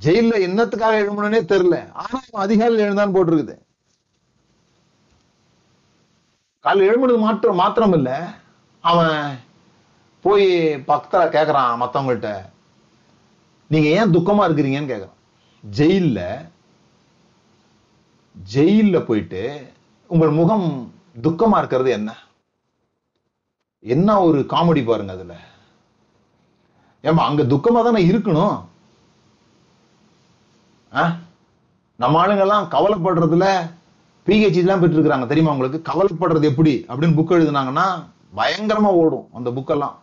ஜெயில 0.02 0.36
என்னத்துக்காக 0.48 1.00
எழுமணும்னே 1.02 1.42
தெரியல. 1.52 1.78
ஆனா 1.94 2.20
அவன் 2.32 2.46
அதிகாலையில் 2.48 2.86
எழுந்தான் 2.86 3.16
போட்டிருக்குது. 3.16 3.56
காலைல 6.64 6.88
எழுமணது 6.92 7.18
மாற்றம் 7.18 7.56
மாத்திரம் 7.56 7.94
இல்ல 7.94 8.28
அவன் 8.82 9.40
போய் 10.22 10.48
பக்தரா 10.76 11.26
கேக்குறான் 11.36 11.82
மத்தவங்கள்ட்ட. 11.84 12.32
நீங்க 13.70 13.88
ஏன் 13.88 14.12
துக்கமா 14.12 14.44
இருக்கிறீங்கன்னு 14.48 14.92
கேக்குறான். 14.92 15.16
ஜெயில்ல 15.78 16.22
ஜெயில்ல 18.54 19.00
போயிட்டு 19.06 19.42
உங்கள் 20.08 20.30
முகம் 20.30 20.68
துக்கமா 21.22 21.58
இருக்கிறது 21.58 21.90
என்ன? 21.92 22.18
என்ன 23.80 24.22
ஒரு 24.22 24.40
காமெடி 24.40 24.84
பாருங்க 24.86 25.14
அதுல. 25.14 25.36
ஏமா 27.04 27.24
அங்க 27.30 27.44
துக்கமா 27.44 27.84
தானே 27.84 28.02
இருக்கணும். 28.12 28.56
நம்ம 31.96 32.26
ஆளுங்கெல்லாம் 32.26 32.68
கவலைப்படுறதுல 32.76 33.46
பிஹெச்டி 34.26 34.56
எல்லாம் 34.56 34.82
பெற்றிருக்கிறாங்க. 34.82 35.28
தெரியுமா 35.28 35.54
உங்களுக்கு? 35.56 35.80
கவலைப்படுறது 35.92 36.44
எப்படி? 36.44 36.86
அப்படின்னு 36.88 37.18
புக் 37.20 37.36
எழுதுனாங்கன்னா 37.38 37.88
பயங்கரமா 38.36 38.94
ஓடும் 39.02 39.28
அந்த 39.34 39.50
புக்கெல்லாம் 39.50 39.96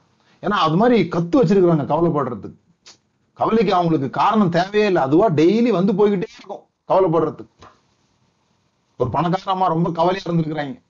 ஏன்னா 0.43 0.59
அது 0.67 0.77
மாதிரி 0.77 1.09
கத்து 1.09 1.39
வச்சிருக்கிறாங்க 1.41 1.85
கவலைப்படுறதுக்கு. 1.93 2.59
கவலைக்கு 3.35 3.75
அவங்களுக்கு 3.75 4.11
காரணம் 4.11 4.51
தேவையே 4.51 4.87
இல்லை. 4.87 5.03
அதுவா 5.03 5.31
டெய்லி 5.31 5.69
வந்து 5.69 5.93
போய்கிட்டே 5.93 6.31
இருக்கும் 6.39 6.65
கவலைப்படுறதுக்கு. 6.89 7.47
ஒரு 8.99 9.11
பணக்கார 9.11 9.43
அம்மா 9.45 9.67
ரொம்ப 9.67 9.93
கவலையா 9.93 10.31
இருந்திருக்கிறாங்க. 10.31 10.83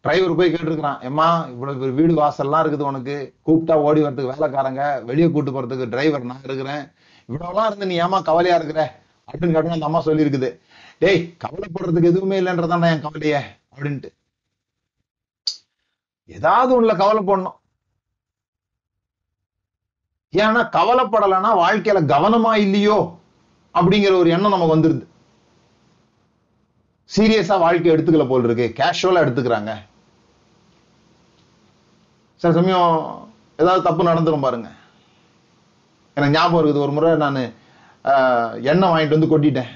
டிரைவர் 0.00 0.34
போய் 0.34 0.52
கேட்டிருக்கிறான் 0.52 1.00
ஏமா 1.08 1.50
இவ்வளவு 1.50 1.90
வீடு 1.92 2.14
வாசல்லாம் 2.14 2.64
இருக்குது 2.64 2.80
உனக்கு. 2.80 3.34
கூப்பிட்டா 3.46 3.74
ஓடி 3.74 4.02
வரதுக்கு 4.02 4.32
வேலைக்காரங்க 4.32 5.04
வெளியே 5.04 5.30
கூட்டு 5.30 5.50
போறதுக்கு 5.50 5.88
டிரைவர் 5.88 6.22
நான் 6.22 6.44
இருக்கிறேன். 6.44 6.92
இவ்வளவுலாம் 7.28 7.66
இருந்து 7.66 7.86
நீ 7.86 8.00
ஏமா 8.00 8.22
கவலையா 8.22 8.56
இருக்கிற? 8.56 9.00
அப்படின்னு 9.30 9.56
கேட்டோம் 9.56 9.76
அந்த 9.76 9.86
அம்மா 9.86 10.02
சொல்லியிருக்குது. 10.04 10.60
டேய் 10.98 11.36
கவலைப்படுறதுக்கு 11.44 12.10
எதுவுமே 12.12 12.40
இல்லைன்றதாண்டா 12.40 12.94
என் 12.94 13.00
கவலையே 13.00 13.40
அப்படின்ட்டு. 13.74 14.10
ஏதாவது 16.26 16.82
ஒண்ணுல 16.82 16.96
கவலைப்படணும் 16.96 17.58
ஏன்னா 20.32 20.62
கவலைப்படலைன்னா 20.76 21.50
வாழ்க்கையில 21.64 22.00
கவனமா 22.14 22.50
இல்லையோ 22.64 22.96
அப்படிங்கிற 23.74 24.14
ஒரு 24.22 24.30
எண்ணம் 24.30 24.54
நமக்கு 24.54 24.74
வந்துருது. 24.76 25.04
சீரியஸா 27.16 27.58
வாழ்க்கை 27.58 27.92
எடுத்துக்கல 27.92 28.28
போல் 28.28 28.44
இருக்கு. 28.44 28.66
கேஷுவலா 28.78 29.22
எடுத்துக்கிறாங்க. 29.24 29.72
சில 32.42 32.52
சமயம் 32.58 32.92
ஏதாவது 33.56 33.86
தப்பு 33.86 34.02
நடந்துரும் 34.08 34.44
பாருங்க. 34.46 34.68
எனக்கு 36.14 36.36
ஞாபகம் 36.38 36.60
இருக்குது. 36.60 36.84
ஒரு 36.86 36.92
முறை 36.96 37.16
நான் 37.16 37.40
எண்ணெய் 38.70 38.90
வாங்கிட்டு 38.90 39.16
வந்து 39.16 39.32
கொட்டிட்டேன். 39.32 39.72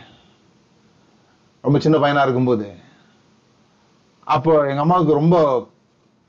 ரொம்ப 1.61 1.79
சின்ன 1.79 1.99
பையனா 1.99 2.23
இருக்கும்போது. 2.23 2.69
அப்போ 4.35 4.53
எங்க 4.69 4.81
அம்மாவுக்கு 4.81 5.21
ரொம்ப 5.21 5.37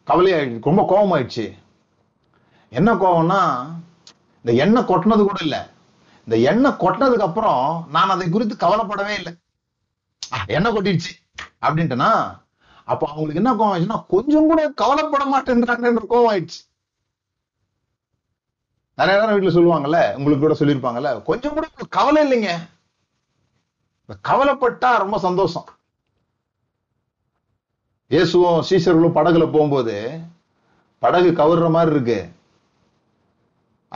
கவலையாயிடுச்சு 0.07 0.69
ரொம்ப 0.69 0.84
கோபமாயிடுச்சு 0.91 1.45
என்ன 2.69 2.93
கோபம்னா 2.93 3.41
இந்த 4.46 4.54
எண்ணெய் 4.64 4.89
கொட்டினது 4.89 5.24
கூட 5.28 5.39
இல்லை. 5.48 5.62
இந்த 6.28 6.36
எண்ணெய் 6.52 6.80
கொட்டினதுக்கு 6.84 7.28
அப்புறம் 7.30 7.64
நான் 7.96 8.14
அதை 8.16 8.26
குறித்து 8.30 8.56
கவலைப்படவே 8.64 9.14
இல்லை. 9.20 9.34
எண்ணெய் 10.56 10.76
கொட்டிடுச்சு 10.76 11.14
அப்படின்ட்டுனா 11.66 12.12
அப்போ 12.91 13.06
அவங்களுக்கு 13.10 13.41
என்ன 13.41 13.52
கோவம் 13.60 13.74
ஆயிடுச்சுன்னா 13.74 14.00
கொஞ்சம் 14.14 14.48
கூட 14.52 14.62
கவலைப்பட 14.82 15.24
மாட்டேன்றாங்கன்ற 15.34 16.06
கோவம் 16.14 16.32
ஆயிடுச்சு. 16.32 16.62
நிறைய 18.98 19.20
நேரம் 19.20 19.36
வீட்டுல 19.36 19.54
சொல்லுவாங்கல்ல 19.58 20.00
உங்களுக்கு 20.18 20.44
கூட 20.46 20.56
சொல்லியிருப்பாங்கல்ல 20.60 21.12
கொஞ்சம் 21.30 21.56
கூட 21.56 21.68
கவலை 21.98 22.20
இல்லைங்க. 22.26 22.52
கவலைப்பட்டா 24.30 24.89
ரொம்ப 25.04 25.18
சந்தோஷம். 25.28 25.68
இயேசுவும் 28.12 28.62
சீசர்களும் 28.70 29.18
படகுல 29.18 29.46
போகும்போது 29.54 29.96
படகு 31.04 31.30
கவர்ற 31.39 31.68
மாதிரி 31.76 31.94
இருக்கு. 31.96 32.20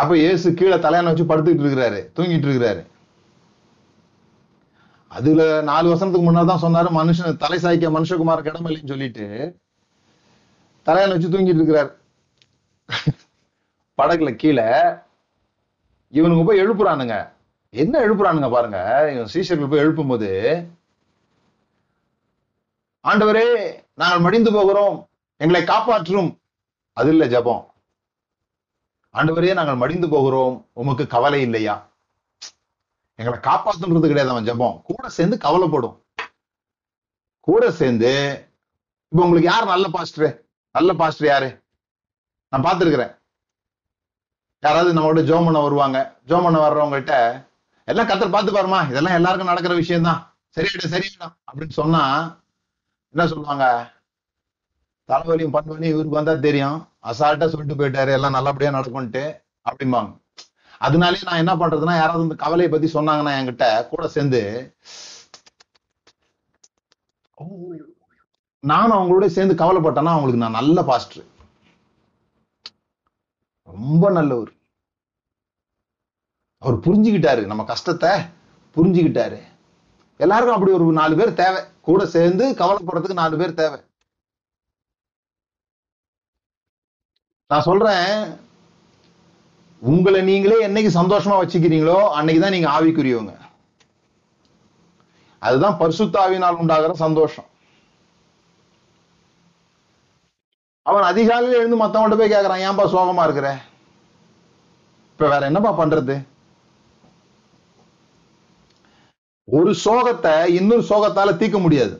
அப்ப 0.02 0.12
இயேசு 0.18 0.48
கீழே 0.60 0.78
தலையான 0.84 1.10
வச்சு 1.10 1.24
படுத்துக்கிட்டு 1.30 1.66
இருக்கிறாரு 1.66 2.00
தூங்கிட்டு 2.18 2.48
இருக்கிறாரு. 2.48 2.82
அதுல 5.18 5.44
நாலு 5.70 5.88
வருஷத்துக்கு 5.92 6.28
முன்னாடி 6.28 6.50
தான் 6.50 6.66
சொன்னாரு 6.66 6.90
மனுஷன் 6.98 7.42
தலை 7.44 7.58
சாய்க்க 7.64 7.90
மனுஷகுமார 7.96 8.40
கிடமில்லைன்னு 8.48 8.94
சொல்லிட்டு. 8.94 9.26
தலையான 10.88 11.14
வச்சு 11.16 11.32
தூங்கிட்டு 11.34 11.62
இருக்கிறாரு. 11.62 11.92
படகுல 14.00 14.32
கீழே 14.42 14.68
இவனுங்க 16.18 16.44
போய் 16.48 16.62
எழுப்புறானுங்க. 16.64 17.16
என்ன 17.84 17.94
எழுப்புறானுங்க 18.08 18.50
பாருங்க. 18.56 18.80
இவன் 19.14 19.34
சீசர்கள் 19.34 19.72
போய் 19.72 19.84
எழுப்பும்போது 19.86 20.30
ஆண்டவரே 23.10 23.48
நாங்கள் 24.02 24.24
மடிந்து 24.26 24.52
போகிறோம். 24.58 24.96
எங்களை 25.44 25.64
காப்பாற்றும். 25.64 26.30
அது 26.98 27.10
இல்ல 27.14 27.26
ஜெபம். 27.34 27.64
ஆண்டவரே 29.14 29.54
நாங்கள் 29.54 29.76
மடிந்து 29.76 30.10
போகிறோம். 30.10 30.70
உமக்கு 30.74 31.08
கவலை 31.08 31.42
இல்லையா? 31.42 31.92
எங்களை 33.16 33.40
காப்பாத்துன்றது 33.40 34.08
கிடையாது 34.08 34.30
அவன் 34.30 34.48
ஜெபம். 34.50 34.82
கூட 34.82 35.10
சேர்ந்து 35.10 35.38
கவலைப்படும். 35.38 35.96
கூட 37.40 37.72
சேர்ந்து 37.72 38.12
இப்ப 39.12 39.24
உங்களுக்கு 39.24 39.50
யார் 39.50 39.66
நல்ல 39.66 39.88
பாஸ்டர் 39.88 40.44
நல்ல 40.72 40.94
பாஸ்டர் 40.94 41.28
யாரு? 41.28 41.64
நான் 42.50 42.64
பார்த்திருக்கிறேன். 42.64 43.14
யாராவது 44.60 44.94
நம்மளோட 44.94 45.26
ஜோம் 45.26 45.46
பண்ண 45.46 45.60
வருவாங்க. 45.60 46.20
ஜோம் 46.28 46.44
பண்ண 46.44 46.70
வர்றவங்ககிட்ட 46.70 47.46
எல்லாம் 47.84 48.08
கத்தர் 48.08 48.32
பார்த்து 48.32 48.52
பாருமா 48.52 48.90
இதெல்லாம் 48.90 49.14
எல்லாருக்கும் 49.14 49.48
நடக்கிற 49.48 49.76
விஷயம் 49.76 50.04
தான் 50.04 50.36
சரியாயிடும் 50.56 50.94
சரியாயிடும். 50.94 51.36
அப்படின்னு 51.52 51.70
சொன்னா 51.70 52.02
என்ன 53.14 53.28
சொல்லுவாங்க? 53.28 53.66
தலைவலியும் 55.08 55.56
பண்வலியும் 55.58 55.94
இவருக்கு 55.94 56.20
வந்தா 56.20 56.34
தெரியும். 56.36 56.78
அசால்ட்டா 57.04 57.48
சொல்லிட்டு 57.48 57.76
போயிட்டாரு. 57.78 58.12
எல்லாம் 58.12 58.38
நல்லபடியா 58.38 58.72
நடக்கும்ட்டு 58.72 59.24
அப்படிம்பாங்க. 59.70 60.12
அதனாலே 60.78 61.18
நான் 61.24 61.38
என்ன 61.38 61.56
பண்றதுன்னா 61.56 61.96
யாராவது 62.02 62.24
இந்த 62.24 62.36
கவலையை 62.36 62.70
பத்தி 62.70 62.88
சொன்னாங்கன்னா 63.00 63.36
என்கிட்ட 63.38 63.88
கூட 63.88 64.08
சேர்ந்து 64.08 64.42
நானும் 68.60 68.98
அவங்களோட 68.98 69.26
சேர்ந்து 69.26 69.56
கவலைப்பட்டேன்னா 69.64 70.14
அவங்களுக்கு 70.14 70.44
நான் 70.44 70.60
நல்ல 70.60 70.84
பாஸ்டர் 70.84 71.24
ரொம்ப 73.64 74.10
நல்லவர். 74.12 74.52
அவர் 76.60 76.80
புரிஞ்சுக்கிட்டாரு. 76.80 77.46
நம்ம 77.46 77.64
கஷ்டத்தை 77.64 78.12
புரிஞ்சுக்கிட்டாரு. 78.76 79.40
எல்லாருக்கும் 80.18 80.56
அப்படி 80.56 80.72
ஒரு 80.72 80.86
நாலு 80.92 81.16
பேர் 81.16 81.40
தேவை. 81.42 81.62
கூட 81.82 82.06
சேர்ந்து 82.06 82.46
கவலைப்படுறதுக்கு 82.62 83.22
நாலு 83.22 83.38
பேர் 83.38 83.60
தேவை. 83.62 83.80
நான் 87.52 87.68
சொல்றேன் 87.68 88.10
உங்களை 89.82 90.22
நீங்களே 90.30 90.56
என்னைக்கு 90.68 90.90
சந்தோஷமா 91.00 91.36
வச்சுக்கிறீங்களோ 91.42 92.00
அன்னைக்கு 92.18 92.42
தான் 92.44 92.56
நீங்க 92.56 92.70
ஆவிக்குரியவங்க 92.78 93.34
அதுதான் 95.42 95.78
பரிசுத்தாவினால் 95.82 96.60
உண்டாகிற 96.62 96.94
சந்தோஷம். 97.04 97.48
அவன் 100.90 101.06
அதிகாலையில 101.10 101.60
எழுந்து 101.60 101.78
மத்தவன்கிட்ட 101.82 102.18
போய் 102.20 102.34
கேக்குறான் 102.34 102.64
ஏன்பா 102.68 102.86
சோகமா 102.94 103.24
இருக்கிற? 103.28 103.50
இப்ப 105.12 105.30
வேற 105.34 105.46
என்னப்பா 105.50 105.72
பண்றது? 105.80 106.16
ஒரு 109.48 109.72
சோகத்தை 109.86 110.34
இன்னொரு 110.60 110.84
சோகத்தால 110.92 111.36
தீர்க்க 111.38 111.60
முடியாது. 111.66 111.96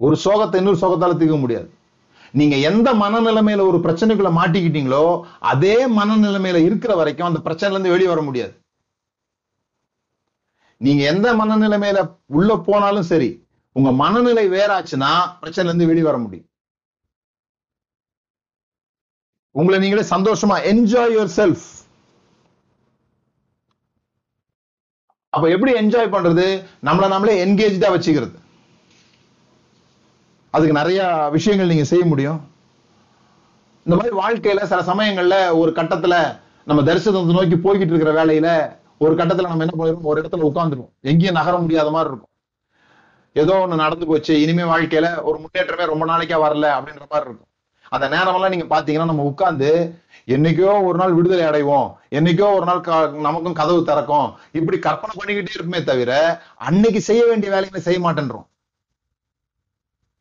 ஒரு 0.00 0.16
சோகத்தை 0.24 0.60
இன்னொரு 0.62 0.80
சோகத்தால 0.84 1.16
தீர்க்க 1.22 1.38
முடியாது. 1.44 1.68
நீங்க 2.38 2.56
எந்த 2.70 2.88
மனநிலைமையில 2.94 3.66
ஒரு 3.70 3.78
பிரச்சனைக்குள்ள 3.84 4.30
மாட்டிக்கிட்டீங்களோ 4.38 5.04
அதே 5.52 5.76
மனநிலைமையில 5.98 6.64
இருக்கிற 6.68 6.94
வரைக்கும் 6.94 7.26
அந்த 7.26 7.40
பிரச்சனைல 7.44 7.76
இருந்து 7.76 7.94
வெளியே 7.94 8.08
வர 8.08 8.22
முடியாது. 8.22 8.54
நீங்க 10.80 11.02
எந்த 11.12 11.28
மனநிலைமையில 11.34 12.00
உள்ள 12.38 12.56
போனாலும் 12.66 13.08
சரி 13.12 13.30
உங்க 13.72 13.92
மனநிலை 14.02 14.44
வேறாச்சுன்னா 14.48 15.12
பிரச்சனைல 15.40 15.70
இருந்து 15.70 15.86
வெளியே 15.86 16.04
வர 16.04 16.18
முடியும். 16.18 16.48
உங்களை 19.54 19.78
நீங்களே 19.78 20.04
சந்தோஷமா 20.14 20.56
என்ஜாய் 20.72 21.14
யுவர் 21.16 21.34
செல்ஃப் 21.36 21.66
அப்ப 25.32 25.48
எப்படி 25.54 25.72
என்ஜாய் 25.72 26.14
பண்றது? 26.14 26.44
நம்மள 26.84 27.06
நாமளே 27.12 27.34
என்கேஜா 27.44 27.88
வச்சுக்கிறது. 27.94 28.36
அதுக்கு 30.50 30.72
நிறைய 30.72 31.28
விஷயங்கள் 31.32 31.68
நீங்க 31.68 31.84
செய்ய 31.84 32.04
முடியும். 32.04 32.50
இந்த 33.84 33.96
மாதிரி 33.96 34.16
வாழ்க்கையில 34.16 34.62
சில 34.62 34.82
சமயங்கள்ல 34.82 35.58
ஒரு 35.58 35.70
கட்டத்துல 35.70 36.38
நம்ம 36.64 36.82
தரிசனத்தை 36.82 37.24
நோக்கி 37.24 37.54
போய்கிட்டு 37.56 37.94
இருக்கிற 37.94 38.24
வேலையில 38.24 38.76
ஒரு 38.98 39.14
கட்டத்துல 39.14 39.42
நம்ம 39.42 39.64
என்ன 39.64 39.84
பண்ணிடுவோம்? 39.84 40.02
ஒரு 40.02 40.20
இடத்துல 40.20 40.50
உட்காந்துருவோம் 40.54 40.90
எங்கேயும் 41.00 41.34
நகர 41.34 41.58
முடியாத 41.58 41.90
மாதிரி 41.90 42.08
இருக்கும். 42.08 42.30
ஏதோ 43.32 43.66
ஒண்ணு 43.66 43.74
நடந்து 43.74 44.06
போச்சு 44.06 44.40
இனிமே 44.40 44.62
வாழ்க்கையில 44.62 45.22
ஒரு 45.22 45.38
முன்னேற்றமே 45.38 45.84
ரொம்ப 45.86 46.06
நாளைக்கா 46.06 46.36
வரல 46.36 46.66
அப்படின்ற 46.66 47.08
மாதிரி 47.08 47.30
இருக்கும். 47.30 47.46
அந்த 47.88 48.08
நேரமெல்லாம் 48.08 48.50
நீங்க 48.50 48.76
பாத்தீங்கன்னா 48.76 49.04
நம்ம 49.04 49.22
உட்கார்ந்து 49.22 49.94
என்னைக்கோ 50.26 50.84
ஒரு 50.84 50.98
நாள் 50.98 51.12
விடுதலை 51.12 51.44
அடைவோம் 51.44 51.94
என்னைக்கோ 52.10 52.54
ஒரு 52.54 52.64
நாள் 52.64 52.80
க- 52.80 53.10
நமக்கும் 53.14 53.52
கதவு 53.52 53.84
திறக்கும் 53.84 54.32
இப்படி 54.52 54.78
கற்பனை 54.78 55.14
பண்ணிக்கிட்டே 55.16 55.50
இருக்குமே 55.54 55.84
தவிர 55.84 56.42
அன்னைக்கு 56.56 57.00
செய்ய 57.00 57.24
வேண்டிய 57.24 57.52
வேலைகளை 57.52 57.82
செய்ய 57.82 58.10
மாட்டேன்றோம். 58.10 58.46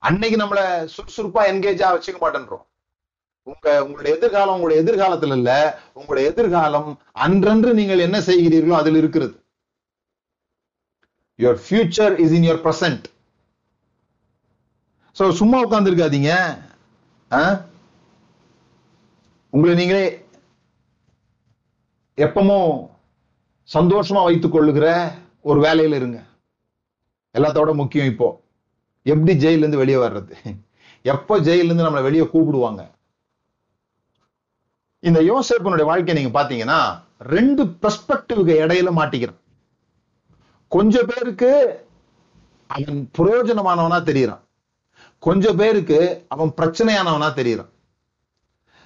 அன்னைக்கு 0.07 0.37
நம்மள 0.41 0.61
சுறுசுறுப்பா 0.95 1.41
என்கேஜா 1.51 1.87
வச்சுக்க 1.95 2.17
மாட்டேன்றோம். 2.23 2.63
உங்க 3.47 3.65
உங்களுடைய 3.85 4.11
எதிர்காலம் 4.17 4.55
உங்களுடைய 4.55 4.79
எதிர்காலத்துல 4.83 5.35
இல்ல. 5.39 5.51
உங்களுடைய 5.99 6.25
எதிர்காலம் 6.31 6.89
அன்றன்று 7.25 7.71
நீங்கள் 7.79 8.05
என்ன 8.07 8.17
செய்கிறீர்களோ 8.29 8.75
அதில் 8.81 8.99
இருக்கிறது. 9.01 9.35
Your 11.39 11.59
future 11.65 12.13
is 12.23 12.35
in 12.37 12.47
your 12.47 12.63
present 12.65 13.05
so 15.15 15.25
சும்மா 15.39 15.57
உட்கார்ந்து 15.65 15.91
இருக்காதீங்க 15.91 16.31
உங்களை 19.53 19.73
நீங்களே 19.79 20.05
எப்பமோ 22.17 22.57
சந்தோஷமா 23.69 24.21
வைத்துக் 24.27 24.55
கொள்ளுகிற 24.55 24.87
ஒரு 25.49 25.59
வேலையில 25.65 25.99
இருங்க. 25.99 26.19
எல்லாத்தோட 27.35 27.71
முக்கியம் 27.81 28.09
இப்போ. 28.13 28.27
எப்படி 29.11 29.33
ஜெயிலிருந்து 29.43 29.81
வெளியே 29.81 29.97
வர்றது? 29.97 30.33
எப்போ 31.01 31.39
ஜெயில 31.39 31.67
இருந்து 31.67 31.83
நம்மளை 31.83 32.01
வெளியே 32.01 32.23
கூப்பிடுவாங்க? 32.23 32.81
இந்த 34.99 35.19
யோசேப்பனுடைய 35.21 35.83
வாழ்க்கையை 35.83 36.15
நீங்க 36.17 36.39
பாத்தீங்கன்னா 36.39 36.79
ரெண்டு 37.19 37.63
பெர்ஸ்பெக்டிவ்க்கு 37.63 38.53
இடையில 38.63 38.89
மாட்டிக்கிறான். 38.99 39.41
கொஞ்சம் 40.67 41.05
பேருக்கு 41.07 41.51
அவன் 42.67 43.09
பிரயோஜனமானவனா 43.17 43.99
தெரியறான். 44.09 44.43
கொஞ்சம் 45.19 45.55
பேருக்கு 45.55 45.99
அவன் 46.27 46.53
பிரச்சனையானவனா 46.61 47.29
தெரியறான். 47.39 47.71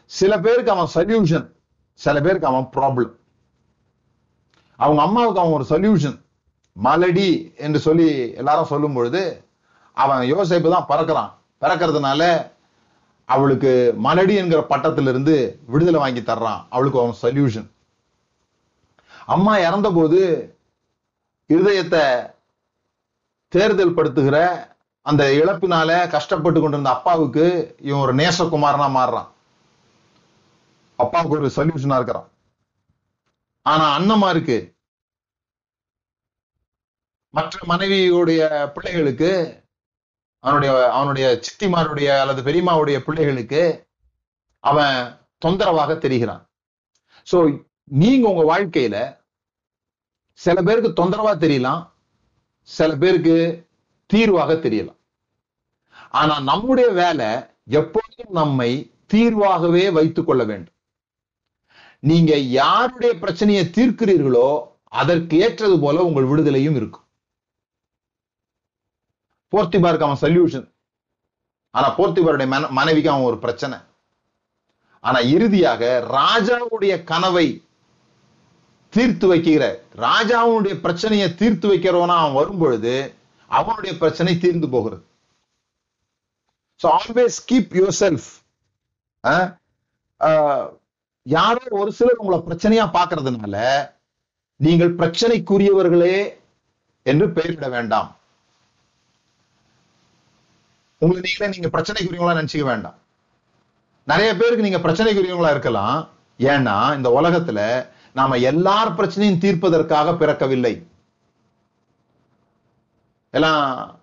சில 0.06 0.40
பேருக்கு 0.40 0.72
அவன் 0.72 0.94
சொல்யூஷன் 0.94 1.48
சில 2.00 2.22
பேருக்கு 2.22 2.48
அவன் 2.48 2.70
ப்ராப்ளம் 2.76 3.14
அவங்க 4.76 5.02
அம்மாவுக்கு 5.02 5.42
அவன் 5.42 5.56
ஒரு 5.58 5.66
சொல்யூஷன் 5.70 6.18
மலடி 6.84 7.30
என்று 7.56 7.80
சொல்லி 7.80 8.08
எல்லாரும் 8.34 8.72
சொல்லும் 8.74 8.94
பொழுது 8.94 9.22
அவன் 10.04 10.22
யோசிப்பு 10.34 10.70
தான் 10.74 10.90
பறக்கிறான். 10.92 11.32
பறக்கிறதுனால 11.62 12.22
அவளுக்கு 13.30 13.72
மலடி 14.06 14.36
என்கிற 14.42 14.60
பட்டத்திலிருந்து 14.70 15.36
விடுதலை 15.72 16.00
வாங்கி 16.04 16.22
தர்றான். 16.22 16.62
அவளுக்கு 16.74 17.02
அவன் 17.02 17.22
சொல்யூஷன் 17.24 17.68
அம்மா 19.36 19.54
இறந்த 19.68 19.88
போது 19.98 20.20
இருதயத்தை 21.54 22.04
தேர்தல் 23.54 23.98
படுத்துகிற 23.98 24.38
அந்த 25.06 25.24
இழப்பினால 25.42 25.92
கஷ்டப்பட்டு 26.16 26.60
கொண்டிருந்த 26.62 26.92
அப்பாவுக்கு 26.96 27.46
இவன் 27.88 28.04
ஒரு 28.06 28.14
நேசகுமாரனா 28.22 28.88
மாறுறான். 28.98 29.30
அப்பாவுக்கு 31.00 31.38
ஒரு 31.40 31.52
சொல்யூஷனா 31.56 31.98
இருக்கிறான். 32.00 32.28
ஆனா 33.66 33.86
அண்ணமாருக்கு 33.98 34.58
மற்ற 37.34 37.60
மனைவியுடைய 37.72 38.42
பிள்ளைகளுக்கு 38.76 39.32
அவனுடைய 40.44 40.74
அவனுடைய 40.98 41.28
சித்திமாருடைய 41.46 42.10
அல்லது 42.22 42.42
பெரியம்மாவுடைய 42.48 42.98
பிள்ளைகளுக்கு 43.00 43.64
அவன் 44.64 44.98
தொந்தரவாக 45.46 45.92
தெரிகிறான். 45.94 46.44
சோ 47.28 47.38
நீங்க 47.84 48.26
உங்க 48.30 48.44
வாழ்க்கையில 48.54 48.98
சில 50.40 50.58
பேருக்கு 50.62 50.92
தொந்தரவா 51.00 51.34
தெரியலாம் 51.46 51.82
சில 52.62 52.96
பேருக்கு 52.96 53.36
தீர்வாக 54.06 54.54
தெரியலாம். 54.54 55.00
ஆனா 56.10 56.36
நம்முடைய 56.40 56.90
வேலை 57.02 57.30
எப்பொழுதும் 57.80 58.34
நம்மை 58.42 58.72
தீர்வாகவே 59.14 59.92
வைத்துக் 59.92 60.28
கொள்ள 60.28 60.44
வேண்டும். 60.44 60.78
நீங்க 62.00 62.32
யாருடைய 62.38 63.12
பிரச்சனையை 63.18 63.64
தீர்க்கிறீர்களோ 63.78 64.50
அதற்கு 65.02 65.38
ஏற்றது 65.40 65.76
போல 65.80 66.04
உங்கள் 66.04 66.30
விடுதலையும் 66.30 66.78
இருக்கும். 66.80 67.06
போர்த்திபாருக்கு 69.52 70.04
அவன் 70.04 70.22
சொல்யூஷன் 70.22 70.74
ஆனா 71.72 71.98
போர்த்திபாருடைய 71.98 72.48
மன- 72.48 72.68
மனைவிக்கு 72.68 73.10
அவன் 73.10 73.24
ஒரு 73.24 73.38
பிரச்சனை. 73.38 73.78
ஆனா 75.00 75.20
இறுதியாக 75.20 76.06
ராஜாவுடைய 76.10 77.04
கனவை 77.04 77.64
தீர்த்து 78.90 79.36
வைக்கிற 79.36 79.80
ராஜாவுடைய 79.96 80.80
பிரச்சனையை 80.80 81.36
தீர்த்து 81.36 81.74
வைக்கிறவனா 81.74 82.16
அவன் 82.16 82.34
வரும்பொழுது 82.34 83.14
அவனுடைய 83.48 83.98
பிரச்சனை 83.98 84.38
தீர்ந்து 84.38 84.70
போகிறது. 84.70 85.04
So 86.84 86.88
always 86.88 87.38
keep 87.52 87.74
your 87.74 88.20
self 89.24 89.58
யாரோ 91.24 91.60
ஒரு 91.70 91.92
சிலர் 91.94 92.16
உங்களை 92.16 92.40
பிரச்சனையா 92.40 92.86
பார்க்கறதுனால 92.86 93.90
நீங்கள் 94.56 94.96
பிரச்சனைக்குரியவர்களே 94.96 96.34
என்று 97.04 97.30
பெயரிட 97.30 97.70
வேண்டாம். 97.70 98.16
உங்களை 101.02 101.22
நீங்களே 101.22 101.52
நீங்க 101.52 101.70
பிரச்சனைக்குரியவங்களா 101.78 102.38
நினைச்சுக்க 102.40 102.64
வேண்டாம். 102.64 102.96
நிறைய 104.06 104.36
பேருக்கு 104.36 104.68
நீங்க 104.68 104.78
பிரச்சனைக்குரியவங்களா 104.78 105.50
இருக்கலாம். 105.50 106.10
ஏன்னா 106.38 106.96
இந்த 106.96 107.10
உலகத்துல 107.22 107.90
நாம 108.14 108.38
எல்லார் 108.38 108.96
பிரச்சனையும் 108.96 109.42
தீர்ப்பதற்காக 109.44 110.12
பிறக்கவில்லை. 110.12 110.74
எல்லாம் 113.30 114.00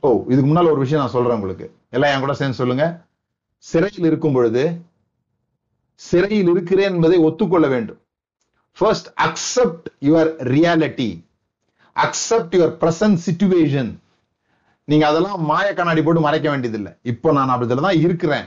ஓ 0.00 0.24
இதுக்கு 0.28 0.48
முன்னால 0.50 0.70
ஒரு 0.70 0.78
விஷயம் 0.78 1.02
நான் 1.02 1.12
சொல்றேன் 1.12 1.32
உங்களுக்கு. 1.32 1.66
எல்லாம் 1.90 2.12
என் 2.14 2.20
கூட 2.20 2.34
சேர்ந்து 2.34 2.56
சொல்லுங்க. 2.56 3.04
சிறையில் 3.58 4.04
இருக்கும் 4.04 4.32
பொழுது 4.32 4.84
சிறையில் 5.94 6.48
இருக்கிறேன் 6.48 6.94
என்பதை 6.94 7.18
ஒத்துக்கொள்ள 7.18 7.66
வேண்டும். 7.66 8.00
First 8.78 9.08
accept 9.20 9.86
your 10.00 10.30
reality 10.54 11.10
accept 11.96 12.54
your 12.58 12.74
present 12.82 13.18
situation 13.26 13.92
நீங்க 14.84 15.06
அதெல்லாம் 15.06 15.40
மாய 15.50 15.74
கண்ணாடி 15.74 16.02
போட்டு 16.02 16.20
மறைக்க 16.20 16.50
வேண்டியதில்லை. 16.50 16.92
இப்போ 17.02 17.32
நான் 17.32 17.48
அப்படி 17.48 17.80
தான் 17.80 18.00
இருக்கிறேன். 18.06 18.46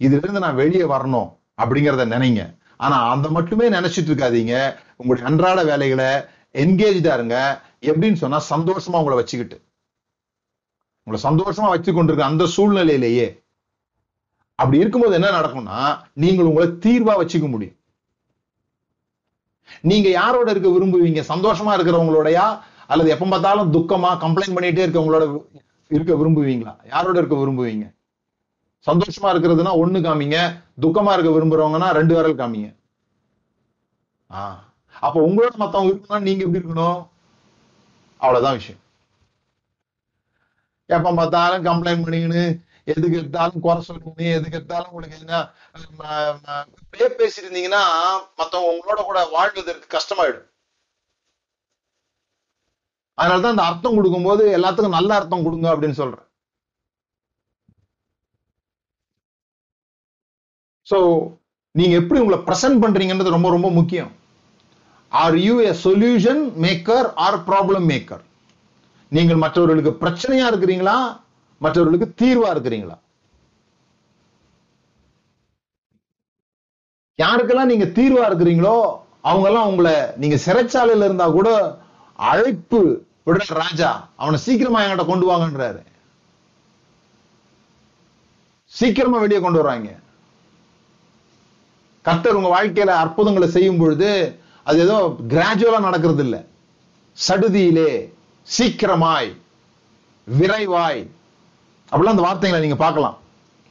இதுல 0.00 0.22
இருந்து 0.24 0.44
நான் 0.44 0.60
வெளியே 0.62 0.82
வரணும் 0.82 1.28
அப்படிங்கிறத 1.62 2.06
நினைங்க. 2.14 2.42
ஆனா 2.76 2.96
அந்த 3.10 3.28
மட்டுமே 3.28 3.68
நினைச்சிட்டு 3.68 4.10
இருக்காதீங்க. 4.12 4.54
உங்களுடைய 4.96 5.30
அன்றாட 5.30 5.64
வேலைகளை 5.64 6.08
என்கேஜா 6.62 7.12
இருங்க. 7.14 7.36
எப்படின்னு 7.80 8.22
சொன்னா 8.22 8.42
சந்தோஷமா 8.50 9.00
உங்களை 9.02 9.16
வச்சுக்கிட்டு. 9.18 9.56
உங்களை 11.06 11.20
சந்தோஷமா 11.28 11.68
வச்சு 11.74 11.92
கொண்டிருக்க 11.92 12.30
அந்த 12.30 12.44
சூழ்நிலையிலேயே. 12.56 13.26
அப்படி 14.54 14.78
இருக்கும்போது 14.78 15.14
என்ன 15.14 15.30
நடக்கும்னா 15.38 15.98
நீங்கள் 16.12 16.46
உங்களை 16.46 16.68
தீர்வா 16.68 17.14
வச்சுக்க 17.22 17.48
முடியும். 17.50 17.76
நீங்க 19.80 20.08
யாரோட 20.08 20.50
இருக்க 20.50 20.68
விரும்புவீங்க? 20.68 21.22
சந்தோஷமா 21.32 21.72
இருக்கிறவங்களோடயா? 21.76 22.58
அல்லது 22.86 23.10
எப்ப 23.10 23.26
பார்த்தாலும் 23.26 23.72
துக்கமா 23.72 24.10
கம்ப்ளைண்ட் 24.24 24.56
பண்ணிட்டே 24.56 24.84
இருக்கவங்களோட 24.86 25.24
இருக்க 25.88 26.14
விரும்புவீங்களா? 26.14 26.76
யாரோட 26.86 27.18
இருக்க 27.18 27.36
விரும்புவீங்க? 27.36 27.94
சந்தோஷமா 28.86 29.30
இருக்கிறதுனா 29.34 29.70
ஒண்ணு 29.76 30.00
காமிங்க. 30.00 30.62
துக்கமா 30.80 31.18
இருக்க 31.18 31.30
விரும்புறவங்கன்னா 31.30 31.90
ரெண்டு 31.90 32.14
விரல் 32.14 32.36
காமிங்க. 32.36 32.76
ஆஹ் 34.30 34.58
அப்ப 35.00 35.20
உங்களோட 35.20 35.54
மத்தவங்க 35.54 35.92
இருக்கணும்னா 35.92 36.22
நீங்க 36.22 36.44
எப்படி 36.44 36.64
இருக்கணும்? 36.64 37.08
அவ்வளவுதான் 38.16 38.56
விஷயம். 38.56 38.80
எப்ப 40.86 41.14
பார்த்தாலும் 41.14 41.64
கம்ப்ளைண்ட் 41.64 42.04
பண்ணிக்கின்னு 42.04 42.64
எதுக்கு 42.84 43.18
எடுத்தாலும் 43.18 43.60
குறை 43.60 43.84
சொல்லணும் 43.88 44.16
எதுக்கு 44.16 44.56
எடுத்தாலும் 44.56 44.90
உங்களுக்கு 44.90 45.18
என்ன 45.18 45.50
பேசிட்டு 46.98 47.50
இருந்தீங்கன்னா 47.50 47.82
மத்தவங்க 48.36 48.76
உங்களோட 48.76 49.02
கூட 49.04 49.24
வாழ்வதற்கு 49.24 49.98
கஷ்டமாயிடும். 49.98 50.55
அதனாலதான் 53.18 53.54
அந்த 53.54 53.66
அர்த்தம் 53.70 53.96
கொடுக்கும்போது 53.98 54.44
எல்லாத்துக்கும் 54.58 54.96
நல்ல 54.98 55.10
அர்த்தம் 55.18 55.44
கொடுங்க 55.46 55.66
அப்படின்னு 55.74 56.00
சொல்றேன். 56.02 56.24
சோ 60.90 60.98
நீங்க 61.74 61.94
எப்படி 62.00 62.20
உங்களை 62.22 62.38
பிரசன்ட் 62.48 62.82
பண்றீங்கன்றது 62.82 63.36
ரொம்ப 63.36 63.48
ரொம்ப 63.54 63.68
முக்கியம். 63.78 64.12
Are 65.12 65.36
you 65.46 65.54
a 65.70 65.72
solution 65.86 66.42
maker 66.64 67.08
or 67.26 67.38
problem 67.48 67.86
maker 67.92 68.22
நீங்கள் 69.12 69.42
மற்றவர்களுக்கு 69.44 69.92
பிரச்சனையா 70.02 70.46
இருக்கிறீங்களா? 70.50 70.96
மற்றவர்களுக்கு 71.60 72.08
தீர்வா 72.22 72.48
இருக்கிறீங்களா? 72.54 72.96
யாருக்கெல்லாம் 77.18 77.70
நீங்க 77.72 77.86
தீர்வா 77.98 78.24
இருக்கிறீங்களோ 78.28 78.76
அவங்கெல்லாம் 79.28 79.68
உங்களை 79.70 79.94
நீங்க 80.22 80.36
சிறைச்சாலையில 80.46 81.06
இருந்தா 81.08 81.26
கூட 81.38 81.48
அழைப்பு 82.18 82.80
உடனே 83.26 83.46
ராஜா 83.62 83.90
அவனை 84.22 84.38
சீக்கிரமா 84.46 84.80
என்கிட்ட 84.82 85.04
கொண்டு 85.06 85.26
வாங்கன்றாரு. 85.30 85.80
சீக்கிரமா 88.72 89.18
வெளியே 89.22 89.40
கொண்டு 89.40 89.60
வர்றாங்க 89.60 89.90
கர்த்தர் 92.06 92.38
உங்க 92.38 92.50
வாழ்க்கையில 92.54 92.92
அற்புதங்களை 93.02 93.48
செய்யும் 93.54 93.80
பொழுது 93.80 94.10
அது 94.68 94.78
ஏதோ 94.84 94.96
கிராஜுவலா 95.32 95.78
நடக்கிறது 95.86 96.22
இல்ல 96.26 96.36
சடுதியிலே 97.16 97.90
சீக்கிரமாய் 98.46 99.30
விரைவாய். 100.26 101.02
அப்படிலாம் 101.90 102.14
அந்த 102.14 102.26
வார்த்தைகளை 102.26 102.60
நீங்க 102.62 102.78
பார்க்கலாம். 102.84 103.16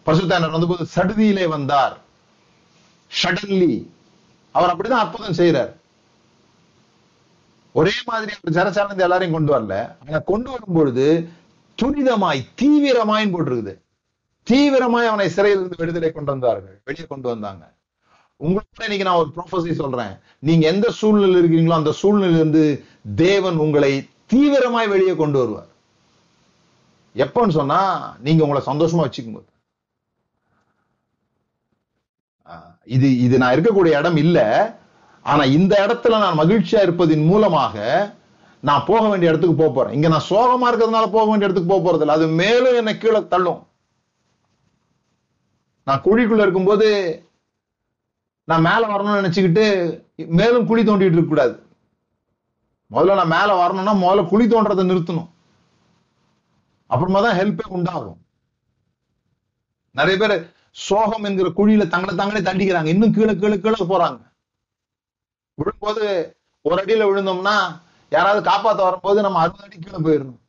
பரிசுத்தாண்டர் 0.05 0.55
வந்தபோது 0.55 0.83
சடுதியிலே 0.95 1.45
வந்தார். 1.55 1.95
சடன்லி 3.11 3.73
அவர் 4.55 4.71
அப்படிதான் 4.71 5.03
அற்புதம் 5.03 5.39
செய்யறார் 5.39 5.71
ஒரே 7.75 7.91
மாதிரி 8.05 8.31
அவர் 8.35 8.57
ஜனசார்ந்து 8.57 9.05
எல்லாரையும் 9.07 9.35
கொண்டு 9.37 9.51
வரல. 9.55 9.95
ஆனா 10.01 10.19
கொண்டு 10.19 10.49
வரும் 10.51 10.75
பொழுது 10.75 11.07
துரிதமாய் 11.77 12.41
தீவிரமாய் 12.61 13.33
போட்டிருக்குது. 13.33 13.73
தீவிரமாய் 14.47 15.09
அவனை 15.11 15.29
சிறையிலிருந்து 15.29 15.79
விடுதலை 15.79 16.11
கொண்டு 16.11 16.31
வந்தார்கள். 16.31 16.81
வெளியே 16.83 17.05
கொண்டு 17.07 17.27
வந்தாங்க. 17.27 17.63
உங்களுக்கு 18.37 18.83
இன்னைக்கு 18.87 19.07
நான் 19.07 19.19
ஒரு 19.19 19.31
ப்ரொஃபஸி 19.35 19.73
சொல்றேன். 19.73 20.13
நீங்க 20.39 20.67
எந்த 20.67 20.87
சூழ்நிலையில் 20.89 21.39
இருக்கிறீங்களோ 21.41 21.73
அந்த 21.73 21.91
சூழ்நிலையிலிருந்து 22.01 22.63
தேவன் 23.15 23.57
உங்களை 23.57 24.09
தீவிரமாய் 24.33 24.89
வெளியே 24.89 25.15
கொண்டு 25.15 25.39
வருவார். 25.39 25.71
எப்பன்னு 27.15 27.49
சொன்னா 27.49 27.79
நீங்க 28.19 28.41
உங்களை 28.45 28.61
சந்தோஷமா 28.65 29.03
வச்சுக்கும் 29.05 29.37
போது 29.37 29.49
ஆஹ் 32.47 32.73
இது 32.85 33.07
இது 33.19 33.35
நான் 33.37 33.55
இருக்கக்கூடிய 33.55 33.97
இடம் 33.99 34.15
இல்ல. 34.15 34.39
ஆனா 35.31 35.43
இந்த 35.57 35.73
இடத்துல 35.85 36.17
நான் 36.23 36.39
மகிழ்ச்சியா 36.41 36.81
இருப்பதின் 36.85 37.25
மூலமாக 37.31 37.75
நான் 38.67 38.87
போக 38.87 39.03
வேண்டிய 39.09 39.31
இடத்துக்கு 39.31 39.59
போக 39.61 39.71
போறேன். 39.73 39.95
இங்க 39.97 40.07
நான் 40.13 40.29
சோகமா 40.29 40.67
இருக்கிறதுனால 40.69 41.07
போக 41.15 41.25
வேண்டிய 41.29 41.47
இடத்துக்கு 41.47 41.71
போக 41.71 41.81
போறது 41.85 42.03
இல்லை 42.05 42.15
அது 42.17 42.27
மேலும் 42.41 42.77
என்னை 42.79 42.93
கீழே 42.97 43.21
தள்ளும். 43.33 43.61
நான் 45.87 46.03
குழிக்குள்ள 46.05 46.45
இருக்கும்போது 46.45 46.87
நான் 48.51 48.65
மேல 48.67 48.81
வரணும்னு 48.91 49.21
நினைச்சுக்கிட்டு 49.21 49.65
மேலும் 50.39 50.67
குழி 50.69 50.81
தோண்டிட்டு 50.83 51.17
இருக்க 51.17 51.31
கூடாது. 51.31 51.55
முதல்ல 52.91 53.17
நான் 53.19 53.33
மேல 53.35 53.49
வரணும்னா 53.61 53.93
முதல்ல 54.03 54.23
குழி 54.31 54.45
தோன்றதை 54.47 54.85
நிறுத்தணும். 54.91 55.29
அப்புறமா 56.89 57.19
தான் 57.25 57.37
ஹெல்ப்பே 57.39 57.67
உண்டாகும். 57.77 58.19
நிறைய 59.99 60.15
பேர் 60.21 60.35
சோகம் 60.87 61.25
என்கிற 61.29 61.49
குழியில 61.57 61.83
தங்களை 61.93 62.13
தாங்களே 62.15 62.41
தண்டிக்கிறாங்க. 62.47 62.89
இன்னும் 62.95 63.15
கீழே 63.17 63.33
கீழே 63.41 63.57
கீழே 63.65 63.85
போறாங்க. 63.93 64.19
விழும்போது 65.57 66.05
ஒரு 66.65 66.75
அடியில 66.81 67.07
விழுந்தோம்னா 67.09 67.57
யாராவது 68.11 68.41
காப்பாத்த 68.49 68.81
வரும்போது 68.87 69.19
நம்ம 69.25 69.39
அறுபது 69.39 69.65
அடி 69.67 69.77
கீழே 69.79 69.99
போயிடணும். 70.05 70.41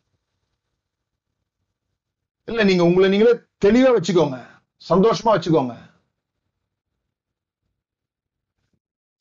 இல்ல 2.49 2.65
நீங்க 2.65 2.83
உங்களை 2.89 3.09
நீங்களே 3.13 3.35
தெளிவா 3.65 3.91
வச்சுக்கோங்க. 3.97 4.39
சந்தோஷமா 4.91 5.31
வச்சுக்கோங்க. 5.35 5.75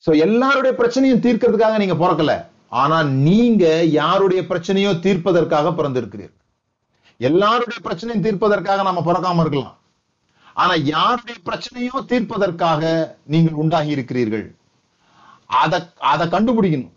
சோ 0.04 0.12
எல்லாருடைய 0.26 0.72
பிரச்சனையும் 0.80 1.22
தீர்க்கிறதுக்காக 1.26 1.78
நீங்க 1.82 1.96
பிறக்கல. 2.02 2.32
ஆனா 2.82 2.98
நீங்க 3.28 3.64
யாருடைய 4.00 4.40
பிரச்சனையோ 4.50 4.90
தீர்ப்பதற்காக 5.06 5.72
பிறந்திருக்கிறீர்கள். 5.78 6.42
எல்லாருடைய 7.20 7.78
பிரச்சனையும் 7.86 8.24
தீர்ப்பதற்காக 8.26 8.82
நாம 8.88 9.02
பிறக்காம 9.08 9.42
இருக்கலாம். 9.44 9.76
ஆனா 10.62 10.74
யாருடைய 10.94 11.36
பிரச்சனையோ 11.48 11.96
தீர்ப்பதற்காக 12.12 12.82
நீங்கள் 13.32 13.60
உண்டாகி 13.62 13.90
இருக்கிறீர்கள். 13.96 14.46
அத 15.46 15.92
அதை 15.92 16.26
கண்டுபிடிக்கணும். 16.26 16.92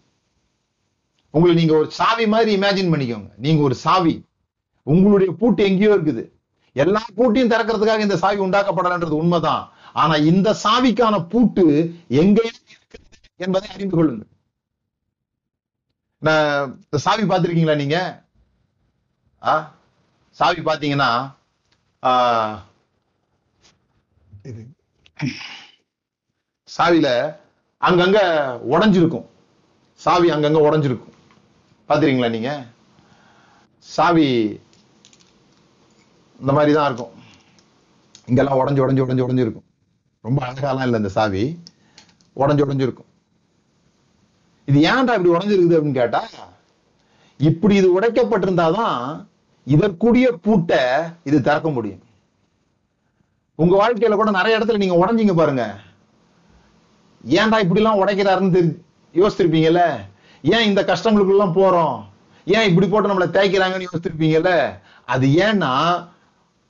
உங்களை 1.31 1.55
நீங்க 1.55 1.77
ஒரு 1.77 1.91
சாவி 1.91 2.27
மாதிரி 2.27 2.61
இமேஜின் 2.61 2.93
பண்ணிக்கோங்க. 2.93 3.31
நீங்க 3.37 3.63
ஒரு 3.63 3.75
சாவி. 3.75 4.25
உங்களுடைய 4.83 5.33
பூட்டு 5.33 5.63
எங்கேயோ 5.63 5.95
இருக்குது. 5.95 6.31
எல்லா 6.73 7.05
பூட்டையும் 7.15 7.51
திறக்கிறதுக்காக 7.51 7.99
இந்த 7.99 8.17
சாவி 8.17 8.39
உண்டாக்கப்படலன்றது 8.39 9.09
உண்மைதான். 9.09 9.71
ஆனா 9.93 10.15
இந்த 10.15 10.55
சாவிக்கான 10.63 11.29
பூட்டு 11.29 11.95
எங்கேயோ 12.07 12.51
இருக்கிறது 12.69 13.17
என்பதை 13.35 13.69
அறிந்து 13.69 13.95
கொள்ளுங்கள். 13.95 14.27
நான் 16.17 16.81
சாவி 16.95 17.23
பார்த்திருக்கீங்களா 17.23 17.75
நீங்க? 17.75 18.25
ஆ? 19.43 19.77
சாவி 20.31 20.61
இது. 24.43 24.67
சாவியில 26.77 27.39
அங்கங்க 27.87 28.19
உடஞ்சிருக்கும். 28.73 29.25
சாவி 29.93 30.27
அங்கங்க 30.31 30.59
உடைஞ்சிருக்கும். 30.65 31.15
பாத்திருக்கீங்களா 31.89 32.29
நீங்க? 32.29 32.65
சாவி 33.79 34.27
இந்த 36.39 36.51
மாதிரி 36.57 36.73
தான் 36.73 36.87
இருக்கும். 36.89 37.13
இங்கெல்லாம் 38.25 38.59
உடஞ்சு 38.59 38.83
உடஞ்சு 38.83 39.03
உடைஞ்சு 39.03 39.25
உடஞ்சிருக்கும். 39.27 39.67
ரொம்ப 40.21 40.39
அழகாலாம் 40.45 40.87
இல்லை 40.87 40.99
இந்த 41.01 41.09
சாவி. 41.17 41.43
உடஞ்சு 42.35 42.65
உடைஞ்சு 42.65 42.87
இருக்கும் 42.87 43.07
இது 44.65 44.79
ஏன்டா 44.89 45.13
இப்படி 45.17 45.29
உடைஞ்சிருக்குது 45.29 45.77
அப்படின்னு 45.77 45.99
கேட்டா 46.01 46.21
இப்படி 47.37 47.75
இது 47.75 47.99
உடைக்கப்பட்டிருந்தாதான் 47.99 49.25
இதற்குரிய 49.63 50.27
பூட்டை 50.31 50.81
இது 51.23 51.37
திறக்க 51.41 51.69
முடியும். 51.69 52.01
உங்க 53.55 53.73
வாழ்க்கையில 53.81 54.15
கூட 54.15 54.31
நிறைய 54.31 54.59
இடத்துல 54.59 54.81
நீங்க 54.83 54.95
உடஞ்சிங்க 55.01 55.35
பாருங்க. 55.35 55.63
ஏன்டா 57.25 57.59
இப்படி 57.59 57.79
எல்லாம் 57.79 58.05
உடைக்கிறாருன்னு 58.05 58.51
தெரி 58.51 58.69
யோசிச்சிருப்பீங்கல்ல 59.15 59.81
ஏன் 60.43 60.61
இந்த 60.61 60.81
கஷ்டங்களுக்குள்ள 60.81 61.53
போறோம்? 61.53 62.03
ஏன் 62.45 62.69
இப்படி 62.69 62.87
போட்டு 62.87 63.09
நம்மளை 63.09 63.27
தேய்க்கிறாங்கன்னு 63.29 63.87
யோசிச்சிருப்பீங்கல்ல 63.87 64.79
அது 65.05 65.27
ஏன்னா 65.27 65.71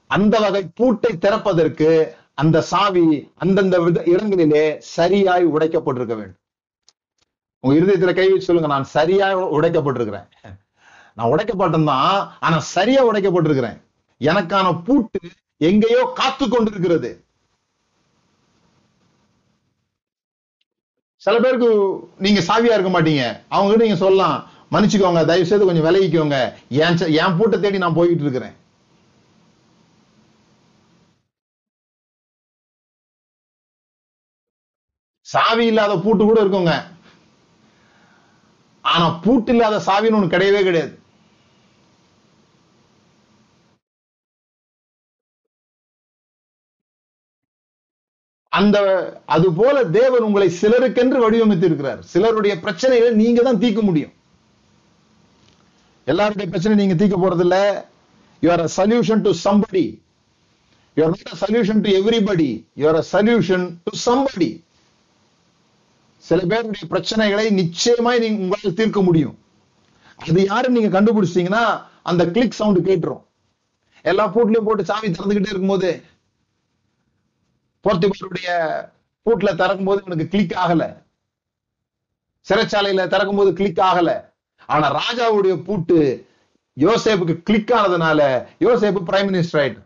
அந்த 0.08 0.40
வகை 0.40 0.70
பூட்டை 0.76 1.18
திறப்பதற்கு 1.18 1.90
அந்த 2.34 2.62
சாவி 2.62 3.32
அந்தந்த 3.36 3.80
வித- 3.80 4.04
இடங்களிலே 4.06 4.78
சரியாய் 4.80 5.46
உடைக்கப்பட்டிருக்க 5.46 6.16
வேண்டும். 6.16 6.40
உங்க 7.64 7.76
இருதயத்துல 7.80 8.16
கை 8.16 8.30
வச்சு 8.30 8.46
சொல்லுங்க 8.46 8.68
நான் 8.68 8.84
சரியாய் 8.84 9.36
உடைக்கப்பட்டிருக்கிறேன். 9.36 10.28
நான் 11.14 11.32
உடைக்கப்பட்டேன் 11.32 11.86
தான் 11.86 12.38
ஆனா 12.40 12.60
சரியா 12.60 13.12
உடைக்கப்பட்டிருக்கிறேன். 13.12 13.78
எனக்கான 14.22 14.84
பூட்டு 14.86 15.20
எங்கேயோ 15.58 16.12
காத்து 16.16 16.50
கொண்டிருக்கிறது 16.50 17.10
சில 21.26 21.36
பேருக்கு 21.44 21.70
நீங்க 22.26 22.42
சாவியா 22.50 22.76
இருக்க 22.76 22.92
மாட்டீங்க. 22.94 23.24
அவங்க 23.54 23.70
கிட்ட 23.72 23.86
நீங்க 23.86 24.00
சொல்லலாம். 24.06 24.38
மன்னிச்சுக்கோங்க 24.74 25.22
தயவு 25.30 25.50
செய்து 25.50 25.68
கொஞ்சம் 25.70 25.88
விலகிக்கோங்க. 25.88 26.38
என் 26.84 26.98
என் 27.22 27.38
பூட்டை 27.38 27.58
தேடி 27.60 27.78
நான் 27.84 27.98
போய்கிட்டு 27.98 28.26
இருக்கிறேன். 28.28 28.56
சாவி 35.32 35.66
இல்லாத 35.72 35.94
பூட்டு 36.04 36.24
கூட 36.26 36.40
இருக்குங்க. 36.44 36.76
ஆனா 38.82 39.08
பூட்டு 39.24 39.52
இல்லாத 39.54 39.78
சாவின்னு 39.88 40.18
ஒண்ணு 40.20 40.34
கிடையவே 40.36 40.62
கிடையாது. 40.68 40.94
அந்த 48.54 48.78
அது 49.26 49.54
போல 49.54 49.84
தேவன் 49.92 50.26
உங்களை 50.28 50.48
சிலருக்கென்று 50.62 51.20
வடிவமைத்து 51.24 51.66
இருக்கிறார் 51.66 52.02
சிலருடைய 52.14 52.54
பிரச்சனைகளை 52.64 53.12
நீங்க 53.14 53.42
தான் 53.42 53.60
தீர்க்க 53.60 53.82
முடியும். 53.82 54.14
எல்லாருடைய 56.08 56.48
பிரச்சனை 56.50 56.76
நீங்க 56.76 56.96
தீர்க்க 56.96 57.18
போறது 57.18 57.40
இல்ல 57.40 57.58
you 58.44 58.50
are 58.52 58.60
a 58.60 58.70
solution 58.78 59.22
to 59.22 59.32
somebody 59.46 59.86
you 60.98 61.04
are 61.04 61.14
not 61.16 61.34
a 61.34 61.40
solution 61.44 61.82
to 61.86 61.92
everybody 62.00 62.50
you 62.76 62.88
are 62.88 62.96
a 62.96 63.06
solution 63.14 63.66
to 63.86 63.94
somebody 64.08 64.50
சில 66.24 66.40
பேருடைய 66.46 66.86
பிரச்சனைகளை 66.94 67.46
நிச்சயமாய் 67.52 68.20
நீங்க 68.20 68.40
உங்களால் 68.44 68.78
தீர்க்க 68.80 69.02
முடியும். 69.02 69.36
அது 70.20 70.40
யாரும் 70.46 70.76
நீங்க 70.78 70.90
கண்டுபிடிச்சிட்டீங்கன்னா 70.96 71.64
அந்த 72.04 72.24
கிளிக் 72.26 72.58
சவுண்ட் 72.60 72.88
கேட்டுரும். 72.88 73.24
எல்லா 74.06 74.26
பூட்லயும் 74.34 74.68
போட்டு 74.68 74.84
சாமி 74.84 75.08
திறந்துகிட்டே 75.10 75.52
இருக்கும்போது 75.52 75.90
போர்த்துகலுடைய 77.86 78.50
பூட்ல 79.26 79.50
திறக்கும் 79.62 79.90
போது 79.90 80.02
இவனுக்கு 80.06 80.32
கிளிக் 80.34 80.56
ஆகல. 80.64 80.84
சிறைச்சாலையில 82.46 83.04
திறக்கும் 83.14 83.40
போது 83.40 83.52
கிளிக் 83.60 83.84
ஆகல. 83.90 84.10
ஆனா 84.74 84.88
ராஜாவுடைய 85.02 85.54
பூட்டு 85.68 85.98
யோசேப்புக்கு 86.78 87.36
கிளிக் 87.48 87.72
ஆனதுனால 87.78 88.20
யோசேப்பு 88.66 89.02
பிரைம் 89.10 89.30
மினிஸ்டர் 89.30 89.62
ஆயிட்டு 89.62 89.82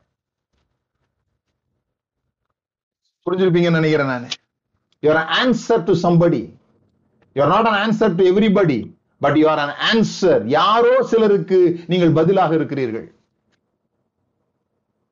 புரிஞ்சிருப்பீங்கன்னு 3.25 3.79
நினைக்கிறேன் 3.79 4.11
நான். 4.13 4.25
You are 5.03 5.29
answer 5.39 5.85
to 5.89 5.93
somebody 6.05 6.41
you are 7.35 7.53
not 7.55 7.69
an 7.69 7.79
answer 7.83 8.15
to 8.17 8.23
everybody 8.31 8.79
but 9.21 9.37
you 9.41 9.45
are 9.53 9.61
an 9.65 9.77
answer 9.89 10.41
யாரோ 10.57 10.93
சிலருக்கு 11.11 11.59
நீங்கள் 11.91 12.17
பதிலாக 12.19 12.53
இருக்கிறீர்கள். 12.59 13.07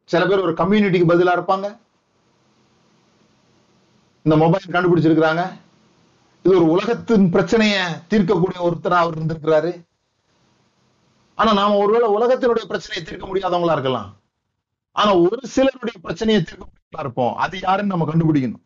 சில 0.09 0.21
பேர் 0.29 0.45
ஒரு 0.47 0.53
கம்யூனிட்டிக்கு 0.61 1.11
பதிலா 1.13 1.33
இருப்பாங்க. 1.37 1.67
இந்த 4.25 4.35
மொபைல் 4.37 4.71
கண்டுபிடிச்சிருக்கிறாங்க. 4.71 5.43
இது 6.43 6.55
ஒரு 6.55 6.67
உலகத்தின் 6.69 7.25
பிரச்சனைய 7.33 7.77
தீர்க்கக்கூடிய 8.09 8.59
ஒருத்தரா 8.67 8.99
அவர் 9.03 9.17
இருந்திருக்கிறாரு. 9.19 9.85
ஆனா 11.35 11.53
நாம 11.53 11.77
ஒருவேளை 11.77 12.07
உலகத்தினுடைய 12.15 12.65
பிரச்சனையை 12.65 13.03
தீர்க்க 13.03 13.25
முடியாதவங்களா 13.27 13.71
இருக்கலாம். 13.71 14.09
ஆனா 14.91 15.17
ஒரு 15.17 15.39
சிலருடைய 15.47 15.99
பிரச்சனையை 16.01 16.43
தீர்க்க 16.43 16.65
முடியாதா 16.65 16.99
இருப்போம். 16.99 17.35
அது 17.35 17.59
யாருன்னு 17.59 17.93
நம்ம 17.95 18.07
கண்டுபிடிக்கணும். 18.13 18.63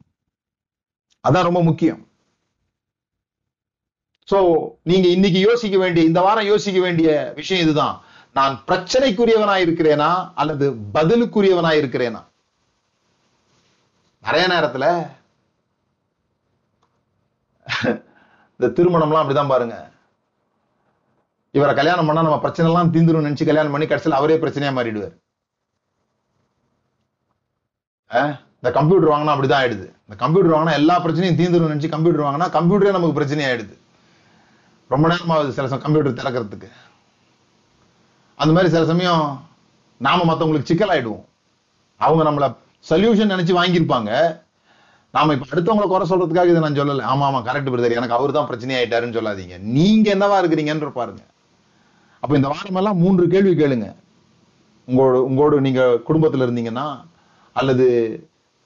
அதான் 1.28 1.48
ரொம்ப 1.50 1.64
முக்கியம். 1.64 2.08
சோ 4.32 4.38
நீங்க 4.84 5.08
இன்னைக்கு 5.08 5.40
யோசிக்க 5.40 5.78
வேண்டிய 5.78 6.06
இந்த 6.08 6.22
வாரம் 6.22 6.46
யோசிக்க 6.46 6.80
வேண்டிய 6.80 7.32
விஷயம் 7.36 7.64
இதுதான். 7.64 8.02
நான் 8.34 8.64
பிரச்சனைக்குரியவனா 8.68 9.58
இருக்கிறேனா 9.66 10.32
அல்லது 10.36 10.72
பதிலுக்குரியவனா 10.94 11.72
இருக்கிறேனா? 11.82 12.22
நிறைய 14.22 14.46
நேரத்துல 14.48 14.86
இந்த 18.58 18.68
திருமணம்லாம் 18.78 19.22
அப்படிதான் 19.24 19.54
பாருங்க. 19.54 19.76
இவரை 21.58 21.74
கல்யாணம் 21.76 22.08
பண்ணா 22.08 22.26
நம்ம 22.28 22.40
பிரச்சனை 22.46 22.72
எல்லாம் 22.72 22.92
தீந்துரும் 22.94 23.28
நினைச்சு 23.28 23.50
கல்யாணம் 23.50 23.74
பண்ணி 23.76 23.88
கடைசியில் 23.88 24.18
அவரே 24.20 24.36
பிரச்சனையா 24.44 24.72
மாறிடுவார். 24.78 25.16
இந்த 28.60 28.70
கம்ப்யூட்டர் 28.78 29.12
வாங்கினா 29.14 29.34
அப்படிதான் 29.36 29.62
ஆயிடுது. 29.62 29.88
இந்த 30.06 30.16
கம்ப்யூட்டர் 30.24 30.56
வாங்கினா 30.56 30.78
எல்லா 30.80 30.96
பிரச்சனையும் 31.06 31.40
தீந்துரும் 31.40 31.74
நினைச்சு 31.74 31.90
கம்ப்யூட்டர் 31.96 32.26
வாங்கினா 32.28 32.48
கம்ப்யூட்டரே 32.58 32.96
நமக்கு 32.96 33.18
பிரச்சனை 33.20 33.46
ஆயிடுது. 33.50 33.76
ரொம்ப 34.94 35.06
நேரம் 35.12 35.34
ஆகுது 35.36 35.56
சில 35.58 35.68
சமயம் 35.68 35.86
கம்ப்யூட்டர் 35.86 36.20
திறக்கிறதுக்கு. 36.20 36.70
அந்த 38.42 38.52
மாதிரி 38.54 38.72
சில 38.74 38.86
சமயம் 38.92 39.26
நாம 40.08 40.26
மத்தவங்களுக்கு 40.30 40.70
சிக்கல் 40.70 40.94
ஆயிடுவோம் 40.96 41.26
அவங்க 42.06 42.24
நம்மள 42.30 42.48
சொல்யூஷன் 42.90 43.32
நினைச்சு 43.34 43.54
வாங்கியிருப்பாங்க. 43.60 44.12
நாம 45.16 45.34
இப்ப 45.36 45.46
அடுத்தவங்களை 45.54 45.88
குறை 45.90 46.06
சொல்றதுக்காக 46.10 46.52
இதை 46.52 46.62
நான் 46.64 46.80
சொல்லல. 46.80 47.04
ஆமா 47.12 47.26
ஆமா 47.28 47.40
கரெக்ட் 47.48 47.72
பிரதர் 47.74 47.98
எனக்கு 47.98 48.18
அவர் 48.18 48.38
தான் 48.38 48.48
பிரச்சனை 48.50 48.74
ஆயிட்டாருன்னு 48.78 49.18
சொல்லாதீங்க. 49.18 49.58
நீங்க 49.78 50.08
என்னவா 50.16 50.38
இருக்கிறீங்கன்ற 50.42 50.90
பாருங்க. 51.00 51.22
அப்ப 52.24 52.36
இந்த 52.36 52.48
வாரம் 52.54 52.80
எல்லாம் 52.82 53.02
மூன்று 53.04 53.26
கேள்வி 53.34 53.54
கேளுங்க. 53.64 53.88
உங்களோட 54.88 55.18
உங்களோட 55.30 55.60
நீங்க 55.68 55.82
குடும்பத்துல 56.08 56.46
இருந்தீங்கன்னா 56.48 56.88
அல்லது 57.56 57.86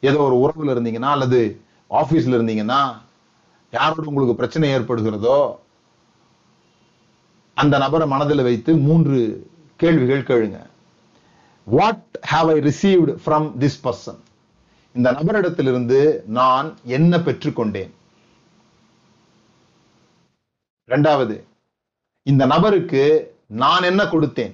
ஏதோ 0.09 0.19
ஒரு 0.27 0.35
உறவுல 0.43 0.73
இருந்தீங்கன்னா 0.75 1.11
அல்லது 1.15 1.39
ஆபீஸ்ல 2.01 2.37
இருந்தீங்கன்னா 2.37 2.79
யாரோட 3.73 4.05
உங்களுக்கு 4.11 4.39
பிரச்சனை 4.41 4.69
ஏற்படுகிறதோ 4.75 5.37
அந்த 7.57 7.77
நபரை 7.77 8.07
மனதில் 8.07 8.47
வைத்து 8.47 8.71
மூன்று 8.87 9.17
கேள்விகள் 9.81 10.27
கேளுங்க. 10.29 10.59
What 11.67 12.05
have 12.31 12.49
I 12.53 12.57
received 12.69 13.13
from 13.25 13.47
this 13.63 13.79
person 13.83 14.19
இந்த 14.95 15.09
நபரிடத்திலிருந்து 15.11 15.99
நான் 16.39 16.67
என்ன 16.97 17.17
பெற்றுக்கொண்டேன்? 17.17 17.91
இரண்டாவது 20.89 21.35
இந்த 22.23 22.45
நபருக்கு 22.45 23.03
நான் 23.63 23.87
என்ன 23.89 24.01
கொடுத்தேன்? 24.03 24.53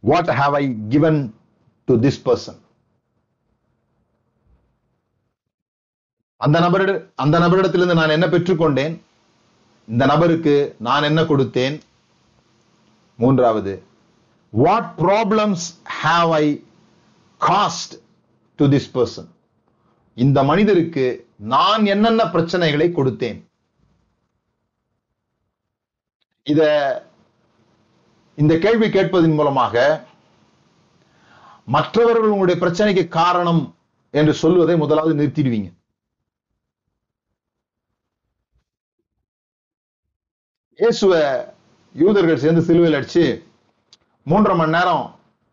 What 0.00 0.32
have 0.40 0.54
I 0.62 0.64
given 0.88 1.20
to 1.88 1.94
this 2.04 2.20
person 2.24 2.60
அந்த 6.36 6.60
நபரிட 6.60 6.92
அந்த 7.14 7.36
நபரிடத்திலிருந்து 7.38 8.00
நான் 8.00 8.16
என்ன 8.16 8.26
பெற்றுக்கொண்டேன்? 8.26 8.94
இந்த 9.88 10.06
நபருக்கு 10.06 10.54
நான் 10.78 11.06
என்ன 11.10 11.20
கொடுத்தேன்? 11.22 11.76
மூன்றாவது 13.18 13.74
what 14.50 14.88
problems 14.98 15.66
have 16.02 16.30
I 16.42 16.46
caused 17.40 17.94
to 18.58 18.66
this 18.74 18.92
person 18.94 19.28
இந்த 20.16 20.38
மனிதருக்கு 20.50 21.04
நான் 21.54 21.84
என்னென்ன 21.92 22.22
பிரச்சனைகளை 22.34 22.88
கொடுத்தேன்? 22.96 23.38
இத 26.46 26.60
இந்த 28.38 28.54
கேள்வி 28.64 28.88
கேட்பதன் 28.90 29.36
மூலமாக 29.38 29.76
மற்றவர்கள் 31.76 32.32
உங்களுடைய 32.34 32.58
பிரச்சனைக்கு 32.62 33.04
காரணம் 33.20 33.62
என்று 34.10 34.32
சொல்வதை 34.42 34.74
முதலாவது 34.76 35.14
நிறுத்திடுவீங்க. 35.20 35.68
இயேசுவ 40.78 41.14
யூதர்கள் 41.94 42.42
சேர்ந்து 42.44 42.62
சிலுவையில் 42.68 42.98
அடிச்சு 42.98 43.24
மூன்றரை 44.26 44.54
மணி 44.56 44.76
நேரம் 44.76 45.04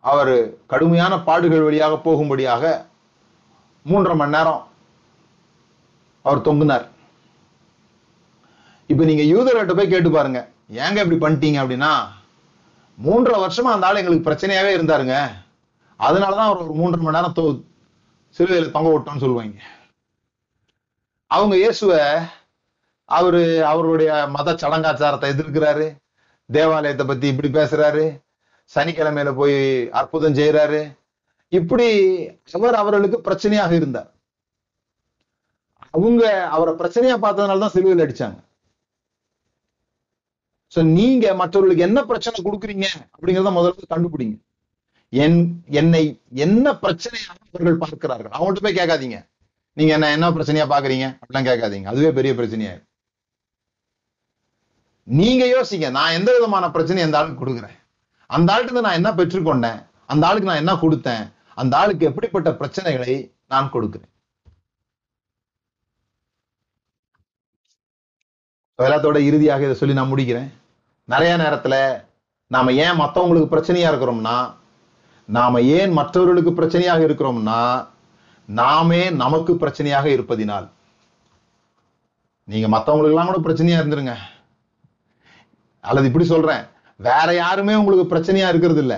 அவர் 0.03 0.33
கடுமையான 0.71 1.13
பாடுகள் 1.27 1.65
வழியாக 1.67 1.95
போகும்படியாக 2.05 2.63
மூன்றரை 3.89 4.15
மணி 4.15 4.37
நேரம் 4.37 4.67
அவர் 6.21 6.41
தொங்குனார். 6.41 6.87
இப்ப 8.87 9.03
நீங்க 9.03 9.23
யூதர்கிட்ட 9.23 9.75
போய் 9.75 9.87
கேட்டு 9.87 10.11
பாருங்க. 10.11 10.49
ஏங்க 10.71 11.11
இப்படி 11.11 11.33
பண்ணிட்டீங்க 11.33 11.61
அப்படின்னா 11.61 12.07
மூன்றரை 13.05 13.47
வருஷமா 13.47 13.71
அந்த 13.71 13.87
ஆள் 13.87 13.95
எங்களுக்கு 13.95 14.31
பிரச்சனையாவே 14.31 14.77
இருந்தாருங்க. 14.77 15.27
அதனாலதான் 15.99 16.45
அவர் 16.45 16.57
ஒரு 16.57 16.73
மூன்றரை 16.73 16.99
மணி 16.99 17.17
நேரம் 17.17 17.33
தொ- 17.35 18.71
தொங்க 18.71 18.99
விட்டோம்னு 18.99 19.19
சொல்லுவாங்க. 19.19 19.59
அவங்க 21.27 21.55
இயேசுவ 21.55 22.23
அவரு 23.05 23.65
அவருடைய 23.65 24.27
மத 24.27 24.53
சடங்காச்சாரத்தை 24.53 25.29
எதிர்க்கிறாரு. 25.29 25.95
தேவாலயத்தை 26.51 27.05
பத்தி 27.05 27.27
இப்படி 27.27 27.47
பேசுறாரு. 27.47 28.21
சனிக்கிழமையில 28.75 29.35
போய் 29.35 29.89
அற்புதம் 29.89 30.33
செய்யறாரு 30.33 30.97
இப்படி 31.57 31.87
அவர் 32.57 32.79
அவர்களுக்கு 32.81 33.17
பிரச்சனையாக 33.27 33.71
இருந்தார். 33.79 34.09
அவங்க 35.97 36.23
அவரை 36.55 36.73
பிரச்சனையா 36.81 37.15
பார்த்ததுனால 37.23 37.63
தான் 37.63 37.73
சிலுவையில் 37.75 38.03
அடிச்சாங்க. 38.05 38.39
சோ 40.73 40.79
நீங்க 40.97 41.25
மற்றவர்களுக்கு 41.39 41.87
என்ன 41.87 41.99
பிரச்சனை 42.11 42.37
கொடுக்குறீங்க 42.47 42.87
அப்படிங்கறத 43.13 43.53
முதல்ல 43.55 43.87
கண்டுபிடிங்க. 43.93 44.35
என் 45.13 45.39
என்னை 45.79 46.03
என்ன 46.45 46.73
பிரச்சனையாக 46.83 47.39
அவர்கள் 47.47 47.81
பார்க்கிறார்கள்? 47.83 48.33
அவங்கள்ட்ட 48.35 48.63
போய் 48.65 48.79
கேட்காதீங்க. 48.79 49.19
நீங்க 49.77 49.91
என்ன 49.97 50.11
என்ன 50.17 50.27
பிரச்சனையா 50.35 50.67
பாக்குறீங்க 50.73 51.05
அப்படிலாம் 51.19 51.49
கேட்காதீங்க. 51.49 51.87
அதுவே 51.93 52.11
பெரிய 52.19 52.33
பிரச்சனையா 52.39 52.75
நீங்க 55.07 55.43
யோசிங்க 55.55 55.87
நான் 55.97 56.15
எந்த 56.17 56.29
விதமான 56.35 56.65
பிரச்சனை 56.73 57.03
அந்த 57.05 57.17
ஆளுக்கு 57.19 57.41
கொடுக்குறேன் 57.41 57.77
அந்த 58.35 58.53
ஆளுக்கு 58.53 58.71
இருந்து 58.71 58.87
நான் 58.87 58.99
என்ன 58.99 59.11
பெற்றுக்கொண்டேன்? 59.19 59.79
அந்த 60.11 60.23
ஆளுக்கு 60.27 60.49
நான் 60.49 60.61
என்ன 60.63 60.73
கொடுத்தேன்? 60.83 61.23
அந்த 61.61 61.73
ஆளுக்கு 61.81 62.09
எப்படிப்பட்ட 62.09 62.49
பிரச்சனைகளை 62.61 63.13
நான் 63.51 63.73
கொடுக்கிறேன்? 63.73 64.11
எல்லாத்தோட 68.85 69.17
இறுதியாக 69.29 69.65
இதை 69.67 69.75
சொல்லி 69.79 69.95
நான் 69.97 70.11
முடிக்கிறேன். 70.11 70.49
நிறைய 71.13 71.31
நேரத்துல 71.43 71.75
நாம 72.55 72.73
ஏன் 72.83 72.99
மத்தவங்களுக்கு 73.01 73.47
பிரச்சனையா 73.53 73.87
இருக்கிறோம்னா 73.91 74.37
நாம 75.37 75.61
ஏன் 75.77 75.91
மற்றவர்களுக்கு 75.99 76.51
பிரச்சனையாக 76.59 77.01
இருக்கிறோம்னா 77.07 77.59
நாமே 78.59 79.01
நமக்கு 79.23 79.51
பிரச்சனையாக 79.53 80.07
இருப்பதினால். 80.15 80.67
நீங்க 82.51 82.67
மத்தவங்களுக்கு 82.75 83.13
எல்லாம் 83.13 83.29
கூட 83.31 83.39
பிரச்சனையா 83.47 83.79
இருந்துருங்க. 83.81 84.13
அல்லது 85.89 86.07
இப்படி 86.07 86.25
சொல்றேன் 86.33 86.63
வேற 87.07 87.27
யாருமே 87.43 87.75
உங்களுக்கு 87.81 88.13
பிரச்சனையா 88.13 88.47
இருக்கிறது 88.53 88.81
இல்ல 88.85 88.95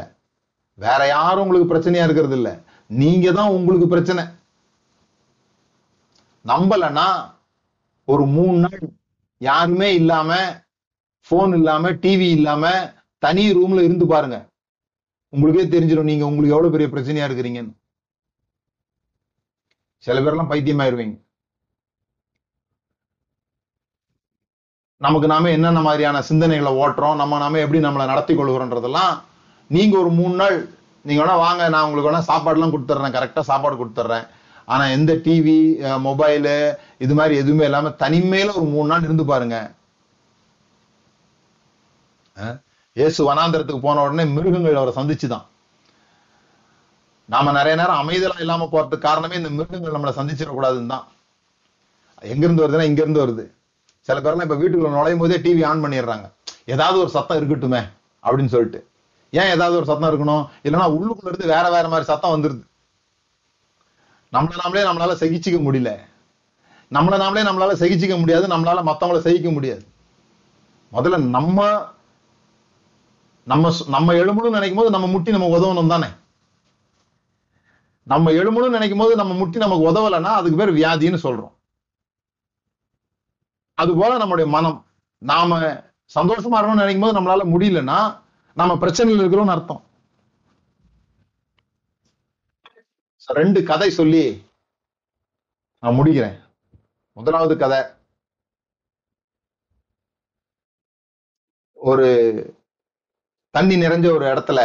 வேற 0.74 1.08
யாரும் 1.08 1.44
உங்களுக்கு 1.44 1.72
பிரச்சனையா 1.74 2.04
இருக்கிறது 2.04 2.36
இல்ல. 2.36 2.62
நீங்க 2.88 3.32
தான் 3.32 3.50
உங்களுக்கு 3.50 3.88
பிரச்சனை. 3.88 4.24
நம்பலன்னா 6.46 7.08
ஒரு 8.06 8.26
மூணு 8.26 8.58
நாள் 8.58 8.80
யாருமே 9.38 9.94
இல்லாம 9.94 10.32
போன் 11.28 11.54
இல்லாம 11.54 11.92
டிவி 11.92 12.30
இல்லாம 12.30 12.94
தனி 13.18 13.44
ரூம்ல 13.54 13.82
இருந்து 13.82 14.08
பாருங்க. 14.08 14.50
உங்களுக்கே 15.30 15.80
தெரிஞ்சிடும் 15.80 16.10
நீங்க 16.12 16.26
உங்களுக்கு 16.26 16.56
எவ்வளவு 16.56 16.74
பெரிய 16.76 16.88
பிரச்சனையா 16.90 17.28
இருக்கிறீங்கன்னு. 17.28 17.74
சில 19.98 20.20
பேர்லாம் 20.20 20.52
பைத்தியமாயிருவீங்க. 20.54 21.16
நமக்கு 24.98 25.28
நாம 25.28 25.50
என்னென்ன 25.52 25.82
மாதிரியான 25.82 26.20
சிந்தனைகளை 26.30 26.72
ஓட்டுறோம் 26.82 27.16
நம்ம 27.16 27.38
நாம 27.38 27.60
எப்படி 27.60 27.80
நம்மளை 27.86 28.06
நடத்தி 28.06 28.34
கொள்கிறோன்றதெல்லாம் 28.34 29.14
நீங்க 29.76 29.96
ஒரு 30.04 30.12
மூணு 30.20 30.36
நாள் 30.42 30.58
நீங்க 31.06 31.20
வேணா 31.22 31.36
வாங்க 31.46 31.62
நான் 31.74 31.86
உங்களுக்கு 31.86 32.10
வேணா 32.10 32.24
சாப்பாடுலாம் 32.32 32.74
கொடுத்துட்றேன் 32.74 33.16
கரெக்டா 33.18 33.42
சாப்பாடு 33.50 33.76
கொடுத்துட்றேன். 33.82 34.26
ஆனா 34.72 34.84
எந்த 34.96 35.12
டிவி 35.26 35.60
மொபைலு 36.08 36.56
இது 37.04 37.14
மாதிரி 37.20 37.36
எதுவுமே 37.42 37.64
இல்லாம 37.70 37.92
தனிமையில 38.04 38.56
ஒரு 38.60 38.68
மூணு 38.74 38.88
நாள் 38.92 39.08
இருந்து 39.08 39.26
பாருங்க. 39.32 39.58
இயேசு 42.98 43.20
வனாந்திரத்துக்கு 43.30 43.86
போன 43.86 44.02
உடனே 44.06 44.24
மிருகங்கள் 44.36 44.80
அவரை 44.80 44.94
சந்திச்சுதான். 45.00 45.46
நாம 47.34 47.52
நிறைய 47.58 47.74
நேரம் 47.80 48.02
அமைதலா 48.04 48.38
இல்லாம 48.46 48.68
போறதுக்கு 48.72 49.08
காரணமே 49.08 49.40
இந்த 49.42 49.52
மிருகங்கள் 49.58 49.96
நம்மளை 49.96 50.14
சந்திச்சிடக்கூடாதுன்னு 50.20 50.94
தான். 50.96 51.06
எங்கிருந்து 52.32 52.64
வருதுன்னா 52.64 52.88
இங்க 52.92 53.02
இருந்து 53.06 53.24
வருது. 53.24 53.46
சில 54.08 54.18
பேர்லாம் 54.24 54.48
இப்ப 54.48 54.60
வீட்டுக்குள்ள 54.62 54.92
நுழையும் 54.98 55.22
போதே 55.24 55.38
டிவி 55.46 55.62
ஆன் 55.70 55.84
பண்ணிடுறாங்க. 55.84 56.26
ஏதாவது 56.74 56.98
ஒரு 57.04 57.12
சத்தம் 57.18 57.40
இருக்கட்டுமே 57.42 57.82
அப்படின்னு 58.24 58.54
சொல்லிட்டு. 58.56 58.82
ஏன் 59.34 59.50
ஏதாவது 59.50 59.78
ஒரு 59.78 59.86
சத்தம் 59.86 60.12
இருக்கணும்? 60.12 60.44
இல்லைன்னா 60.64 60.88
உள்ளுக்குள்ள 60.96 61.28
இருந்து 61.28 61.48
வேற 61.48 61.70
வேற 61.70 61.88
மாதிரி 61.88 62.04
சத்தம் 62.04 62.34
வந்துருது. 62.34 62.62
நம்மள 64.34 64.56
நாமளே 64.64 64.84
நம்மளால 64.88 65.14
சகிச்சுக்க 65.14 65.60
முடியல. 65.68 65.92
நம்மள 66.92 67.16
நாமளே 67.24 67.44
நம்மளால 67.48 67.74
சகிச்சுக்க 67.74 68.20
முடியாது. 68.20 68.48
நம்மளால 68.48 68.82
மத்தவங்கள 68.84 69.20
சகிக்க 69.20 69.52
முடியாது. 69.52 69.84
முதல்ல 70.92 71.18
நம்ம 71.30 71.60
நம்ம 73.48 73.72
நம்ம 73.88 74.14
எழுமணும்னு 74.14 74.50
நினைக்கும் 74.50 74.80
போது 74.80 74.90
நம்ம 74.90 75.08
முட்டி 75.08 75.32
நம்ம 75.32 75.48
உதவணும் 75.58 75.88
தானே. 75.88 76.10
நம்ம 78.08 78.32
எழுமணும்னு 78.32 78.70
நினைக்கும் 78.70 79.00
போது 79.00 79.16
நம்ம 79.16 79.34
முட்டி 79.34 79.58
நமக்கு 79.60 79.90
உதவலைன்னா 79.92 80.32
அதுக்கு 80.40 80.58
பேர் 80.58 80.74
வியாதின்னு 80.74 81.20
சொல்றோம். 81.24 81.54
அதுபோல 83.78 84.18
நம்முடைய 84.18 84.52
மனம் 84.52 84.86
நாம 85.18 85.60
சந்தோஷமா 86.16 86.58
இருக்கணும்னு 86.58 86.84
நினைக்கும் 86.84 87.06
போது 87.06 87.18
நம்மளால 87.20 87.44
முடியலன்னா 87.54 88.00
நம்ம 88.60 88.74
பிரச்சனையில் 88.82 89.22
இருக்கிறோம்னு 89.22 89.56
அர்த்தம். 89.56 89.84
ரெண்டு 93.40 93.60
கதை 93.64 93.90
சொல்லி 93.98 94.24
நான் 95.82 95.98
முடிக்கிறேன். 95.98 96.38
முதலாவது 97.18 97.54
கதை 97.58 97.80
ஒரு 101.90 102.08
தண்ணி 103.56 103.76
நிறைஞ்ச 103.76 104.06
ஒரு 104.16 104.26
இடத்துல 104.34 104.60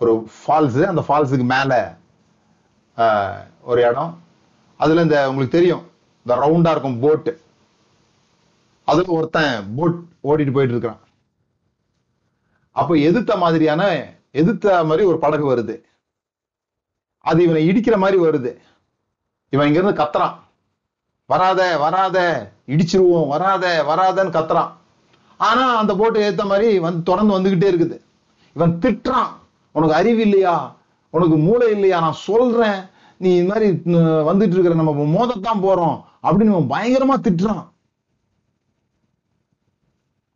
ஒரு 0.00 0.12
ஃபால்ஸ் 0.36 0.80
அந்த 0.90 1.04
ஃபால்ஸுக்கு 1.08 1.46
மேல 1.54 1.72
ஒரு 3.70 3.80
இடம். 3.88 4.12
அதுல 4.82 5.02
இந்த 5.06 5.18
உங்களுக்கு 5.30 5.56
தெரியும் 5.58 5.84
இந்த 6.24 6.32
ரவுண்டா 6.42 6.70
இருக்கும் 6.70 7.00
போட்டு 7.04 7.32
அதுல 8.90 9.12
ஒருத்தன் 9.18 9.74
போட் 9.76 9.98
ஓடிட்டு 10.28 10.54
போயிட்டு 10.56 10.74
இருக்கிறான். 10.76 11.02
அப்போ 12.70 12.94
எதிர்த்த 12.94 13.36
மாதிரியான 13.36 14.12
எதிர்த்த 14.30 14.84
மாதிரி 14.84 15.06
ஒரு 15.06 15.18
படகு 15.18 15.56
வருது. 15.56 15.82
அது 17.18 17.42
இவனை 17.42 17.68
இடிக்கிற 17.68 17.96
மாதிரி 17.96 18.22
வருது. 18.22 18.56
இவன் 19.50 19.66
இங்க 19.66 19.80
இருந்து 19.80 20.02
கத்துறான். 20.02 20.34
வராத 21.26 21.78
வராத 21.78 22.50
இடிச்சிருவோம் 22.66 23.28
வராத 23.28 23.84
வராதன்னு 23.88 24.28
கத்துறான். 24.28 24.70
ஆனா 25.36 25.76
அந்த 25.76 25.96
போட்டு 25.96 26.30
ஏத்த 26.30 26.44
மாதிரி 26.44 26.78
வந்து 26.78 27.02
தொடர்ந்து 27.02 27.38
வந்துகிட்டே 27.38 27.70
இருக்குது. 27.72 28.00
இவன் 28.54 28.78
திட்டுறான். 28.78 29.30
உனக்கு 29.72 29.94
அறிவு 29.94 30.20
இல்லையா? 30.20 30.76
உனக்கு 31.10 31.36
மூளை 31.36 31.70
இல்லையா? 31.70 32.00
நான் 32.00 32.12
சொல்றேன். 32.12 32.80
நீ 33.16 33.36
இது 33.36 33.46
மாதிரி 33.46 33.70
வந்துட்டு 34.00 34.50
இருக்கிற 34.50 34.74
நம்ம 34.74 35.26
மோதத்தான் 35.26 35.62
போறோம். 35.62 36.00
அப்படின்னு 36.22 36.66
பயங்கரமா 36.68 37.16
திட்டுறான். 37.22 37.68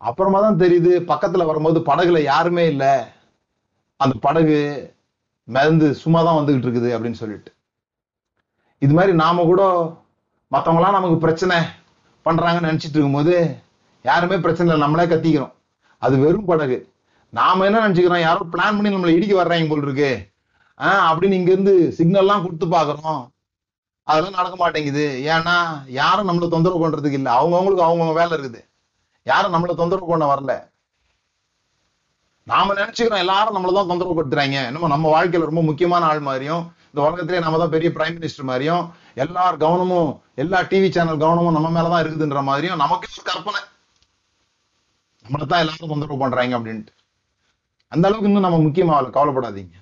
அப்புறமா 0.04 0.40
தான் 0.40 0.58
தெரியுது 0.58 0.92
பக்கத்துல 1.12 1.46
வரும்போது 1.46 1.78
படகுல 1.80 2.18
யாருமே 2.22 2.64
இல்ல. 2.66 2.84
அந்த 3.96 4.14
படகு 4.20 4.58
மிதந்து 5.48 5.94
சும்மா 5.94 6.22
தான் 6.22 6.36
வந்துகிட்டு 6.36 6.66
இருக்குது 6.66 6.90
அப்படின்னு 6.96 7.20
சொல்லிட்டு. 7.22 7.50
இது 8.78 8.94
மாதிரி 8.94 9.12
நாம 9.14 9.42
கூட 9.42 9.62
மற்றவங்களாம் 10.52 10.96
நமக்கு 10.96 11.18
பிரச்சனை 11.18 11.56
பண்றாங்கன்னு 12.24 12.68
நினைச்சிட்டு 12.68 12.96
இருக்கும்போது 12.96 13.56
யாருமே 14.02 14.38
பிரச்சனை 14.38 14.72
இல்லை 14.72 14.88
நம்மளே 14.88 15.14
கத்திக்கிறோம். 15.14 15.52
அது 15.98 16.16
வெறும் 16.18 16.44
படகு. 16.44 16.78
நாம 17.30 17.64
என்ன 17.64 17.88
நினைச்சுக்கிறோம்? 17.88 18.20
யாரோ 18.20 18.40
பிளான் 18.52 18.76
பண்ணி 18.76 18.88
நம்மளை 18.88 19.14
இடிக்க 19.14 19.34
வர்றாங்க 19.42 19.68
போல் 19.68 19.82
இருக்கு. 19.82 20.28
ஆஹ் 20.78 21.04
அப்படின்னு 21.10 21.32
இங்க 21.32 21.50
இருந்து 21.52 21.94
சிக்னல்லாம் 21.98 22.42
கொடுத்து 22.42 22.66
பாக்குறோம் 22.66 23.22
அதெல்லாம் 24.02 24.36
நடக்க 24.36 24.56
மாட்டேங்குது. 24.56 25.04
ஏன்னா 25.24 25.56
யாரும் 25.86 26.28
நம்மளை 26.28 26.48
தொந்தரவு 26.48 26.88
பண்றதுக்கு 26.88 27.18
இல்லை. 27.20 27.32
அவங்கவுங்களுக்கு 27.32 27.86
அவங்கவுங்க 27.88 28.14
வேலை 28.14 28.38
இருக்குது. 28.38 28.60
யாரும் 29.26 29.54
நம்மளை 29.54 29.74
தொந்தரவு 29.80 30.10
பண்ண 30.12 30.24
வரல. 30.32 30.52
நாம 32.46 32.74
நினைச்சுக்கிறோம் 32.78 33.22
எல்லாரும் 33.24 33.54
நம்மள 33.56 33.74
தான் 33.76 33.90
தொந்தரவு 33.90 34.16
கொடுத்துறாங்க 34.16 34.58
நம்ம 34.74 34.88
நம்ம 34.94 35.10
வாழ்க்கையில 35.14 35.48
ரொம்ப 35.50 35.62
முக்கியமான 35.68 36.08
ஆள் 36.12 36.26
மாதிரியும் 36.28 36.64
இந்த 36.88 37.00
உலகத்திலே 37.04 37.38
நம்ம 37.44 37.58
தான் 37.62 37.72
பெரிய 37.74 37.88
பிரைம் 37.94 38.16
மினிஸ்டர் 38.18 38.48
மாதிரியும் 38.50 38.82
எல்லார் 39.24 39.62
கவனமும் 39.64 40.10
எல்லா 40.42 40.58
டிவி 40.72 40.88
சேனல் 40.96 41.22
கவனமும் 41.24 41.56
நம்ம 41.56 41.70
மேலதான் 41.76 42.02
இருக்குதுன்ற 42.04 42.42
மாதிரியும் 42.50 42.82
நமக்கு 42.84 43.08
ஒரு 43.14 43.24
கற்பனை. 43.30 43.62
நம்மளை 45.24 45.46
தான் 45.52 45.62
எல்லாரும் 45.64 45.92
தொந்தரவு 45.92 46.22
பண்றாங்க 46.24 46.58
அப்படின்ட்டு. 46.58 46.92
அந்த 47.92 48.04
அளவுக்கு 48.08 48.28
இன்னும் 48.30 48.46
நம்ம 48.46 48.60
முக்கியமா 48.66 48.94
கவலைப்படாதீங்க. 49.18 49.76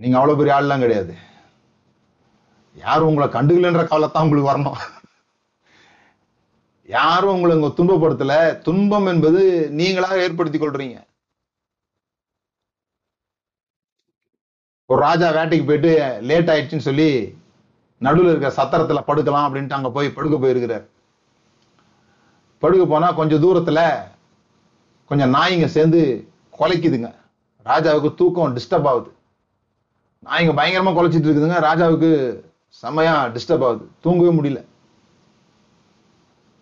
நீங்க 0.00 0.16
அவ்வளவு 0.18 0.38
பெரிய 0.38 0.54
ஆள்லாம் 0.58 0.84
கிடையாது. 0.84 1.12
யாரும் 2.74 3.06
உங்களை 3.06 3.28
கண்டுக்கலன்ற 3.28 3.86
கவலை 3.86 4.10
தான் 4.10 4.22
உங்களுக்கு 4.22 4.50
வரணும். 4.50 4.78
யாரும் 6.86 7.34
உங்களை 7.34 7.56
உங்க 7.56 7.82
துன்பப்படுத்தல. 7.82 8.58
துன்பம் 8.58 9.06
என்பது 9.06 9.70
நீங்களாக 9.72 10.16
ஏற்படுத்திக் 10.16 10.62
கொள்றீங்க. 10.62 11.04
ஒரு 14.86 15.00
ராஜா 15.00 15.30
வேட்டைக்கு 15.30 15.66
போயிட்டு 15.66 16.18
லேட் 16.22 16.50
ஆயிடுச்சுன்னு 16.50 16.86
சொல்லி 16.88 17.38
நடுவில் 17.98 18.36
இருக்க 18.36 18.62
சத்திரத்துல 18.62 19.02
படுக்கலாம் 19.06 19.46
அப்படின்ட்டு 19.46 19.72
அங்க 19.72 19.90
போய் 19.90 20.10
படுக்க 20.10 20.38
போயிருக்கிறார். 20.38 20.86
படுக்க 22.58 22.86
போனா 22.86 23.12
கொஞ்சம் 23.12 23.42
தூரத்துல 23.42 24.02
கொஞ்சம் 25.06 25.34
நாய்ங்க 25.34 25.66
சேர்ந்து 25.66 26.28
குலைக்குதுங்க. 26.58 27.14
ராஜாவுக்கு 27.64 28.14
தூக்கம் 28.14 28.56
டிஸ்டர்ப் 28.56 28.86
ஆகுது. 28.86 29.12
நாய்ங்க 30.24 30.56
பயங்கரமா 30.58 30.92
குலைச்சிட்டு 30.94 31.28
இருக்குதுங்க. 31.28 31.60
ராஜாவுக்கு 31.68 32.10
செமையா 32.80 33.38
டிஸ்டர்ப் 33.38 33.64
ஆகுது. 33.64 33.90
தூங்கவே 34.00 34.36
முடியல. 34.36 34.66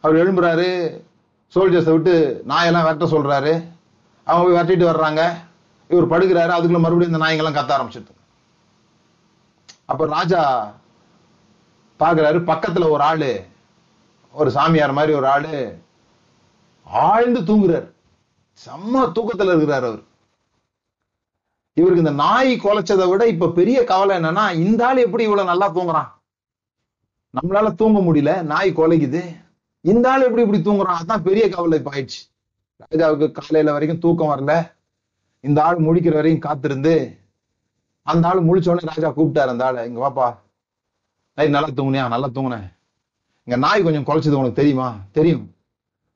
அவர் 0.00 0.16
எழும்புறாரு. 0.16 1.02
சோல்ஜர்ஸை 1.54 1.92
விட்டு 1.92 2.44
நாயெல்லாம் 2.48 2.82
வெட்ட 2.82 3.04
சொல்றாரு. 3.04 3.68
அவங்க 4.24 4.24
போய் 4.24 4.56
வெட்டிட்டு 4.56 4.80
வர்றாங்க. 4.80 5.34
இவர் 5.88 6.08
படுக்கிறாரு. 6.08 6.52
அதுக்குள்ள 6.52 6.78
மறுபடியும் 6.78 7.12
இந்த 7.12 7.18
நாய்ங்கெல்லாம் 7.18 7.54
கத்த 7.54 7.80
ஆரம்பிச்சிட்டு 7.80 8.18
அப்ப 9.84 10.06
ராஜா 10.06 10.74
பாக்குறாரு. 11.98 12.38
பக்கத்துல 12.38 12.90
ஒரு 12.90 13.02
ஆளு 13.02 13.44
ஒரு 14.32 14.50
சாமியார் 14.50 14.92
மாதிரி 14.92 15.12
ஒரு 15.12 15.28
ஆளு 15.28 15.82
ஆழ்ந்து 16.84 17.40
தூங்குறாரு. 17.40 17.92
செம்ம 18.66 19.12
தூக்கத்துல 19.14 19.46
இருக்கிறார் 19.46 19.84
அவர். 19.84 20.02
இவருக்கு 21.80 22.02
இந்த 22.02 22.22
நாய் 22.22 22.60
குலைச்சதை 22.62 23.08
விட 23.08 23.26
இப்ப 23.26 23.48
பெரிய 23.48 23.84
கவலை 23.84 24.16
என்னன்னா 24.16 24.54
இந்த 24.54 24.86
ஆள் 24.86 24.96
எப்படி 24.96 25.22
இவ்வளவு 25.22 25.48
நல்லா 25.48 25.68
தூங்குறான்? 25.74 26.08
நம்மளால 27.38 27.74
தூங்க 27.74 27.98
முடியல 27.98 28.42
நாய் 28.42 28.76
குலைக்குது. 28.76 29.22
இந்த 29.80 30.10
ஆள் 30.10 30.22
எப்படி 30.22 30.42
இப்படி 30.42 30.62
தூங்குறான்? 30.62 30.96
அதான் 31.00 31.22
பெரிய 31.22 31.48
கவலை 31.48 31.78
இப்ப 31.78 31.90
ஆயிடுச்சு. 31.90 32.20
ராஜாவுக்கு 32.90 33.30
காலையில 33.30 33.72
வரைக்கும் 33.72 33.98
தூக்கம் 33.98 34.28
வரல. 34.28 34.72
இந்த 35.40 35.62
ஆள் 35.62 35.76
முழிக்கிற 35.76 36.12
வரைக்கும் 36.12 36.50
காத்திருந்து 36.50 37.16
அந்த 38.02 38.28
ஆள் 38.28 38.42
முழிச்ச 38.42 38.70
உடனே 38.70 38.78
ராஜா 38.82 39.08
கூப்பிட்டாரு 39.08 39.52
அந்த 39.54 39.64
ஆளை. 39.64 39.88
இங்க 39.88 40.00
வாப்பா. 40.08 40.36
நைட் 41.34 41.50
நல்லா 41.50 41.68
தூங்குனியா? 41.68 42.08
நல்லா 42.08 42.26
தூங்குனேன் 42.26 42.68
இங்க 43.44 43.58
நாய் 43.58 43.82
கொஞ்சம் 43.82 44.04
குலைச்சது 44.04 44.36
உனக்கு 44.36 44.52
தெரியுமா? 44.52 44.96
தெரியும். 45.12 45.54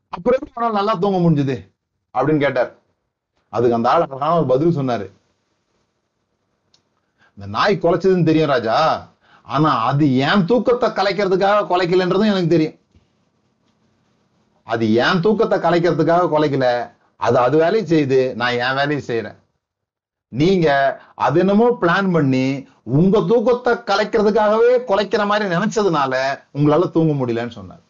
அப்புறம் 0.09 0.39
எப்படி 0.47 0.73
நல்லா 0.73 0.95
தூங்க 0.95 1.19
முடிஞ்சது? 1.19 1.57
அப்படின்னு 2.15 2.39
கேட்டார். 2.39 2.75
அதுக்கு 3.49 3.75
அந்த 3.75 3.91
ஆள் 3.91 4.01
அழகான 4.01 4.37
ஒரு 4.37 4.47
பதில் 4.47 4.77
சொன்னாரு. 4.77 5.07
இந்த 7.39 7.47
நாய் 7.57 7.83
குலைச்சதுன்னு 7.85 8.29
தெரியும் 8.31 8.53
ராஜா. 8.55 8.79
ஆனா 9.47 9.71
அது 9.91 10.05
ஏன் 10.27 10.45
தூக்கத்தை 10.51 10.89
கலைக்கிறதுக்காக 10.99 11.65
குலைக்கலன்றதும் 11.71 12.33
எனக்கு 12.33 12.55
தெரியும். 12.55 12.77
அது 14.67 14.85
ஏன் 15.05 15.23
தூக்கத்தை 15.25 15.57
கலைக்கிறதுக்காக 15.65 16.29
குலைக்கல. 16.35 16.69
அது 17.21 17.39
அது 17.47 17.57
வேலையை 17.65 17.85
செய்யுது 17.93 18.21
நான் 18.41 18.61
என் 18.67 18.79
வேலையை 18.81 19.03
செய்யறேன் 19.09 19.39
நீங்க 20.29 20.69
அது 21.15 21.39
என்னமோ 21.41 21.67
பிளான் 21.83 22.09
பண்ணி 22.15 22.47
உங்க 22.99 23.21
தூக்கத்தை 23.31 23.73
கலைக்கிறதுக்காகவே 23.91 24.71
குலைக்கிற 24.89 25.23
மாதிரி 25.31 25.45
நினைச்சதுனால 25.55 26.15
உங்களால 26.57 26.89
தூங்க 26.97 27.13
முடியலன்னு 27.19 27.59
சொன்னார். 27.59 27.83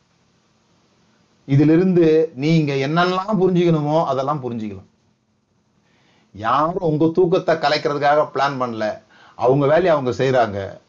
இதிலிருந்து 1.48 2.06
நீங்க 2.44 2.72
என்னெல்லாம் 2.86 3.40
புரிஞ்சுக்கணுமோ 3.42 3.96
அதெல்லாம் 4.10 4.42
புரிஞ்சுக்கலாம். 4.44 4.90
யாரும் 6.34 6.88
உங்க 6.90 7.06
தூக்கத்தை 7.16 7.54
கலைக்கிறதுக்காக 7.64 8.22
பிளான் 8.34 8.60
பண்ணல. 8.62 8.86
அவங்க 9.34 9.66
வேலையை 9.66 9.92
அவங்க 9.92 10.10
செய்யறாங்க 10.10 10.82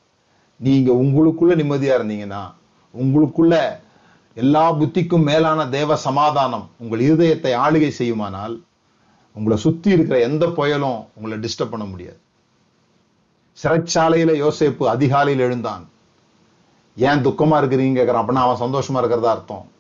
நீங்க 0.60 0.92
உங்களுக்குள்ள 0.92 1.54
நிம்மதியா 1.54 1.96
இருந்தீங்கன்னா 2.00 2.44
உங்களுக்குள்ள 3.00 3.78
எல்லா 4.36 4.74
புத்திக்கும் 4.74 5.24
மேலான 5.24 5.68
தேவ 5.68 5.96
சமாதானம் 5.96 6.70
உங்கள் 6.78 7.00
இருதயத்தை 7.00 7.52
ஆளுகை 7.66 7.88
செய்யுமானால் 7.88 8.64
உங்களை 9.34 9.58
சுத்தி 9.58 9.90
இருக்கிற 9.90 10.20
எந்த 10.20 10.46
புயலும் 10.46 11.06
உங்களை 11.16 11.38
டிஸ்டர்ப் 11.38 11.70
பண்ண 11.70 11.86
முடியாது. 11.86 12.20
சிறைச்சாலையில் 13.64 14.34
யோசேப்பு 14.44 14.84
அதிகாலையில் 14.84 15.44
எழுந்தான். 15.44 15.90
ஏன் 16.96 17.26
துக்கமா 17.26 17.58
இருக்கிறீங்க 17.62 17.98
கேட்குறான். 17.98 18.24
அப்படின்னா 18.24 18.44
அவன் 18.46 18.70
சந்தோஷமா 18.70 18.98
இருக்கிறதா 18.98 19.32
அர்த்தம்? 19.32 19.72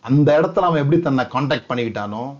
அந்த 0.00 0.40
இடத்துல 0.40 0.58
அவன் 0.58 0.82
எப்படி 0.82 1.00
தன்னை 1.00 1.28
காண்டாக்ட் 1.28 1.70
பண்ணிக்கிட்டானோ 1.70 2.34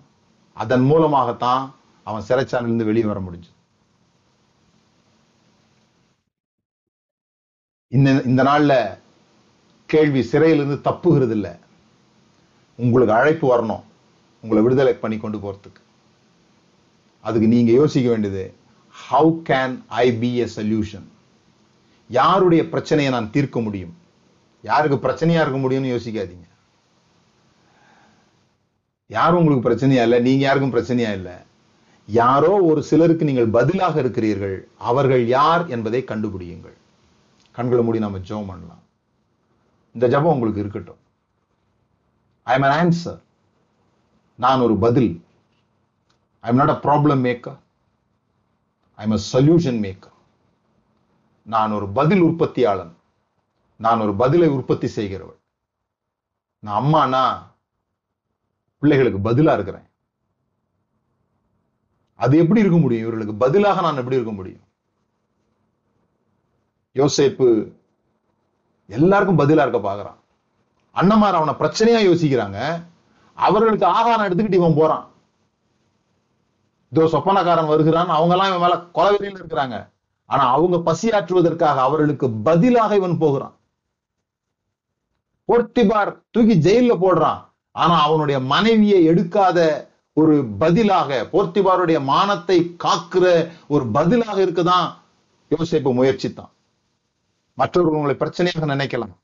அதன் 0.53 0.81
மூலமாகத்தான் 0.81 1.75
அவன் 2.03 2.23
சிறைச்சாலையிலேருந்து 2.29 2.85
வெளியே 2.85 3.05
வர 3.05 3.21
முடிஞ்சது. 3.21 3.62
இந்த 7.97 8.11
இந்த 8.31 8.43
நாள்ல 8.43 8.75
கேள்வி 9.87 10.23
சிறையிலிருந்து 10.23 10.91
தப்புகிறது 10.91 11.31
இல்ல 11.31 11.49
உங்களுக்கு 12.77 13.15
அழைப்பு 13.15 13.47
வரணும். 13.53 13.83
உங்களை 14.43 14.63
விடுதலை 14.63 14.95
பண்ணி 14.95 15.17
கொண்டு 15.17 15.39
போறதுக்கு. 15.39 15.83
அதுக்கு 17.21 17.49
நீங்க 17.49 17.73
யோசிக்க 17.73 18.11
வேண்டியது 18.11 18.55
how 18.95 19.33
can 19.49 19.75
I 20.05 20.07
be 20.23 20.31
a 20.37 20.49
solution 20.57 21.07
யாருடைய 22.09 22.69
பிரச்சனையை 22.69 23.13
நான் 23.13 23.31
தீர்க்க 23.31 23.61
முடியும்? 23.61 23.95
யாருக்கு 24.63 25.09
பிரச்சனையா 25.09 25.43
இருக்க 25.45 25.59
முடியும்னு 25.59 25.93
யோசிக்காதீங்க. 25.95 26.49
யாரும் 29.07 29.39
உங்களுக்கு 29.39 29.69
பிரச்சனையா 29.71 30.03
இல்லை 30.03 30.21
நீங்க 30.21 30.45
யாருக்கும் 30.45 30.77
பிரச்சனையா 30.77 31.13
இல்லை. 31.13 31.37
யாரோ 32.07 32.53
ஒரு 32.71 32.83
சிலருக்கு 32.83 33.25
நீங்கள் 33.25 33.55
பதிலாக 33.59 34.01
இருக்கிறீர்கள். 34.01 34.69
அவர்கள் 34.79 35.27
யார் 35.27 35.67
என்பதை 35.67 36.03
கண்டுபிடியுங்கள். 36.07 36.79
கண்களை 37.53 37.85
மூடி 37.85 37.99
நம்ம 37.99 38.19
ஜெபம் 38.19 38.47
பண்ணலாம். 38.47 38.83
இந்த 39.95 40.09
ஜபம் 40.09 40.33
உங்களுக்கு 40.33 40.61
இருக்கட்டும். 40.61 41.01
ஐ 42.43 42.55
எம் 42.55 42.63
அன் 42.63 42.77
ஆன்சர் 42.81 43.21
நான் 44.37 44.61
ஒரு 44.61 44.77
பதில். 44.77 45.25
I 46.41 46.51
am 46.51 46.57
not 46.57 46.69
a 46.69 46.79
problem 46.83 47.23
maker 47.27 47.59
I 48.95 49.05
am 49.05 49.19
a 49.19 49.21
solution 49.33 49.81
maker 49.87 50.17
நான் 51.43 51.71
ஒரு 51.71 51.89
பதில் 51.89 52.23
உற்பத்தியாளன். 52.23 52.95
நான் 53.77 54.01
ஒரு 54.01 54.15
பதிலை 54.15 54.49
உற்பத்தி 54.49 54.89
செய்கிறவள் 54.97 55.41
நான் 56.59 56.83
அம்மானா? 56.83 57.25
பிள்ளைகளுக்கு 58.79 59.31
பதிலா 59.31 59.53
இருக்கிறேன். 59.53 59.87
அது 62.15 62.39
எப்படி 62.39 62.61
இருக்க 62.61 62.79
முடியும்? 62.79 63.03
இவர்களுக்கு 63.03 63.35
பதிலாக 63.35 63.81
நான் 63.81 63.97
எப்படி 63.97 64.17
இருக்க 64.17 64.33
முடியும்? 64.33 64.67
யோசேப்பு 66.95 67.73
எல்லாருக்கும் 68.87 69.39
பதிலா 69.39 69.67
இருக்க 69.67 69.93
பாக்குறான். 69.93 70.21
அண்ணமார் 70.91 71.35
அவனை 71.35 71.55
பிரச்சனையா 71.55 72.09
யோசிக்கிறாங்க. 72.09 72.83
அவர்களுக்கு 73.35 73.87
ஆகாரம் 73.87 74.27
எடுத்துக்கிட்டு 74.27 74.53
இவன் 74.53 74.75
போறான். 74.77 75.11
இதோ 76.91 77.05
சொப்பனக்காரன் 77.05 77.67
வருகிறான். 77.67 78.09
அவங்க 78.09 78.35
எல்லாம் 78.35 78.55
இவன் 78.55 78.61
மேல 78.61 78.75
கொலவெறியில் 78.95 79.41
இருக்கிறாங்க. 79.41 79.91
ஆனா 80.27 80.51
அவங்க 80.51 80.93
பசியாற்றுவதற்காக 80.93 81.77
அவர்களுக்கு 81.77 82.31
பதிலாக 82.31 82.95
இவன் 82.95 83.19
போகிறான். 83.19 83.57
போர்த்திபார் 85.49 86.19
தூக்கி 86.31 86.55
ஜெயில 86.55 86.95
போடுறான். 86.95 87.45
ஆனா 87.71 88.01
அவனுடைய 88.01 88.41
மனைவியை 88.41 89.09
எடுக்காத 89.09 89.89
ஒரு 90.13 90.45
பதிலாக 90.59 91.29
போர்த்திபாருடைய 91.33 92.03
மானத்தை 92.03 92.77
காக்குற 92.85 93.51
ஒரு 93.69 93.87
பதிலாக 93.87 94.45
இருக்குதான் 94.45 94.93
யோசிப்பு 95.51 95.95
முயற்சித்தான். 95.95 96.51
மற்றவர்கள் 97.55 98.01
உங்களை 98.01 98.17
பிரச்சனையாக 98.19 98.67
நினைக்கலாம். 98.67 99.17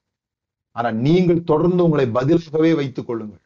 ஆனா 0.73 0.91
நீங்கள் 0.91 1.45
தொடர்ந்து 1.45 1.85
உங்களை 1.85 2.07
பதிலாகவே 2.07 2.75
வைத்துக் 2.75 3.07
கொள்ளுங்கள். 3.07 3.41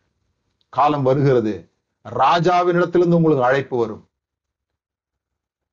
காலம் 0.68 1.02
வருகிறது. 1.02 1.70
ராஜாவினிடத்திலிருந்து 2.10 3.14
உங்களுக்கு 3.14 3.44
அழைப்பு 3.44 3.76
வரும். 3.78 4.08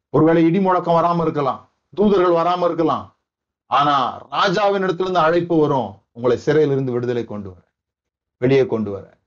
ஒருவேளை 0.10 0.44
இடி 0.46 0.60
முழக்கம் 0.60 0.96
வராம 0.96 1.22
இருக்கலாம். 1.22 1.70
தூதர்கள் 1.94 2.32
வராம 2.32 2.64
இருக்கலாம். 2.64 3.16
ஆனா 3.66 4.18
ராஜாவின் 4.30 4.82
இடத்திலிருந்து 4.82 5.20
அழைப்பு 5.20 5.60
வரும். 5.60 6.02
உங்களை 6.12 6.38
சிறையிலிருந்து 6.38 6.92
விடுதலை 6.92 7.26
கொண்டு 7.26 7.50
வர. 7.50 7.62
வெளியே 8.38 8.66
கொண்டு 8.66 8.92
வர. 8.92 9.18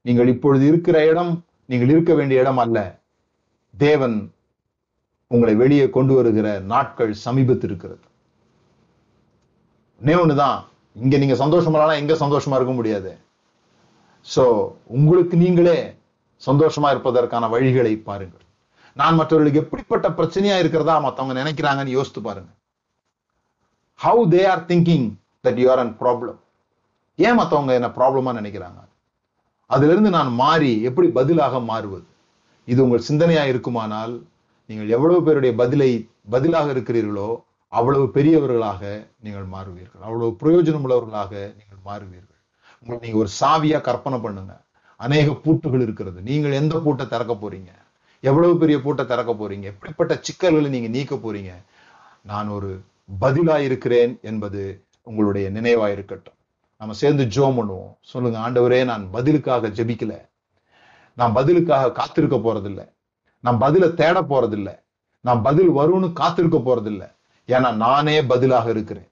நீங்கள் 0.00 0.28
இப்பொழுது 0.28 0.66
இருக்கிற 0.66 1.06
இடம் 1.06 1.44
நீங்கள் 1.66 1.88
இருக்க 1.88 2.14
வேண்டிய 2.14 2.40
இடம் 2.40 2.58
அல்ல. 2.58 3.00
தேவன் 3.78 4.34
உங்களை 5.26 5.54
வெளியே 5.54 5.90
கொண்டு 5.90 6.14
வருகிற 6.14 6.58
நாட்கள் 6.58 7.16
சமீபத்திருக்கிறது. 7.24 8.05
இருக்கிறது 10.00 10.04
ஒன்னே 10.04 10.14
ஒண்ணுதான். 10.22 10.58
இங்க 10.96 11.16
நீங்க 11.22 11.36
சந்தோஷமா 11.44 11.76
இல்லைனா 11.76 12.00
எங்க 12.02 12.14
சந்தோஷமா 12.14 12.56
இருக்க 12.58 12.72
முடியாது. 12.72 13.10
சோ 14.26 14.44
உங்களுக்கு 14.86 15.36
நீங்களே 15.36 15.78
சந்தோஷமா 16.42 16.88
இருப்பதற்கான 16.94 17.48
வழிகளை 17.54 18.02
பாருங்கள். 18.08 18.44
நான் 18.96 19.18
மற்றவர்களுக்கு 19.18 19.62
எப்படிப்பட்ட 19.64 20.06
பிரச்சனையா 20.08 20.56
இருக்கிறதா 20.58 20.98
மத்தவங்க 21.06 21.34
நினைக்கிறாங்கன்னு 21.42 21.96
யோசித்து 21.96 22.20
பாருங்க. 22.22 22.50
How 24.00 24.22
they 24.34 24.42
are 24.52 24.64
thinking 24.70 25.06
that 25.46 25.58
you 25.62 25.70
are 25.70 25.78
an 25.78 25.94
problem 26.02 26.38
ஏன் 27.16 27.38
மத்தவங்க 27.40 27.72
என்ன 27.74 27.88
ப்ராப்ளமா 27.98 28.32
நினைக்கிறாங்க? 28.40 28.80
அதுல 29.66 29.92
இருந்து 29.92 30.10
நான் 30.10 30.32
மாறி 30.32 30.82
எப்படி 30.88 31.08
பதிலாக 31.08 31.60
மாறுவது? 31.70 32.06
இது 32.64 32.80
உங்கள் 32.84 33.06
சிந்தனையா 33.08 33.44
இருக்குமானால் 33.52 34.14
நீங்கள் 34.66 34.88
எவ்வளவு 34.88 35.20
பேருடைய 35.26 35.54
பதிலை 35.54 35.90
பதிலாக 36.30 36.72
இருக்கிறீர்களோ 36.74 37.30
அவ்வளவு 37.78 38.04
பெரியவர்களாக 38.14 39.08
நீங்கள் 39.22 39.46
மாறுவீர்கள். 39.46 40.02
அவ்வளவு 40.08 40.30
பிரயோஜனம் 40.40 40.84
உள்ளவர்களாக 40.86 41.32
நீங்கள் 41.58 41.82
மாறுவீர்கள். 41.84 42.40
உங்களை 42.80 42.98
நீங்க 43.00 43.18
ஒரு 43.18 43.28
சாவியா 43.40 43.80
கற்பனை 43.80 44.18
பண்ணுங்க. 44.18 44.64
அநேக 44.96 45.32
பூட்டுகள் 45.32 45.80
இருக்கிறது. 45.80 46.20
நீங்கள் 46.20 46.52
எந்த 46.52 46.78
பூட்டை 46.78 47.08
திறக்க 47.08 47.34
போறீங்க? 47.34 47.72
எவ்வளவு 48.20 48.58
பெரிய 48.58 48.80
பூட்டை 48.80 49.06
திறக்க 49.06 49.32
போறீங்க? 49.32 49.62
எப்படிப்பட்ட 49.62 50.18
சிக்கல்களை 50.20 50.70
நீங்க 50.70 50.88
நீக்க 50.88 51.14
போறீங்க? 51.14 51.52
நான் 52.22 52.48
ஒரு 52.48 52.80
பதிலா 53.20 53.58
இருக்கிறேன் 53.58 54.18
என்பது 54.22 54.84
உங்களுடைய 55.02 55.50
நினைவா 55.50 55.88
இருக்கட்டும். 55.88 56.38
நம்ம 56.76 56.94
சேர்ந்து 56.94 57.24
ஜோம் 57.24 57.58
பண்ணுவோம். 57.58 57.92
சொல்லுங்க 58.00 58.38
ஆண்டவரே 58.38 58.84
நான் 58.84 59.10
பதிலுக்காக 59.10 59.68
ஜெபிக்கல. 59.68 60.14
நான் 61.14 61.32
பதிலுக்காக 61.32 61.92
காத்திருக்க 61.92 62.36
போறதில்ல. 62.36 62.82
நான் 63.40 63.60
பதில 63.60 63.94
தேட 63.94 64.22
போறதில்லை. 64.22 64.74
நான் 65.20 65.42
பதில் 65.42 65.70
வரும்னு 65.70 66.12
காத்திருக்க 66.12 66.58
போறதில்ல. 66.58 67.04
ஏன்னா 67.48 67.74
நானே 67.74 68.22
பதிலாக 68.22 68.70
இருக்கிறேன். 68.70 69.08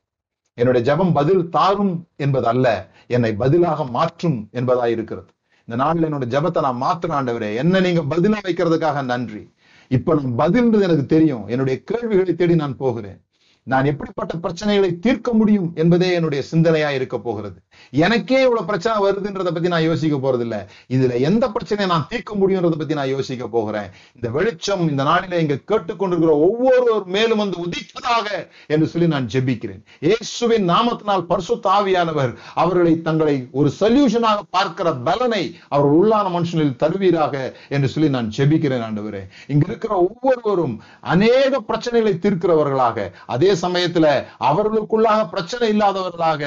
என்னுடைய 0.55 0.94
ஜெபம் 0.94 1.12
பதில் 1.12 1.48
தாரும் 1.48 2.09
என்பது 2.16 2.47
அல்ல 2.47 2.89
என்னை 3.06 3.35
பதிலாக 3.35 3.86
மாற்றும் 3.86 4.48
என்பதா 4.52 4.86
இருக்கிறது. 4.86 5.27
இந்த 5.66 5.82
நாளில் 5.82 6.02
என்னோட 6.02 6.27
ஜெபத்தை 6.35 6.73
நான் 6.73 6.82
மாத்திர 6.82 7.11
ஆண்டவரே. 7.11 7.55
என்ன 7.55 7.81
நீங்க 7.81 8.01
பதிலா 8.01 8.36
வைக்கிறதுக்காக 8.44 9.05
நன்றி. 9.05 9.52
இப்ப 9.89 10.15
நான் 10.15 10.39
பதில்ன்றது 10.39 10.82
எனக்கு 10.82 11.06
தெரியும். 11.06 11.47
என்னுடைய 11.47 11.82
கேள்விகளை 11.82 12.35
தேடி 12.35 12.55
நான் 12.55 12.77
போகிறேன். 12.77 13.24
நான் 13.62 13.85
எப்படிப்பட்ட 13.85 14.35
பிரச்சனைகளை 14.35 14.98
தீர்க்க 14.98 15.32
முடியும் 15.32 15.73
என்பதே 15.74 16.12
என்னுடைய 16.12 16.44
சிந்தனையா 16.52 16.90
இருக்க 16.90 17.19
போகிறது. 17.19 17.63
எனக்கே 18.02 18.38
இவ்வளவு 18.42 18.68
பிரச்சனை 18.68 18.94
வருதுன்றத 19.04 19.50
பத்தி 19.52 19.68
நான் 19.72 19.86
யோசிக்க 19.88 20.16
போறது 20.16 20.44
இல்ல 20.46 20.56
இதுல 20.94 21.18
எந்த 21.28 21.44
பிரச்சனையை 21.54 21.88
நான் 21.92 22.06
தீர்க்க 22.10 22.34
முடியும்ன்றத 22.34 22.76
பத்தி 22.78 22.94
நான் 22.94 23.10
யோசிக்க 23.14 23.46
போகிறேன். 23.46 23.88
இந்த 24.16 24.28
வெளிச்சம் 24.36 24.82
இந்த 24.88 25.02
நாளில 25.04 25.38
இங்க 25.44 25.56
கேட்டுக்கொண்டிருக்கிற 25.70 26.34
ஒவ்வொருவர் 26.46 27.06
மேலும் 27.16 27.42
வந்து 27.42 27.56
உதிப்பதாக 27.64 28.26
என்று 28.66 28.86
சொல்லி 28.86 29.08
நான் 29.14 29.28
ஜெபிக்கிறேன். 29.34 29.82
இயேசுவின் 30.06 30.68
நாமத்தினால் 30.72 31.24
பரிசு 31.30 31.56
தாவியானவர் 31.68 32.32
அவர்களை 32.54 32.94
தங்களை 33.02 33.36
ஒரு 33.52 33.70
சொல்யூஷனாக 33.80 34.40
பார்க்கிற 34.50 34.94
பலனை 35.08 35.42
அவர் 35.68 35.90
உள்ளான 35.98 36.32
மனுஷனில் 36.36 36.76
தருவீராக 36.76 37.34
என்று 37.68 37.88
சொல்லி 37.88 38.10
நான் 38.16 38.32
ஜெபிக்கிறேன் 38.38 38.86
ஆண்டவரே. 38.88 39.22
இங்க 39.46 39.64
இருக்கிற 39.68 39.94
ஒவ்வொருவரும் 40.06 40.76
அநேக 41.00 41.62
பிரச்சனைகளை 41.68 42.14
தீர்க்கிறவர்களாக 42.24 43.10
அதே 43.26 43.52
சமயத்துல 43.64 44.06
அவர்களுக்குள்ளாக 44.50 45.28
பிரச்சனை 45.34 45.68
இல்லாதவர்களாக 45.74 46.42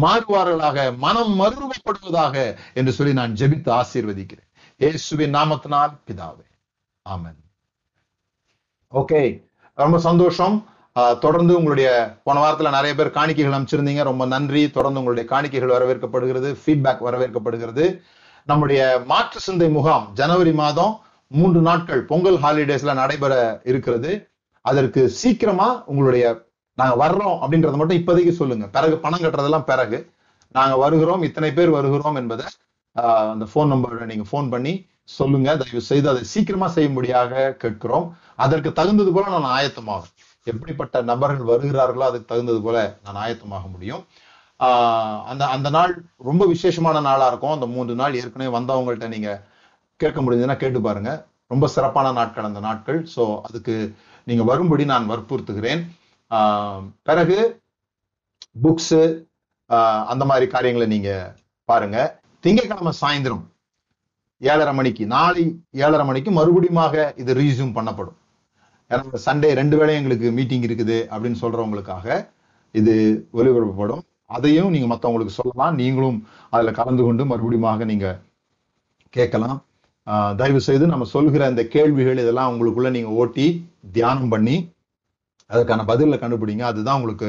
மாறுவார்களாக 0.00 0.96
மனம் 0.96 1.40
மறுரூபப்படுவதாக 1.40 2.56
என்று 2.74 2.92
சொல்லி 2.92 3.12
நான் 3.12 3.32
ஜெபித்து 3.32 3.70
ஆசீர்வதிக்கிறேன். 3.70 4.48
இயேசுவின் 4.76 5.34
நாமத்தினால் 5.34 5.98
பிதாவே. 6.06 6.46
ஆமன். 7.08 7.38
ஓகே. 8.92 9.44
ரொம்ப 9.74 9.98
சந்தோஷம். 9.98 10.66
தொடர்ந்து 11.20 11.56
உங்களுடைய 11.56 12.18
போன 12.24 12.40
வாரத்துல 12.40 12.70
நிறைய 12.70 12.94
பேர் 12.94 13.10
காணிக்கைகள் 13.10 13.54
அமைச்சிருந்தீங்க 13.54 14.02
ரொம்ப 14.02 14.26
நன்றி. 14.26 14.70
தொடர்ந்து 14.70 15.02
உங்களுடைய 15.02 15.28
காணிக்கைகள் 15.28 15.72
வரவேற்கப்படுகிறது. 15.72 16.56
ஃபீட்பேக் 16.66 17.00
வரவேற்கப்படுகிறது. 17.04 18.02
நம்முடைய 18.46 19.02
மாற்று 19.06 19.40
சிந்தை 19.40 19.68
முகாம் 19.68 20.10
ஜனவரி 20.14 20.52
மாதம் 20.52 21.00
மூன்று 21.26 21.60
நாட்கள் 21.60 22.04
பொங்கல் 22.04 22.38
ஹாலிடேஸ்ல 22.38 22.94
நடைபெற 22.94 23.60
இருக்கிறது. 23.64 24.28
அதற்கு 24.60 25.08
சீக்கிரமா 25.08 25.82
உங்களுடைய 25.84 26.47
நாங்க 26.78 26.94
வர்றோம் 27.04 27.36
அப்படின்றத 27.42 27.76
மட்டும் 27.80 27.98
இப்போதைக்கு 28.00 28.32
சொல்லுங்க. 28.40 28.66
பிறகு 28.68 28.96
பணம் 28.98 29.22
கட்டுறதெல்லாம் 29.22 29.68
பிறகு 29.70 29.98
நாங்க 30.54 30.76
வருகிறோம் 30.76 31.22
இத்தனை 31.22 31.50
பேர் 31.52 31.70
வருகிறோம் 31.70 32.14
என்பதை 32.14 32.46
ஆஹ் 32.96 33.30
அந்த 33.34 33.46
ஃபோன் 33.50 33.70
நம்பரை 33.72 34.06
நீங்க 34.12 34.24
ஃபோன் 34.30 34.48
பண்ணி 34.50 34.72
சொல்லுங்க. 35.08 35.48
தயவு 35.56 35.80
செய்து 35.80 36.08
அதை 36.08 36.22
சீக்கிரமா 36.24 36.68
செய்யும்படியாக 36.68 37.32
கேட்கிறோம். 37.62 38.06
அதற்கு 38.36 38.70
தகுந்தது 38.72 39.12
போல 39.12 39.26
நான் 39.34 39.52
ஆயத்தமாகும். 39.58 40.14
எப்படிப்பட்ட 40.46 41.02
நபர்கள் 41.02 41.50
வருகிறார்களோ 41.52 42.04
அதுக்கு 42.10 42.30
தகுந்தது 42.32 42.62
போல 42.62 42.78
நான் 43.04 43.20
ஆயத்தமாக 43.24 43.64
முடியும். 43.70 44.02
ஆஹ் 44.60 45.18
அந்த 45.24 45.44
அந்த 45.46 45.68
நாள் 45.70 45.92
ரொம்ப 46.24 46.46
விசேஷமான 46.46 47.00
நாளா 47.00 47.26
இருக்கும். 47.26 47.50
அந்த 47.50 47.66
மூன்று 47.66 47.94
நாள் 47.94 48.14
ஏற்கனவே 48.14 48.50
வந்தவங்கள்ட்ட 48.58 49.08
நீங்க 49.08 49.30
கேட்க 50.00 50.18
முடிஞ்சதுன்னா 50.22 50.56
கேட்டு 50.56 50.80
பாருங்க. 50.80 51.10
ரொம்ப 51.46 51.66
சிறப்பான 51.68 52.12
நாட்கள் 52.12 52.44
அந்த 52.44 52.60
நாட்கள். 52.60 53.00
சோ 53.16 53.24
அதுக்கு 53.48 53.74
நீங்க 54.26 54.42
வரும்படி 54.44 54.84
நான் 54.84 55.10
வற்புறுத்துகிறேன். 55.10 55.82
பிறகு 57.08 57.38
புக்ஸ் 58.62 59.00
அந்த 60.12 60.24
மாதிரி 60.30 60.46
காரியங்களை 60.54 60.88
நீங்க 60.94 61.10
பாருங்க. 61.64 61.98
திங்கட்கிழமை 62.40 62.92
சாயந்தரம் 63.00 63.44
ஏழரை 64.40 64.72
மணிக்கு 64.74 65.06
நாளை 65.06 65.44
ஏழரை 65.84 66.04
மணிக்கு 66.06 66.30
மறுபடியுமாக 66.30 66.94
இது 67.20 67.34
ரீசியூம் 67.34 67.76
பண்ணப்படும். 67.78 68.16
ஏன்னா 68.90 69.20
சண்டே 69.24 69.48
ரெண்டு 69.60 69.76
வேளையும் 69.78 70.00
எங்களுக்கு 70.00 70.30
மீட்டிங் 70.30 70.66
இருக்குது 70.68 70.98
அப்படின்னு 71.14 71.40
சொல்றவங்களுக்காக 71.40 72.28
இது 72.72 72.94
ஒலிபரப்பப்படும் 73.32 74.02
அதையும் 74.36 74.70
நீங்க 74.70 74.88
மற்றவங்களுக்கு 74.94 75.36
சொல்லலாம். 75.40 75.74
நீங்களும் 75.82 76.18
அதுல 76.50 76.70
கலந்து 76.78 77.02
கொண்டு 77.02 77.24
மறுபடியுமாக 77.24 77.84
நீங்க 77.90 78.08
கேட்கலாம். 79.16 79.58
ஆஹ் 80.06 80.34
தயவு 80.34 80.60
செய்து 80.60 80.84
நம்ம 80.86 81.04
சொல்கிற 81.04 81.48
இந்த 81.48 81.62
கேள்விகள் 81.74 82.18
இதெல்லாம் 82.24 82.50
உங்களுக்குள்ள 82.52 82.90
நீங்க 82.90 83.10
ஓட்டி 83.22 83.46
தியானம் 83.92 84.32
பண்ணி 84.34 84.56
அதுக்கான 85.50 85.84
பதில 85.90 86.18
கண்டுபிடிங்க. 86.22 86.64
அதுதான் 86.72 86.98
உங்களுக்கு 87.00 87.28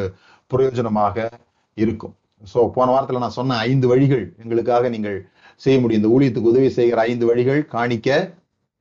பிரயோஜனமாக 0.51 1.27
இருக்கும். 1.77 2.13
ஸோ 2.51 2.59
போன 2.75 2.87
வாரத்தில் 2.93 3.23
நான் 3.23 3.37
சொன்ன 3.39 3.57
ஐந்து 3.69 3.87
வழிகள் 3.91 4.25
எங்களுக்காக 4.43 4.89
நீங்கள் 4.95 5.17
செய்ய 5.63 5.77
முடியும். 5.81 6.01
இந்த 6.01 6.11
ஊழியத்துக்கு 6.15 6.51
உதவி 6.53 6.69
செய்கிற 6.79 6.99
ஐந்து 7.11 7.25
வழிகள் 7.29 7.61
காணிக்க 7.75 8.09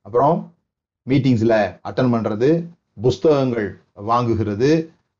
அப்புறம் 0.07 0.37
மீட்டிங்ஸில் 1.07 1.59
அட்டன் 1.89 2.13
பண்ணுறது 2.13 2.49
புஸ்தகங்கள் 3.05 3.67
வாங்குகிறது 4.11 4.69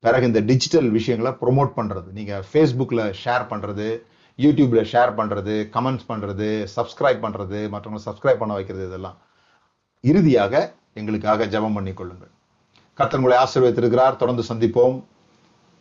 பிறகு 0.03 0.27
இந்த 0.29 0.41
டிஜிட்டல் 0.49 0.89
விஷயங்களை 0.97 1.31
ப்ரொமோட் 1.41 1.71
பண்ணுறது 1.77 2.09
நீங்கள் 2.17 2.43
ஃபேஸ்புக்கில் 2.49 3.03
ஷேர் 3.23 3.45
பண்ணுறது 3.51 3.87
யூடியூப்பில் 4.39 4.89
ஷேர் 4.91 5.11
பண்ணுறது 5.19 5.55
கமெண்ட்ஸ் 5.75 6.09
பண்ணுறது 6.11 6.47
சப்ஸ்கிரைப் 6.75 7.23
பண்ணுறது 7.25 7.59
மற்றவங்களை 7.73 8.03
சப்ஸ்கிரைப் 8.07 8.41
பண்ண 8.41 8.53
வைக்கிறது 8.57 8.85
இதெல்லாம். 8.89 9.17
இறுதியாக 10.03 10.53
எங்களுக்காக 10.99 11.47
ஜெபம் 11.53 11.75
பண்ணிக்கொள்ளுங்கள் 11.77 12.33
கொள்ளுங்கள் 12.99 13.21
உங்களை 13.21 13.37
ஆசீர்வதித்திருக்கிறார். 13.43 14.15
தொடர்ந்து 14.15 14.43
சந்திப்போம். 14.49 15.03